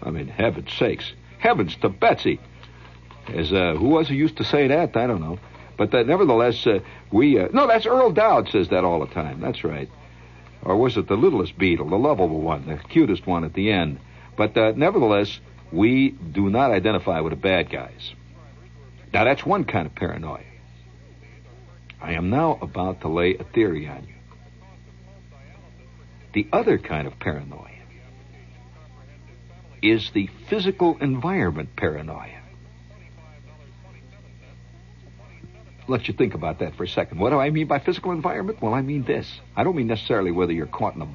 I 0.00 0.10
mean, 0.10 0.28
heaven's 0.28 0.72
sakes. 0.74 1.12
Heavens 1.38 1.74
to 1.78 1.88
Betsy. 1.88 2.38
As, 3.26 3.52
uh, 3.52 3.74
who 3.74 3.88
was 3.88 4.06
who 4.06 4.14
used 4.14 4.36
to 4.36 4.44
say 4.44 4.68
that? 4.68 4.96
I 4.96 5.08
don't 5.08 5.22
know. 5.22 5.40
But 5.76 5.90
that, 5.90 6.06
nevertheless, 6.06 6.64
uh, 6.68 6.78
we. 7.10 7.40
Uh, 7.40 7.48
no, 7.52 7.66
that's 7.66 7.84
Earl 7.84 8.12
Dowd 8.12 8.48
says 8.50 8.68
that 8.68 8.84
all 8.84 9.00
the 9.00 9.12
time. 9.12 9.40
That's 9.40 9.64
right. 9.64 9.90
Or 10.62 10.76
was 10.76 10.96
it 10.96 11.08
the 11.08 11.16
littlest 11.16 11.58
Beatle, 11.58 11.90
the 11.90 11.96
lovable 11.96 12.42
one, 12.42 12.64
the 12.66 12.76
cutest 12.76 13.26
one 13.26 13.42
at 13.42 13.54
the 13.54 13.72
end? 13.72 13.98
But 14.36 14.56
uh, 14.56 14.72
nevertheless, 14.76 15.40
we 15.72 16.10
do 16.10 16.48
not 16.48 16.70
identify 16.70 17.18
with 17.18 17.32
the 17.32 17.36
bad 17.36 17.70
guys. 17.70 18.14
Now, 19.16 19.24
that's 19.24 19.46
one 19.46 19.64
kind 19.64 19.86
of 19.86 19.94
paranoia. 19.94 20.44
I 22.02 22.12
am 22.12 22.28
now 22.28 22.58
about 22.60 23.00
to 23.00 23.08
lay 23.08 23.34
a 23.34 23.44
theory 23.44 23.88
on 23.88 24.06
you. 24.06 24.14
The 26.34 26.46
other 26.52 26.76
kind 26.76 27.06
of 27.06 27.18
paranoia 27.18 27.70
is 29.80 30.10
the 30.10 30.28
physical 30.50 30.98
environment 30.98 31.74
paranoia. 31.76 32.42
let 35.88 36.08
you 36.08 36.12
think 36.12 36.34
about 36.34 36.58
that 36.58 36.76
for 36.76 36.84
a 36.84 36.88
second. 36.88 37.18
What 37.18 37.30
do 37.30 37.38
I 37.38 37.48
mean 37.48 37.68
by 37.68 37.78
physical 37.78 38.12
environment? 38.12 38.60
Well, 38.60 38.74
I 38.74 38.82
mean 38.82 39.04
this. 39.04 39.40
I 39.56 39.64
don't 39.64 39.76
mean 39.76 39.86
necessarily 39.86 40.30
whether 40.30 40.52
you're 40.52 40.66
caught 40.66 40.94
in 40.94 41.00
a, 41.00 41.08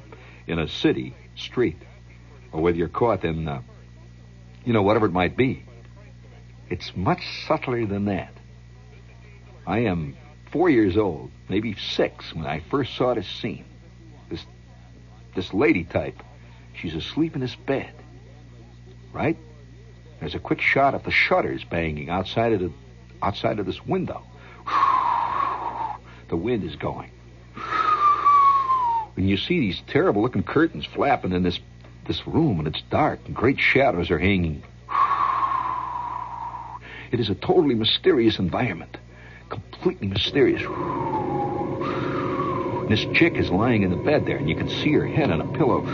in 0.48 0.58
a 0.58 0.66
city 0.66 1.14
street 1.36 1.76
or 2.50 2.62
whether 2.62 2.76
you're 2.76 2.88
caught 2.88 3.24
in, 3.24 3.46
uh, 3.46 3.62
you 4.64 4.72
know, 4.72 4.82
whatever 4.82 5.06
it 5.06 5.12
might 5.12 5.36
be. 5.36 5.66
It's 6.72 6.96
much 6.96 7.22
subtler 7.46 7.84
than 7.84 8.06
that. 8.06 8.32
I 9.66 9.80
am 9.80 10.16
four 10.50 10.70
years 10.70 10.96
old, 10.96 11.30
maybe 11.50 11.76
six, 11.76 12.34
when 12.34 12.46
I 12.46 12.60
first 12.70 12.96
saw 12.96 13.12
this 13.12 13.28
scene. 13.28 13.66
This, 14.30 14.46
this 15.34 15.52
lady 15.52 15.84
type. 15.84 16.22
She's 16.72 16.94
asleep 16.94 17.34
in 17.34 17.42
this 17.42 17.54
bed. 17.54 17.92
Right? 19.12 19.36
There's 20.18 20.34
a 20.34 20.38
quick 20.38 20.62
shot 20.62 20.94
of 20.94 21.04
the 21.04 21.10
shutters 21.10 21.62
banging 21.62 22.08
outside 22.08 22.54
of 22.54 22.60
the 22.60 22.72
outside 23.20 23.58
of 23.58 23.66
this 23.66 23.84
window. 23.84 24.22
The 26.30 26.36
wind 26.38 26.64
is 26.64 26.76
going. 26.76 27.10
And 29.14 29.28
you 29.28 29.36
see 29.36 29.60
these 29.60 29.82
terrible 29.88 30.22
looking 30.22 30.42
curtains 30.42 30.86
flapping 30.86 31.32
in 31.32 31.42
this 31.42 31.60
this 32.06 32.26
room, 32.26 32.60
and 32.60 32.66
it's 32.66 32.80
dark, 32.88 33.20
and 33.26 33.36
great 33.36 33.60
shadows 33.60 34.10
are 34.10 34.18
hanging. 34.18 34.62
It 37.12 37.20
is 37.20 37.28
a 37.28 37.34
totally 37.34 37.74
mysterious 37.74 38.38
environment. 38.38 38.96
Completely 39.50 40.08
mysterious. 40.08 40.62
This 42.88 43.04
chick 43.14 43.34
is 43.36 43.50
lying 43.50 43.82
in 43.82 43.90
the 43.90 43.96
bed 43.96 44.24
there, 44.24 44.38
and 44.38 44.48
you 44.48 44.56
can 44.56 44.68
see 44.68 44.92
her 44.92 45.06
head 45.06 45.30
on 45.30 45.42
a 45.42 45.52
pillow. 45.52 45.84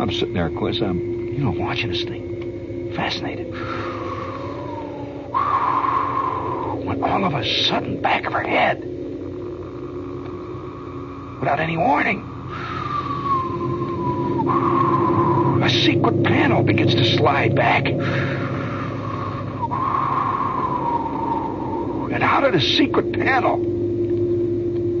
I'm 0.00 0.10
sitting 0.10 0.34
there, 0.34 0.46
of 0.46 0.56
I'm 0.82 0.98
you 0.98 1.44
know, 1.44 1.52
watching 1.52 1.90
this 1.90 2.02
thing. 2.02 2.92
Fascinated. 2.96 3.52
When 6.84 7.04
all 7.04 7.24
of 7.24 7.34
a 7.34 7.44
sudden, 7.64 8.02
back 8.02 8.26
of 8.26 8.32
her 8.32 8.42
head, 8.42 8.80
without 11.38 11.60
any 11.60 11.76
warning, 11.76 12.31
a 14.48 15.68
secret 15.68 16.24
panel 16.24 16.62
begins 16.62 16.94
to 16.94 17.04
slide 17.16 17.54
back. 17.54 17.86
And 22.12 22.22
out 22.22 22.44
of 22.44 22.52
the 22.52 22.60
secret 22.60 23.12
panel 23.12 23.56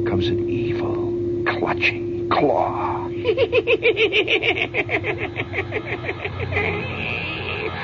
comes 0.06 0.28
an 0.28 0.48
evil, 0.48 1.44
clutching 1.46 2.28
claw. 2.30 3.08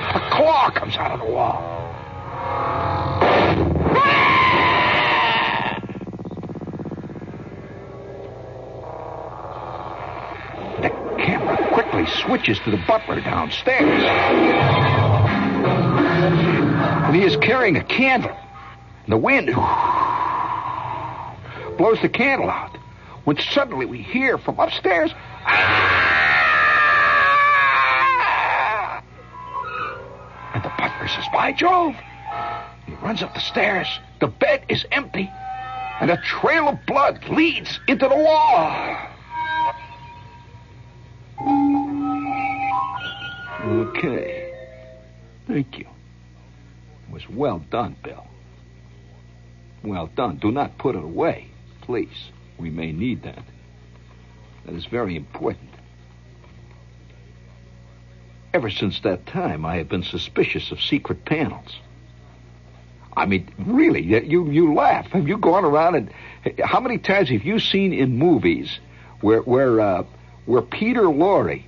A 0.08 0.20
claw 0.30 0.70
comes 0.70 0.96
out 0.96 1.12
of 1.12 1.20
the 1.20 1.26
wall. 1.26 1.60
The 10.80 10.88
camera 11.22 11.58
quickly 11.74 12.06
switches 12.28 12.58
to 12.58 12.70
the 12.70 12.76
butler 12.86 13.22
downstairs. 13.22 14.04
And 17.06 17.16
he 17.16 17.22
is 17.22 17.36
carrying 17.36 17.76
a 17.76 17.84
candle. 17.84 18.36
The 19.08 19.16
wind 19.16 19.46
blows 21.78 22.02
the 22.02 22.10
candle 22.10 22.50
out 22.50 22.76
when 23.24 23.38
suddenly 23.38 23.86
we 23.86 24.02
hear 24.02 24.36
from 24.36 24.60
upstairs 24.60 25.10
and 30.52 30.62
the 30.62 30.72
butler 30.76 31.08
says, 31.08 31.24
By 31.32 31.52
Jove! 31.52 31.96
He 32.84 32.92
runs 32.96 33.22
up 33.22 33.32
the 33.32 33.40
stairs. 33.40 33.88
The 34.20 34.26
bed 34.26 34.64
is 34.68 34.84
empty, 34.92 35.30
and 35.98 36.10
a 36.10 36.18
trail 36.18 36.68
of 36.68 36.84
blood 36.84 37.26
leads 37.30 37.80
into 37.88 38.06
the 38.06 38.16
wall. 38.16 38.97
Well 47.30 47.58
done, 47.70 47.96
Bill. 48.02 48.26
Well 49.82 50.08
done. 50.08 50.36
Do 50.36 50.50
not 50.50 50.78
put 50.78 50.96
it 50.96 51.02
away, 51.04 51.50
please. 51.82 52.30
We 52.58 52.70
may 52.70 52.92
need 52.92 53.22
that. 53.22 53.42
That 54.66 54.74
is 54.74 54.86
very 54.86 55.16
important. 55.16 55.70
Ever 58.52 58.70
since 58.70 59.00
that 59.00 59.26
time, 59.26 59.64
I 59.64 59.76
have 59.76 59.88
been 59.88 60.02
suspicious 60.02 60.72
of 60.72 60.80
secret 60.80 61.24
panels. 61.24 61.78
I 63.16 63.26
mean, 63.26 63.48
really, 63.58 64.02
you 64.02 64.50
you 64.50 64.74
laugh. 64.74 65.06
Have 65.08 65.26
you 65.26 65.38
gone 65.38 65.64
around 65.64 65.96
and 65.96 66.12
how 66.62 66.80
many 66.80 66.98
times 66.98 67.30
have 67.30 67.42
you 67.42 67.58
seen 67.58 67.92
in 67.92 68.16
movies 68.16 68.78
where 69.20 69.40
where 69.40 69.80
uh, 69.80 70.04
where 70.46 70.62
Peter 70.62 71.02
Lorre 71.02 71.64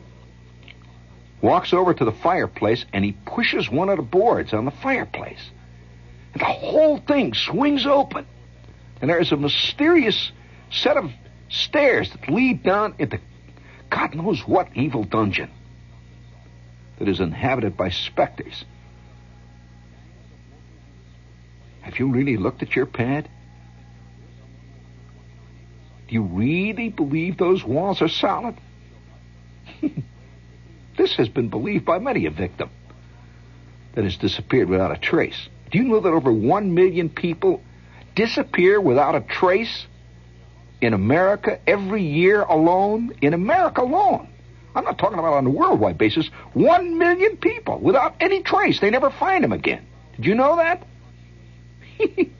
walks 1.43 1.73
over 1.73 1.95
to 1.95 2.05
the 2.05 2.13
fireplace 2.13 2.85
and 2.93 3.05
he 3.05 3.13
pushes 3.13 3.71
one 3.71 3.89
of 3.89 3.97
the 3.97 4.03
boards 4.03 4.53
on 4.53 4.65
the 4.65 4.71
fireplace, 4.71 5.51
and 6.33 6.41
the 6.41 6.47
whole 6.47 6.99
thing 6.99 7.35
swings 7.35 7.87
open, 7.87 8.27
and 9.01 9.11
there 9.11 9.21
is 9.21 9.33
a 9.33 9.37
mysterious 9.37 10.33
set 10.71 10.97
of 10.97 11.11
stairs 11.49 12.11
that 12.13 12.29
lead 12.29 12.63
down 12.63 12.95
into 12.99 13.19
God 13.91 14.15
knows 14.15 14.41
what 14.47 14.69
evil 14.75 15.03
dungeon 15.03 15.51
that 16.99 17.09
is 17.09 17.19
inhabited 17.19 17.77
by 17.77 17.89
specters. 17.89 18.65
Have 21.81 21.99
you 21.99 22.09
really 22.09 22.37
looked 22.37 22.63
at 22.63 22.77
your 22.77 22.87
pad? 22.87 23.29
Do 26.07 26.15
you 26.15 26.23
really 26.23 26.89
believe 26.89 27.37
those 27.37 27.65
walls 27.65 28.01
are 28.03 28.09
solid? 28.09 28.57
this 31.01 31.17
has 31.17 31.31
been 31.31 31.49
believed 31.49 31.87
by 31.87 31.99
many 31.99 32.27
a 32.27 32.31
victim 32.31 32.69
that 33.95 34.05
has 34.05 34.19
disappeared 34.19 34.69
without 34.69 34.93
a 34.93 34.99
trace. 34.99 35.49
Do 35.71 35.79
you 35.79 35.85
know 35.85 36.01
that 36.01 36.11
over 36.11 36.31
one 36.31 36.75
million 36.75 37.09
people 37.09 37.63
disappear 38.15 38.79
without 38.79 39.15
a 39.15 39.23
trace 39.23 39.87
in 40.83 40.93
America 40.93 41.59
every 41.67 42.03
year 42.03 42.43
alone? 42.43 43.15
In 43.23 43.33
America 43.33 43.81
alone. 43.81 44.29
I'm 44.75 44.85
not 44.85 44.99
talking 44.99 45.19
about 45.19 45.33
on 45.33 45.47
a 45.47 45.51
worldwide 45.51 45.97
basis. 45.97 46.29
One 46.53 46.99
million 46.99 47.39
people 47.39 47.79
without 47.79 48.17
any 48.21 48.43
trace. 48.43 48.81
They 48.81 48.91
never 48.91 49.09
find 49.09 49.43
them 49.43 49.53
again. 49.53 49.87
Did 50.17 50.27
you 50.27 50.35
know 50.35 50.57
that? 50.57 50.87
you 51.99 52.31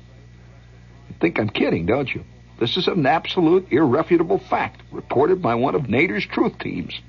think 1.19 1.41
I'm 1.41 1.49
kidding, 1.49 1.87
don't 1.87 2.15
you? 2.15 2.25
This 2.59 2.77
is 2.77 2.89
an 2.89 3.07
absolute, 3.07 3.69
irrefutable 3.71 4.39
fact, 4.39 4.83
reported 4.93 5.41
by 5.41 5.55
one 5.55 5.75
of 5.75 5.85
Nader's 5.85 6.27
truth 6.27 6.59
teams. 6.59 7.01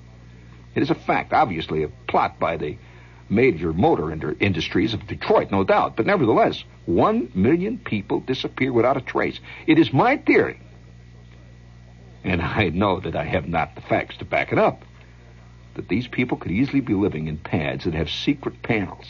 It 0.76 0.84
is 0.84 0.89
a 0.89 0.95
fact, 0.95 1.34
obviously, 1.34 1.84
a 1.84 1.89
plot 2.07 2.39
by 2.39 2.57
the 2.57 2.78
major 3.30 3.74
motor 3.74 4.11
industries 4.39 4.93
of 4.93 5.07
Detroit, 5.07 5.51
no 5.51 5.63
doubt. 5.63 5.95
But 5.95 6.05
nevertheless, 6.05 6.63
one 6.86 7.32
million 7.34 7.78
people 7.78 8.19
disappear 8.19 8.74
without 8.74 8.97
a 8.97 9.01
trace. 9.01 9.39
It 9.67 9.80
is 9.80 9.93
my 9.93 10.17
theory, 10.17 10.59
and 12.24 12.41
I 12.41 12.69
know 12.69 12.99
that 12.99 13.15
I 13.15 13.24
have 13.24 13.47
not 13.47 13.76
the 13.76 13.82
facts 13.82 14.17
to 14.17 14.26
back 14.26 14.51
it 14.51 14.59
up, 14.59 14.84
that 15.76 15.88
these 15.88 16.07
people 16.07 16.38
could 16.38 16.51
easily 16.51 16.82
be 16.82 16.93
living 16.93 17.28
in 17.28 17.38
pads 17.38 17.86
that 17.86 17.93
have 17.93 18.09
secret 18.09 18.61
panels 18.61 19.05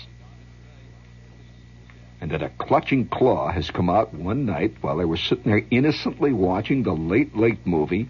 and 2.22 2.30
that 2.30 2.44
a 2.44 2.50
clutching 2.50 3.08
claw 3.08 3.52
has 3.52 3.72
come 3.72 3.90
out 3.90 4.14
one 4.14 4.46
night 4.46 4.76
while 4.82 4.98
they 4.98 5.06
were 5.06 5.18
sitting 5.18 5.52
there 5.52 5.66
innocently 5.72 6.32
watching 6.32 6.84
the 6.84 6.94
late, 6.94 7.36
late 7.36 7.66
movie, 7.66 8.08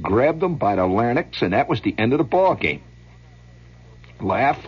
grabbed 0.00 0.40
them 0.40 0.56
by 0.56 0.76
the 0.76 0.86
larynx, 0.86 1.42
and 1.42 1.52
that 1.52 1.68
was 1.68 1.80
the 1.80 1.94
end 1.96 2.12
of 2.12 2.18
the 2.18 2.24
ball 2.24 2.54
game. 2.54 2.82
Laugh. 4.20 4.58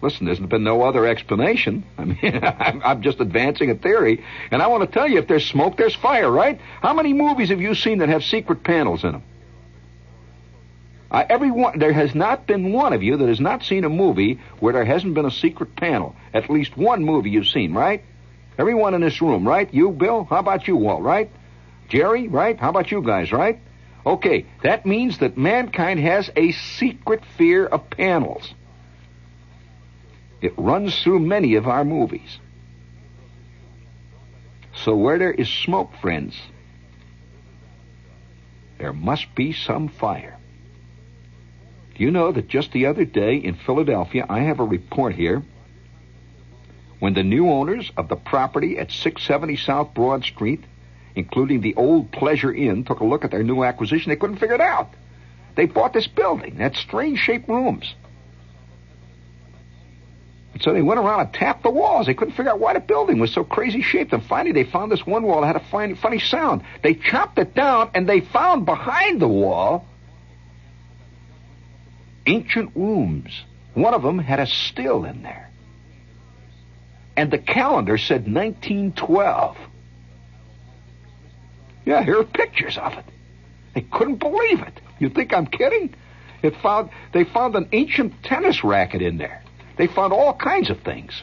Listen, 0.00 0.26
there's 0.26 0.40
been 0.40 0.64
no 0.64 0.82
other 0.82 1.06
explanation. 1.06 1.84
I 1.98 2.04
mean, 2.04 2.40
I'm 2.42 3.02
just 3.02 3.20
advancing 3.20 3.70
a 3.70 3.74
theory, 3.74 4.24
and 4.50 4.60
I 4.60 4.66
want 4.66 4.82
to 4.82 4.92
tell 4.92 5.08
you, 5.08 5.18
if 5.18 5.28
there's 5.28 5.46
smoke, 5.46 5.76
there's 5.76 5.94
fire, 5.94 6.30
right? 6.30 6.60
How 6.80 6.92
many 6.92 7.12
movies 7.12 7.50
have 7.50 7.60
you 7.60 7.74
seen 7.74 7.98
that 7.98 8.08
have 8.08 8.24
secret 8.24 8.64
panels 8.64 9.04
in 9.04 9.12
them? 9.12 9.22
Uh, 11.12 11.24
everyone, 11.28 11.78
there 11.78 11.92
has 11.92 12.14
not 12.14 12.46
been 12.46 12.72
one 12.72 12.94
of 12.94 13.02
you 13.02 13.18
that 13.18 13.28
has 13.28 13.38
not 13.38 13.62
seen 13.62 13.84
a 13.84 13.88
movie 13.88 14.40
where 14.60 14.72
there 14.72 14.84
hasn't 14.84 15.12
been 15.12 15.26
a 15.26 15.30
secret 15.30 15.76
panel. 15.76 16.16
At 16.32 16.48
least 16.48 16.74
one 16.74 17.04
movie 17.04 17.28
you've 17.28 17.48
seen, 17.48 17.74
right? 17.74 18.02
Everyone 18.58 18.94
in 18.94 19.02
this 19.02 19.20
room, 19.20 19.46
right? 19.46 19.72
You, 19.74 19.90
Bill? 19.90 20.24
How 20.24 20.38
about 20.38 20.66
you, 20.66 20.76
Walt, 20.76 21.02
right? 21.02 21.30
Jerry, 21.90 22.28
right? 22.28 22.58
How 22.58 22.70
about 22.70 22.90
you 22.90 23.02
guys, 23.02 23.30
right? 23.30 23.60
Okay, 24.04 24.46
that 24.62 24.84
means 24.84 25.18
that 25.18 25.38
mankind 25.38 26.00
has 26.00 26.30
a 26.34 26.52
secret 26.52 27.24
fear 27.36 27.64
of 27.66 27.88
panels. 27.90 28.54
It 30.40 30.54
runs 30.56 31.00
through 31.02 31.20
many 31.20 31.54
of 31.54 31.68
our 31.68 31.84
movies. 31.84 32.38
So 34.74 34.96
where 34.96 35.18
there 35.18 35.30
is 35.30 35.48
smoke, 35.48 35.92
friends, 36.00 36.36
there 38.78 38.92
must 38.92 39.32
be 39.36 39.52
some 39.52 39.88
fire. 39.88 40.36
Do 41.94 42.02
you 42.02 42.10
know 42.10 42.32
that 42.32 42.48
just 42.48 42.72
the 42.72 42.86
other 42.86 43.04
day 43.04 43.36
in 43.36 43.54
Philadelphia, 43.54 44.26
I 44.28 44.40
have 44.40 44.58
a 44.58 44.64
report 44.64 45.14
here, 45.14 45.42
when 46.98 47.14
the 47.14 47.22
new 47.22 47.48
owners 47.48 47.92
of 47.96 48.08
the 48.08 48.16
property 48.16 48.78
at 48.78 48.90
670 48.90 49.56
South 49.56 49.94
Broad 49.94 50.24
Street, 50.24 50.64
including 51.14 51.60
the 51.60 51.74
old 51.74 52.12
Pleasure 52.12 52.52
Inn, 52.52 52.84
took 52.84 53.00
a 53.00 53.04
look 53.04 53.24
at 53.24 53.30
their 53.30 53.42
new 53.42 53.64
acquisition, 53.64 54.10
they 54.10 54.16
couldn't 54.16 54.36
figure 54.38 54.54
it 54.54 54.60
out. 54.60 54.90
They 55.54 55.66
bought 55.66 55.92
this 55.92 56.06
building, 56.06 56.56
had 56.56 56.76
strange 56.76 57.18
shaped 57.18 57.48
rooms. 57.48 57.94
And 60.52 60.62
so 60.62 60.72
they 60.72 60.82
went 60.82 61.00
around 61.00 61.20
and 61.20 61.32
tapped 61.32 61.62
the 61.62 61.70
walls. 61.70 62.06
They 62.06 62.14
couldn't 62.14 62.34
figure 62.34 62.52
out 62.52 62.60
why 62.60 62.74
the 62.74 62.80
building 62.80 63.18
was 63.18 63.32
so 63.32 63.42
crazy 63.42 63.82
shaped. 63.82 64.12
And 64.12 64.22
finally, 64.24 64.52
they 64.52 64.70
found 64.70 64.92
this 64.92 65.06
one 65.06 65.22
wall 65.22 65.40
that 65.40 65.46
had 65.46 65.56
a 65.56 65.94
funny 65.96 66.18
sound. 66.18 66.62
They 66.82 66.94
chopped 66.94 67.38
it 67.38 67.54
down, 67.54 67.90
and 67.94 68.08
they 68.08 68.20
found 68.20 68.66
behind 68.66 69.20
the 69.20 69.28
wall 69.28 69.86
ancient 72.26 72.72
rooms. 72.76 73.44
One 73.74 73.94
of 73.94 74.02
them 74.02 74.18
had 74.18 74.40
a 74.40 74.46
still 74.46 75.04
in 75.04 75.22
there. 75.22 75.50
And 77.16 77.30
the 77.30 77.38
calendar 77.38 77.98
said 77.98 78.32
1912. 78.32 79.56
Yeah, 81.84 82.02
here 82.02 82.18
are 82.18 82.24
pictures 82.24 82.78
of 82.78 82.94
it. 82.94 83.04
They 83.74 83.80
couldn't 83.82 84.16
believe 84.16 84.60
it. 84.60 84.80
You 84.98 85.08
think 85.08 85.34
I'm 85.34 85.46
kidding? 85.46 85.94
It 86.42 86.56
found 86.56 86.90
they 87.12 87.24
found 87.24 87.54
an 87.56 87.68
ancient 87.72 88.22
tennis 88.22 88.64
racket 88.64 89.02
in 89.02 89.18
there. 89.18 89.42
They 89.76 89.86
found 89.86 90.12
all 90.12 90.34
kinds 90.34 90.70
of 90.70 90.80
things. 90.80 91.22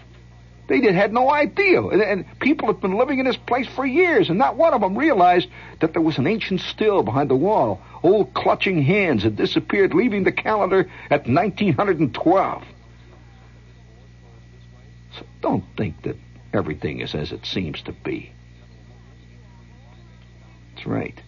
They 0.67 0.81
did, 0.81 0.93
had 0.93 1.11
no 1.11 1.31
idea. 1.31 1.81
And, 1.81 2.01
and, 2.01 2.39
people 2.39 2.67
have 2.67 2.79
been 2.79 2.95
living 2.95 3.17
in 3.17 3.25
this 3.25 3.35
place 3.35 3.67
for 3.67 3.83
years, 3.83 4.29
and 4.29 4.37
not 4.37 4.55
one 4.55 4.73
of 4.75 4.81
them 4.81 4.95
realized 4.95 5.49
that 5.79 5.93
there 5.93 6.01
was 6.01 6.19
an 6.19 6.27
ancient 6.27 6.61
still 6.61 7.01
behind 7.01 7.29
the 7.29 7.35
wall. 7.35 7.81
Old 8.03 8.35
clutching 8.35 8.83
hands 8.83 9.23
had 9.23 9.35
disappeared, 9.35 9.95
leaving 9.95 10.23
the 10.23 10.31
calendar 10.31 10.89
at 11.09 11.27
1912. 11.27 12.63
So 15.17 15.25
don't 15.41 15.65
think 15.75 16.03
that 16.03 16.17
everything 16.53 16.99
is 16.99 17.15
as 17.15 17.31
it 17.31 17.47
seems 17.47 17.81
to 17.83 17.91
be. 17.91 18.31
That's 20.79 20.87
right. 20.87 21.21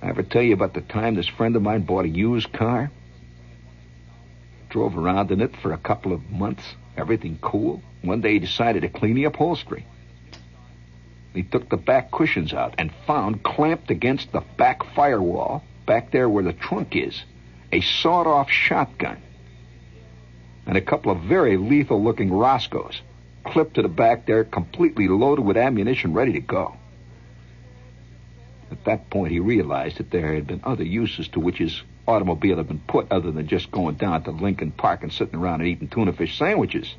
I 0.00 0.08
ever 0.08 0.22
tell 0.22 0.40
you 0.40 0.54
about 0.54 0.72
the 0.72 0.80
time 0.80 1.16
this 1.16 1.28
friend 1.28 1.54
of 1.54 1.60
mine 1.60 1.82
bought 1.82 2.06
a 2.06 2.08
used 2.08 2.50
car? 2.50 2.90
Drove 4.70 4.96
around 4.96 5.30
in 5.30 5.42
it 5.42 5.54
for 5.58 5.74
a 5.74 5.76
couple 5.76 6.14
of 6.14 6.30
months, 6.30 6.62
everything 6.96 7.38
cool. 7.42 7.82
One 8.00 8.22
day 8.22 8.32
he 8.32 8.38
decided 8.38 8.80
to 8.80 8.88
clean 8.88 9.16
the 9.16 9.24
upholstery. 9.24 9.86
He 11.34 11.42
took 11.42 11.68
the 11.68 11.76
back 11.76 12.10
cushions 12.10 12.54
out 12.54 12.76
and 12.78 12.90
found 13.06 13.42
clamped 13.42 13.90
against 13.90 14.32
the 14.32 14.40
back 14.40 14.82
firewall, 14.94 15.62
back 15.84 16.10
there 16.10 16.30
where 16.30 16.44
the 16.44 16.54
trunk 16.54 16.96
is, 16.96 17.22
a 17.70 17.82
sawed 17.82 18.26
off 18.26 18.50
shotgun 18.50 19.20
and 20.64 20.78
a 20.78 20.80
couple 20.80 21.12
of 21.12 21.20
very 21.20 21.58
lethal 21.58 22.02
looking 22.02 22.32
Roscoes 22.32 23.02
clipped 23.44 23.74
to 23.74 23.82
the 23.82 23.88
back 23.88 24.24
there, 24.24 24.42
completely 24.42 25.06
loaded 25.06 25.44
with 25.44 25.58
ammunition, 25.58 26.14
ready 26.14 26.32
to 26.32 26.40
go. 26.40 26.78
At 28.74 28.86
that 28.86 29.08
point, 29.08 29.30
he 29.30 29.38
realized 29.38 29.98
that 29.98 30.10
there 30.10 30.34
had 30.34 30.48
been 30.48 30.60
other 30.64 30.82
uses 30.82 31.28
to 31.28 31.38
which 31.38 31.58
his 31.58 31.80
automobile 32.08 32.56
had 32.56 32.66
been 32.66 32.80
put 32.80 33.06
other 33.12 33.30
than 33.30 33.46
just 33.46 33.70
going 33.70 33.94
down 33.94 34.24
to 34.24 34.32
Lincoln 34.32 34.72
Park 34.72 35.04
and 35.04 35.12
sitting 35.12 35.36
around 35.36 35.60
and 35.60 35.68
eating 35.68 35.86
tuna 35.86 36.12
fish 36.12 36.36
sandwiches. 36.36 36.92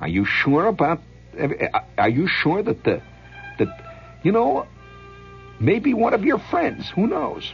Are 0.00 0.06
you 0.06 0.24
sure 0.24 0.66
about? 0.66 1.00
Are 1.98 2.08
you 2.08 2.28
sure 2.28 2.62
that 2.62 2.84
the 2.84 3.02
that 3.58 3.68
you 4.22 4.30
know 4.30 4.68
maybe 5.58 5.92
one 5.92 6.14
of 6.14 6.24
your 6.24 6.38
friends? 6.38 6.88
Who 6.90 7.08
knows? 7.08 7.52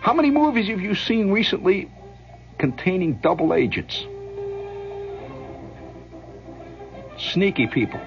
How 0.00 0.14
many 0.14 0.30
movies 0.30 0.68
have 0.68 0.80
you 0.80 0.94
seen 0.94 1.30
recently 1.30 1.90
containing 2.56 3.16
double 3.16 3.52
agents? 3.52 4.06
Sneaky 7.18 7.66
people 7.66 8.00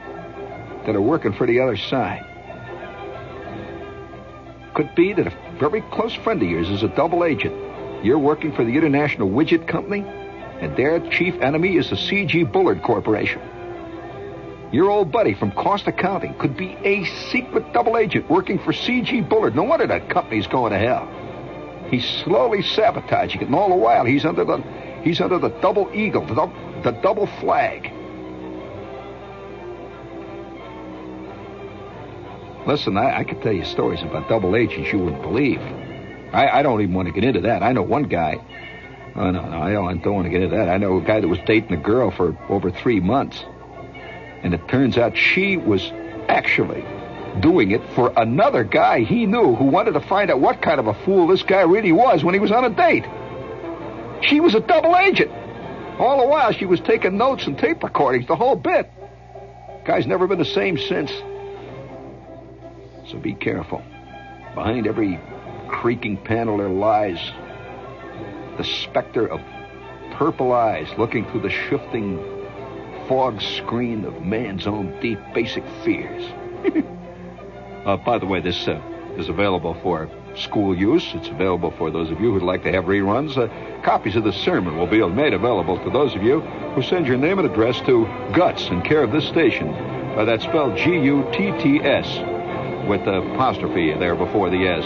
that 0.88 0.96
are 0.96 1.02
working 1.02 1.34
for 1.34 1.46
the 1.46 1.60
other 1.60 1.78
side. 1.78 2.26
Could 4.74 4.96
be 4.96 5.14
that 5.14 5.28
a 5.28 5.60
very 5.60 5.82
close 5.82 6.16
friend 6.16 6.42
of 6.42 6.50
yours 6.50 6.70
is 6.70 6.82
a 6.82 6.88
double 6.88 7.24
agent 7.24 7.56
You're 8.04 8.20
working 8.20 8.54
for 8.54 8.64
the 8.64 8.78
International 8.78 9.30
Widget 9.30 9.68
Company, 9.68 10.02
and 10.02 10.76
their 10.78 11.00
chief 11.10 11.36
enemy 11.42 11.78
is 11.78 11.90
the 11.90 11.98
C.G. 11.98 12.44
Bullard 12.46 12.82
Corporation. 12.84 13.42
Your 14.72 14.90
old 14.90 15.12
buddy 15.12 15.34
from 15.34 15.52
Cost 15.52 15.88
Accounting 15.88 16.36
could 16.36 16.56
be 16.56 16.78
a 16.84 17.04
secret 17.32 17.74
double 17.74 17.98
agent 17.98 18.30
working 18.30 18.60
for 18.60 18.72
C.G. 18.72 19.22
Bullard. 19.22 19.56
No 19.56 19.64
wonder 19.64 19.88
that 19.88 20.10
company's 20.10 20.48
going 20.48 20.72
to 20.72 20.80
hell. 20.80 21.08
He's 21.90 22.06
slowly 22.24 22.62
sabotaging 22.62 23.42
it, 23.42 23.46
and 23.46 23.56
all 23.56 23.70
the 23.70 23.76
while 23.76 24.06
he's 24.06 24.26
under 24.26 24.46
the 24.46 24.58
he's 25.04 25.22
under 25.22 25.40
the 25.40 25.50
double 25.50 25.90
eagle, 25.94 26.26
the, 26.26 26.82
the 26.84 26.92
double 27.02 27.28
flag. 27.40 27.92
Listen, 32.68 32.98
I, 32.98 33.20
I 33.20 33.24
could 33.24 33.42
tell 33.42 33.54
you 33.54 33.64
stories 33.64 34.02
about 34.02 34.28
double 34.28 34.54
agents 34.58 34.92
you 34.92 35.00
wouldn't 35.00 35.22
believe. 35.22 35.62
I, 36.34 36.60
I 36.60 36.64
don't 36.64 36.82
even 36.82 36.94
want 36.94 37.08
to 37.08 37.14
get 37.14 37.24
into 37.24 37.40
that. 37.42 37.64
I 37.64 37.72
know 37.72 37.82
one 37.82 38.04
guy. 38.04 38.36
Oh 39.16 39.32
no, 39.32 39.48
no, 39.48 39.62
I 39.62 39.72
don't, 39.72 40.04
don't 40.04 40.14
want 40.14 40.26
to 40.26 40.30
get 40.30 40.44
into 40.44 40.58
that. 40.58 40.68
I 40.68 40.78
know 40.78 40.98
a 40.98 41.02
guy 41.02 41.22
that 41.22 41.28
was 41.30 41.40
dating 41.46 41.72
a 41.72 41.82
girl 41.82 42.12
for 42.12 42.38
over 42.50 42.70
three 42.70 43.00
months, 43.00 43.42
and 44.44 44.54
it 44.54 44.68
turns 44.68 44.98
out 44.98 45.16
she 45.16 45.56
was 45.56 45.82
actually 46.28 46.86
doing 47.40 47.72
it 47.72 47.82
for 47.96 48.12
another 48.18 48.66
guy 48.66 49.00
he 49.02 49.26
knew 49.26 49.56
who 49.56 49.66
wanted 49.66 49.94
to 49.94 50.02
find 50.02 50.30
out 50.30 50.42
what 50.42 50.62
kind 50.62 50.82
of 50.82 50.88
a 50.88 50.94
fool 51.06 51.28
this 51.28 51.44
guy 51.44 51.62
really 51.62 51.94
was 51.94 52.22
when 52.22 52.34
he 52.34 52.40
was 52.40 52.52
on 52.52 52.66
a 52.66 52.70
date. 52.70 53.06
She 54.28 54.42
was 54.42 54.56
a 54.56 54.60
double 54.60 54.96
agent. 54.98 55.32
All 56.00 56.20
the 56.20 56.28
while, 56.28 56.52
she 56.52 56.66
was 56.66 56.82
taking 56.82 57.18
notes 57.18 57.48
and 57.48 57.58
tape 57.58 57.82
recordings, 57.82 58.28
the 58.28 58.36
whole 58.36 58.58
bit. 58.58 58.92
Guy's 59.86 60.06
never 60.06 60.28
been 60.28 60.38
the 60.38 60.46
same 60.46 60.78
since. 60.78 61.12
So 63.10 63.18
be 63.18 63.34
careful. 63.34 63.82
Behind 64.54 64.86
every 64.86 65.20
creaking 65.70 66.18
panel 66.18 66.58
there 66.58 66.70
lies 66.70 67.20
the 68.58 68.64
specter 68.64 69.28
of 69.28 69.40
purple 70.14 70.52
eyes 70.52 70.88
looking 70.98 71.30
through 71.30 71.42
the 71.42 71.50
shifting 71.50 72.18
fog 73.08 73.42
screen 73.42 74.04
of 74.04 74.22
man's 74.22 74.68
own 74.68 75.00
deep 75.00 75.20
basic 75.34 75.64
fears. 75.86 76.24
uh, 77.86 77.96
by 77.98 78.18
the 78.18 78.26
way, 78.26 78.42
this 78.42 78.68
uh, 78.68 78.82
is 79.16 79.30
available 79.30 79.76
for 79.82 80.10
school 80.36 80.76
use. 80.76 81.14
It's 81.14 81.30
available 81.30 81.72
for 81.72 81.90
those 81.90 82.12
of 82.12 82.20
you 82.20 82.34
who'd 82.34 82.44
like 82.44 82.64
to 82.64 82.72
have 82.72 82.86
reruns. 82.86 83.38
Uh, 83.38 83.84
copies 83.84 84.18
of 84.18 84.26
the 84.26 84.34
sermon 84.34 84.78
will 84.78 84.88
be 84.88 85.06
made 85.08 85.34
available 85.34 85.82
to 85.84 85.90
those 85.90 86.14
of 86.14 86.24
you 86.24 86.42
who 86.42 86.82
send 86.82 87.08
your 87.08 87.18
name 87.18 87.40
and 87.40 87.50
address 87.50 87.80
to 87.82 88.06
Guts 88.34 88.68
in 88.68 88.82
care 88.82 89.04
of 89.04 89.12
this 89.12 89.28
station. 89.28 89.70
Uh, 89.70 90.26
that's 90.26 90.44
spelled 90.44 90.76
G-U-T-T-S 90.78 92.37
with 92.88 93.04
the 93.06 93.22
apostrophe 93.22 93.94
there 93.94 94.16
before 94.16 94.50
the 94.50 94.68
S. 94.68 94.84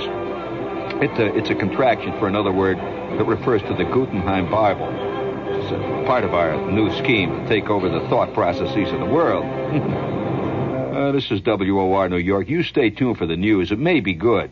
It, 1.02 1.12
uh, 1.20 1.38
it's 1.38 1.49
a 1.49 1.56
contraction 1.56 2.18
for 2.20 2.28
another 2.28 2.52
word 2.52 2.78
that 2.78 3.26
refers 3.26 3.62
to 3.64 3.74
the 3.76 3.84
Gutenheim 3.84 4.49
Bible. 4.49 4.88
It's 4.89 5.72
a 5.72 6.06
part 6.06 6.24
of 6.24 6.34
our 6.34 6.72
new 6.72 6.91
scheme 6.97 7.30
to 7.30 7.47
take 7.47 7.70
over 7.70 7.89
the 7.89 8.02
thought 8.10 8.34
processes 8.34 8.91
of 8.91 8.99
the 8.99 9.06
world. 9.06 9.45
uh, 10.95 11.12
this 11.12 11.30
is 11.32 11.41
WOR 11.41 12.10
New 12.10 12.18
York. 12.18 12.49
You 12.49 12.64
stay 12.64 12.89
tuned 12.89 13.18
for 13.18 13.28
the 13.28 13.38
news. 13.38 13.72
It 13.72 13.80
may 13.80 13.99
be 13.99 14.14
good. 14.14 14.52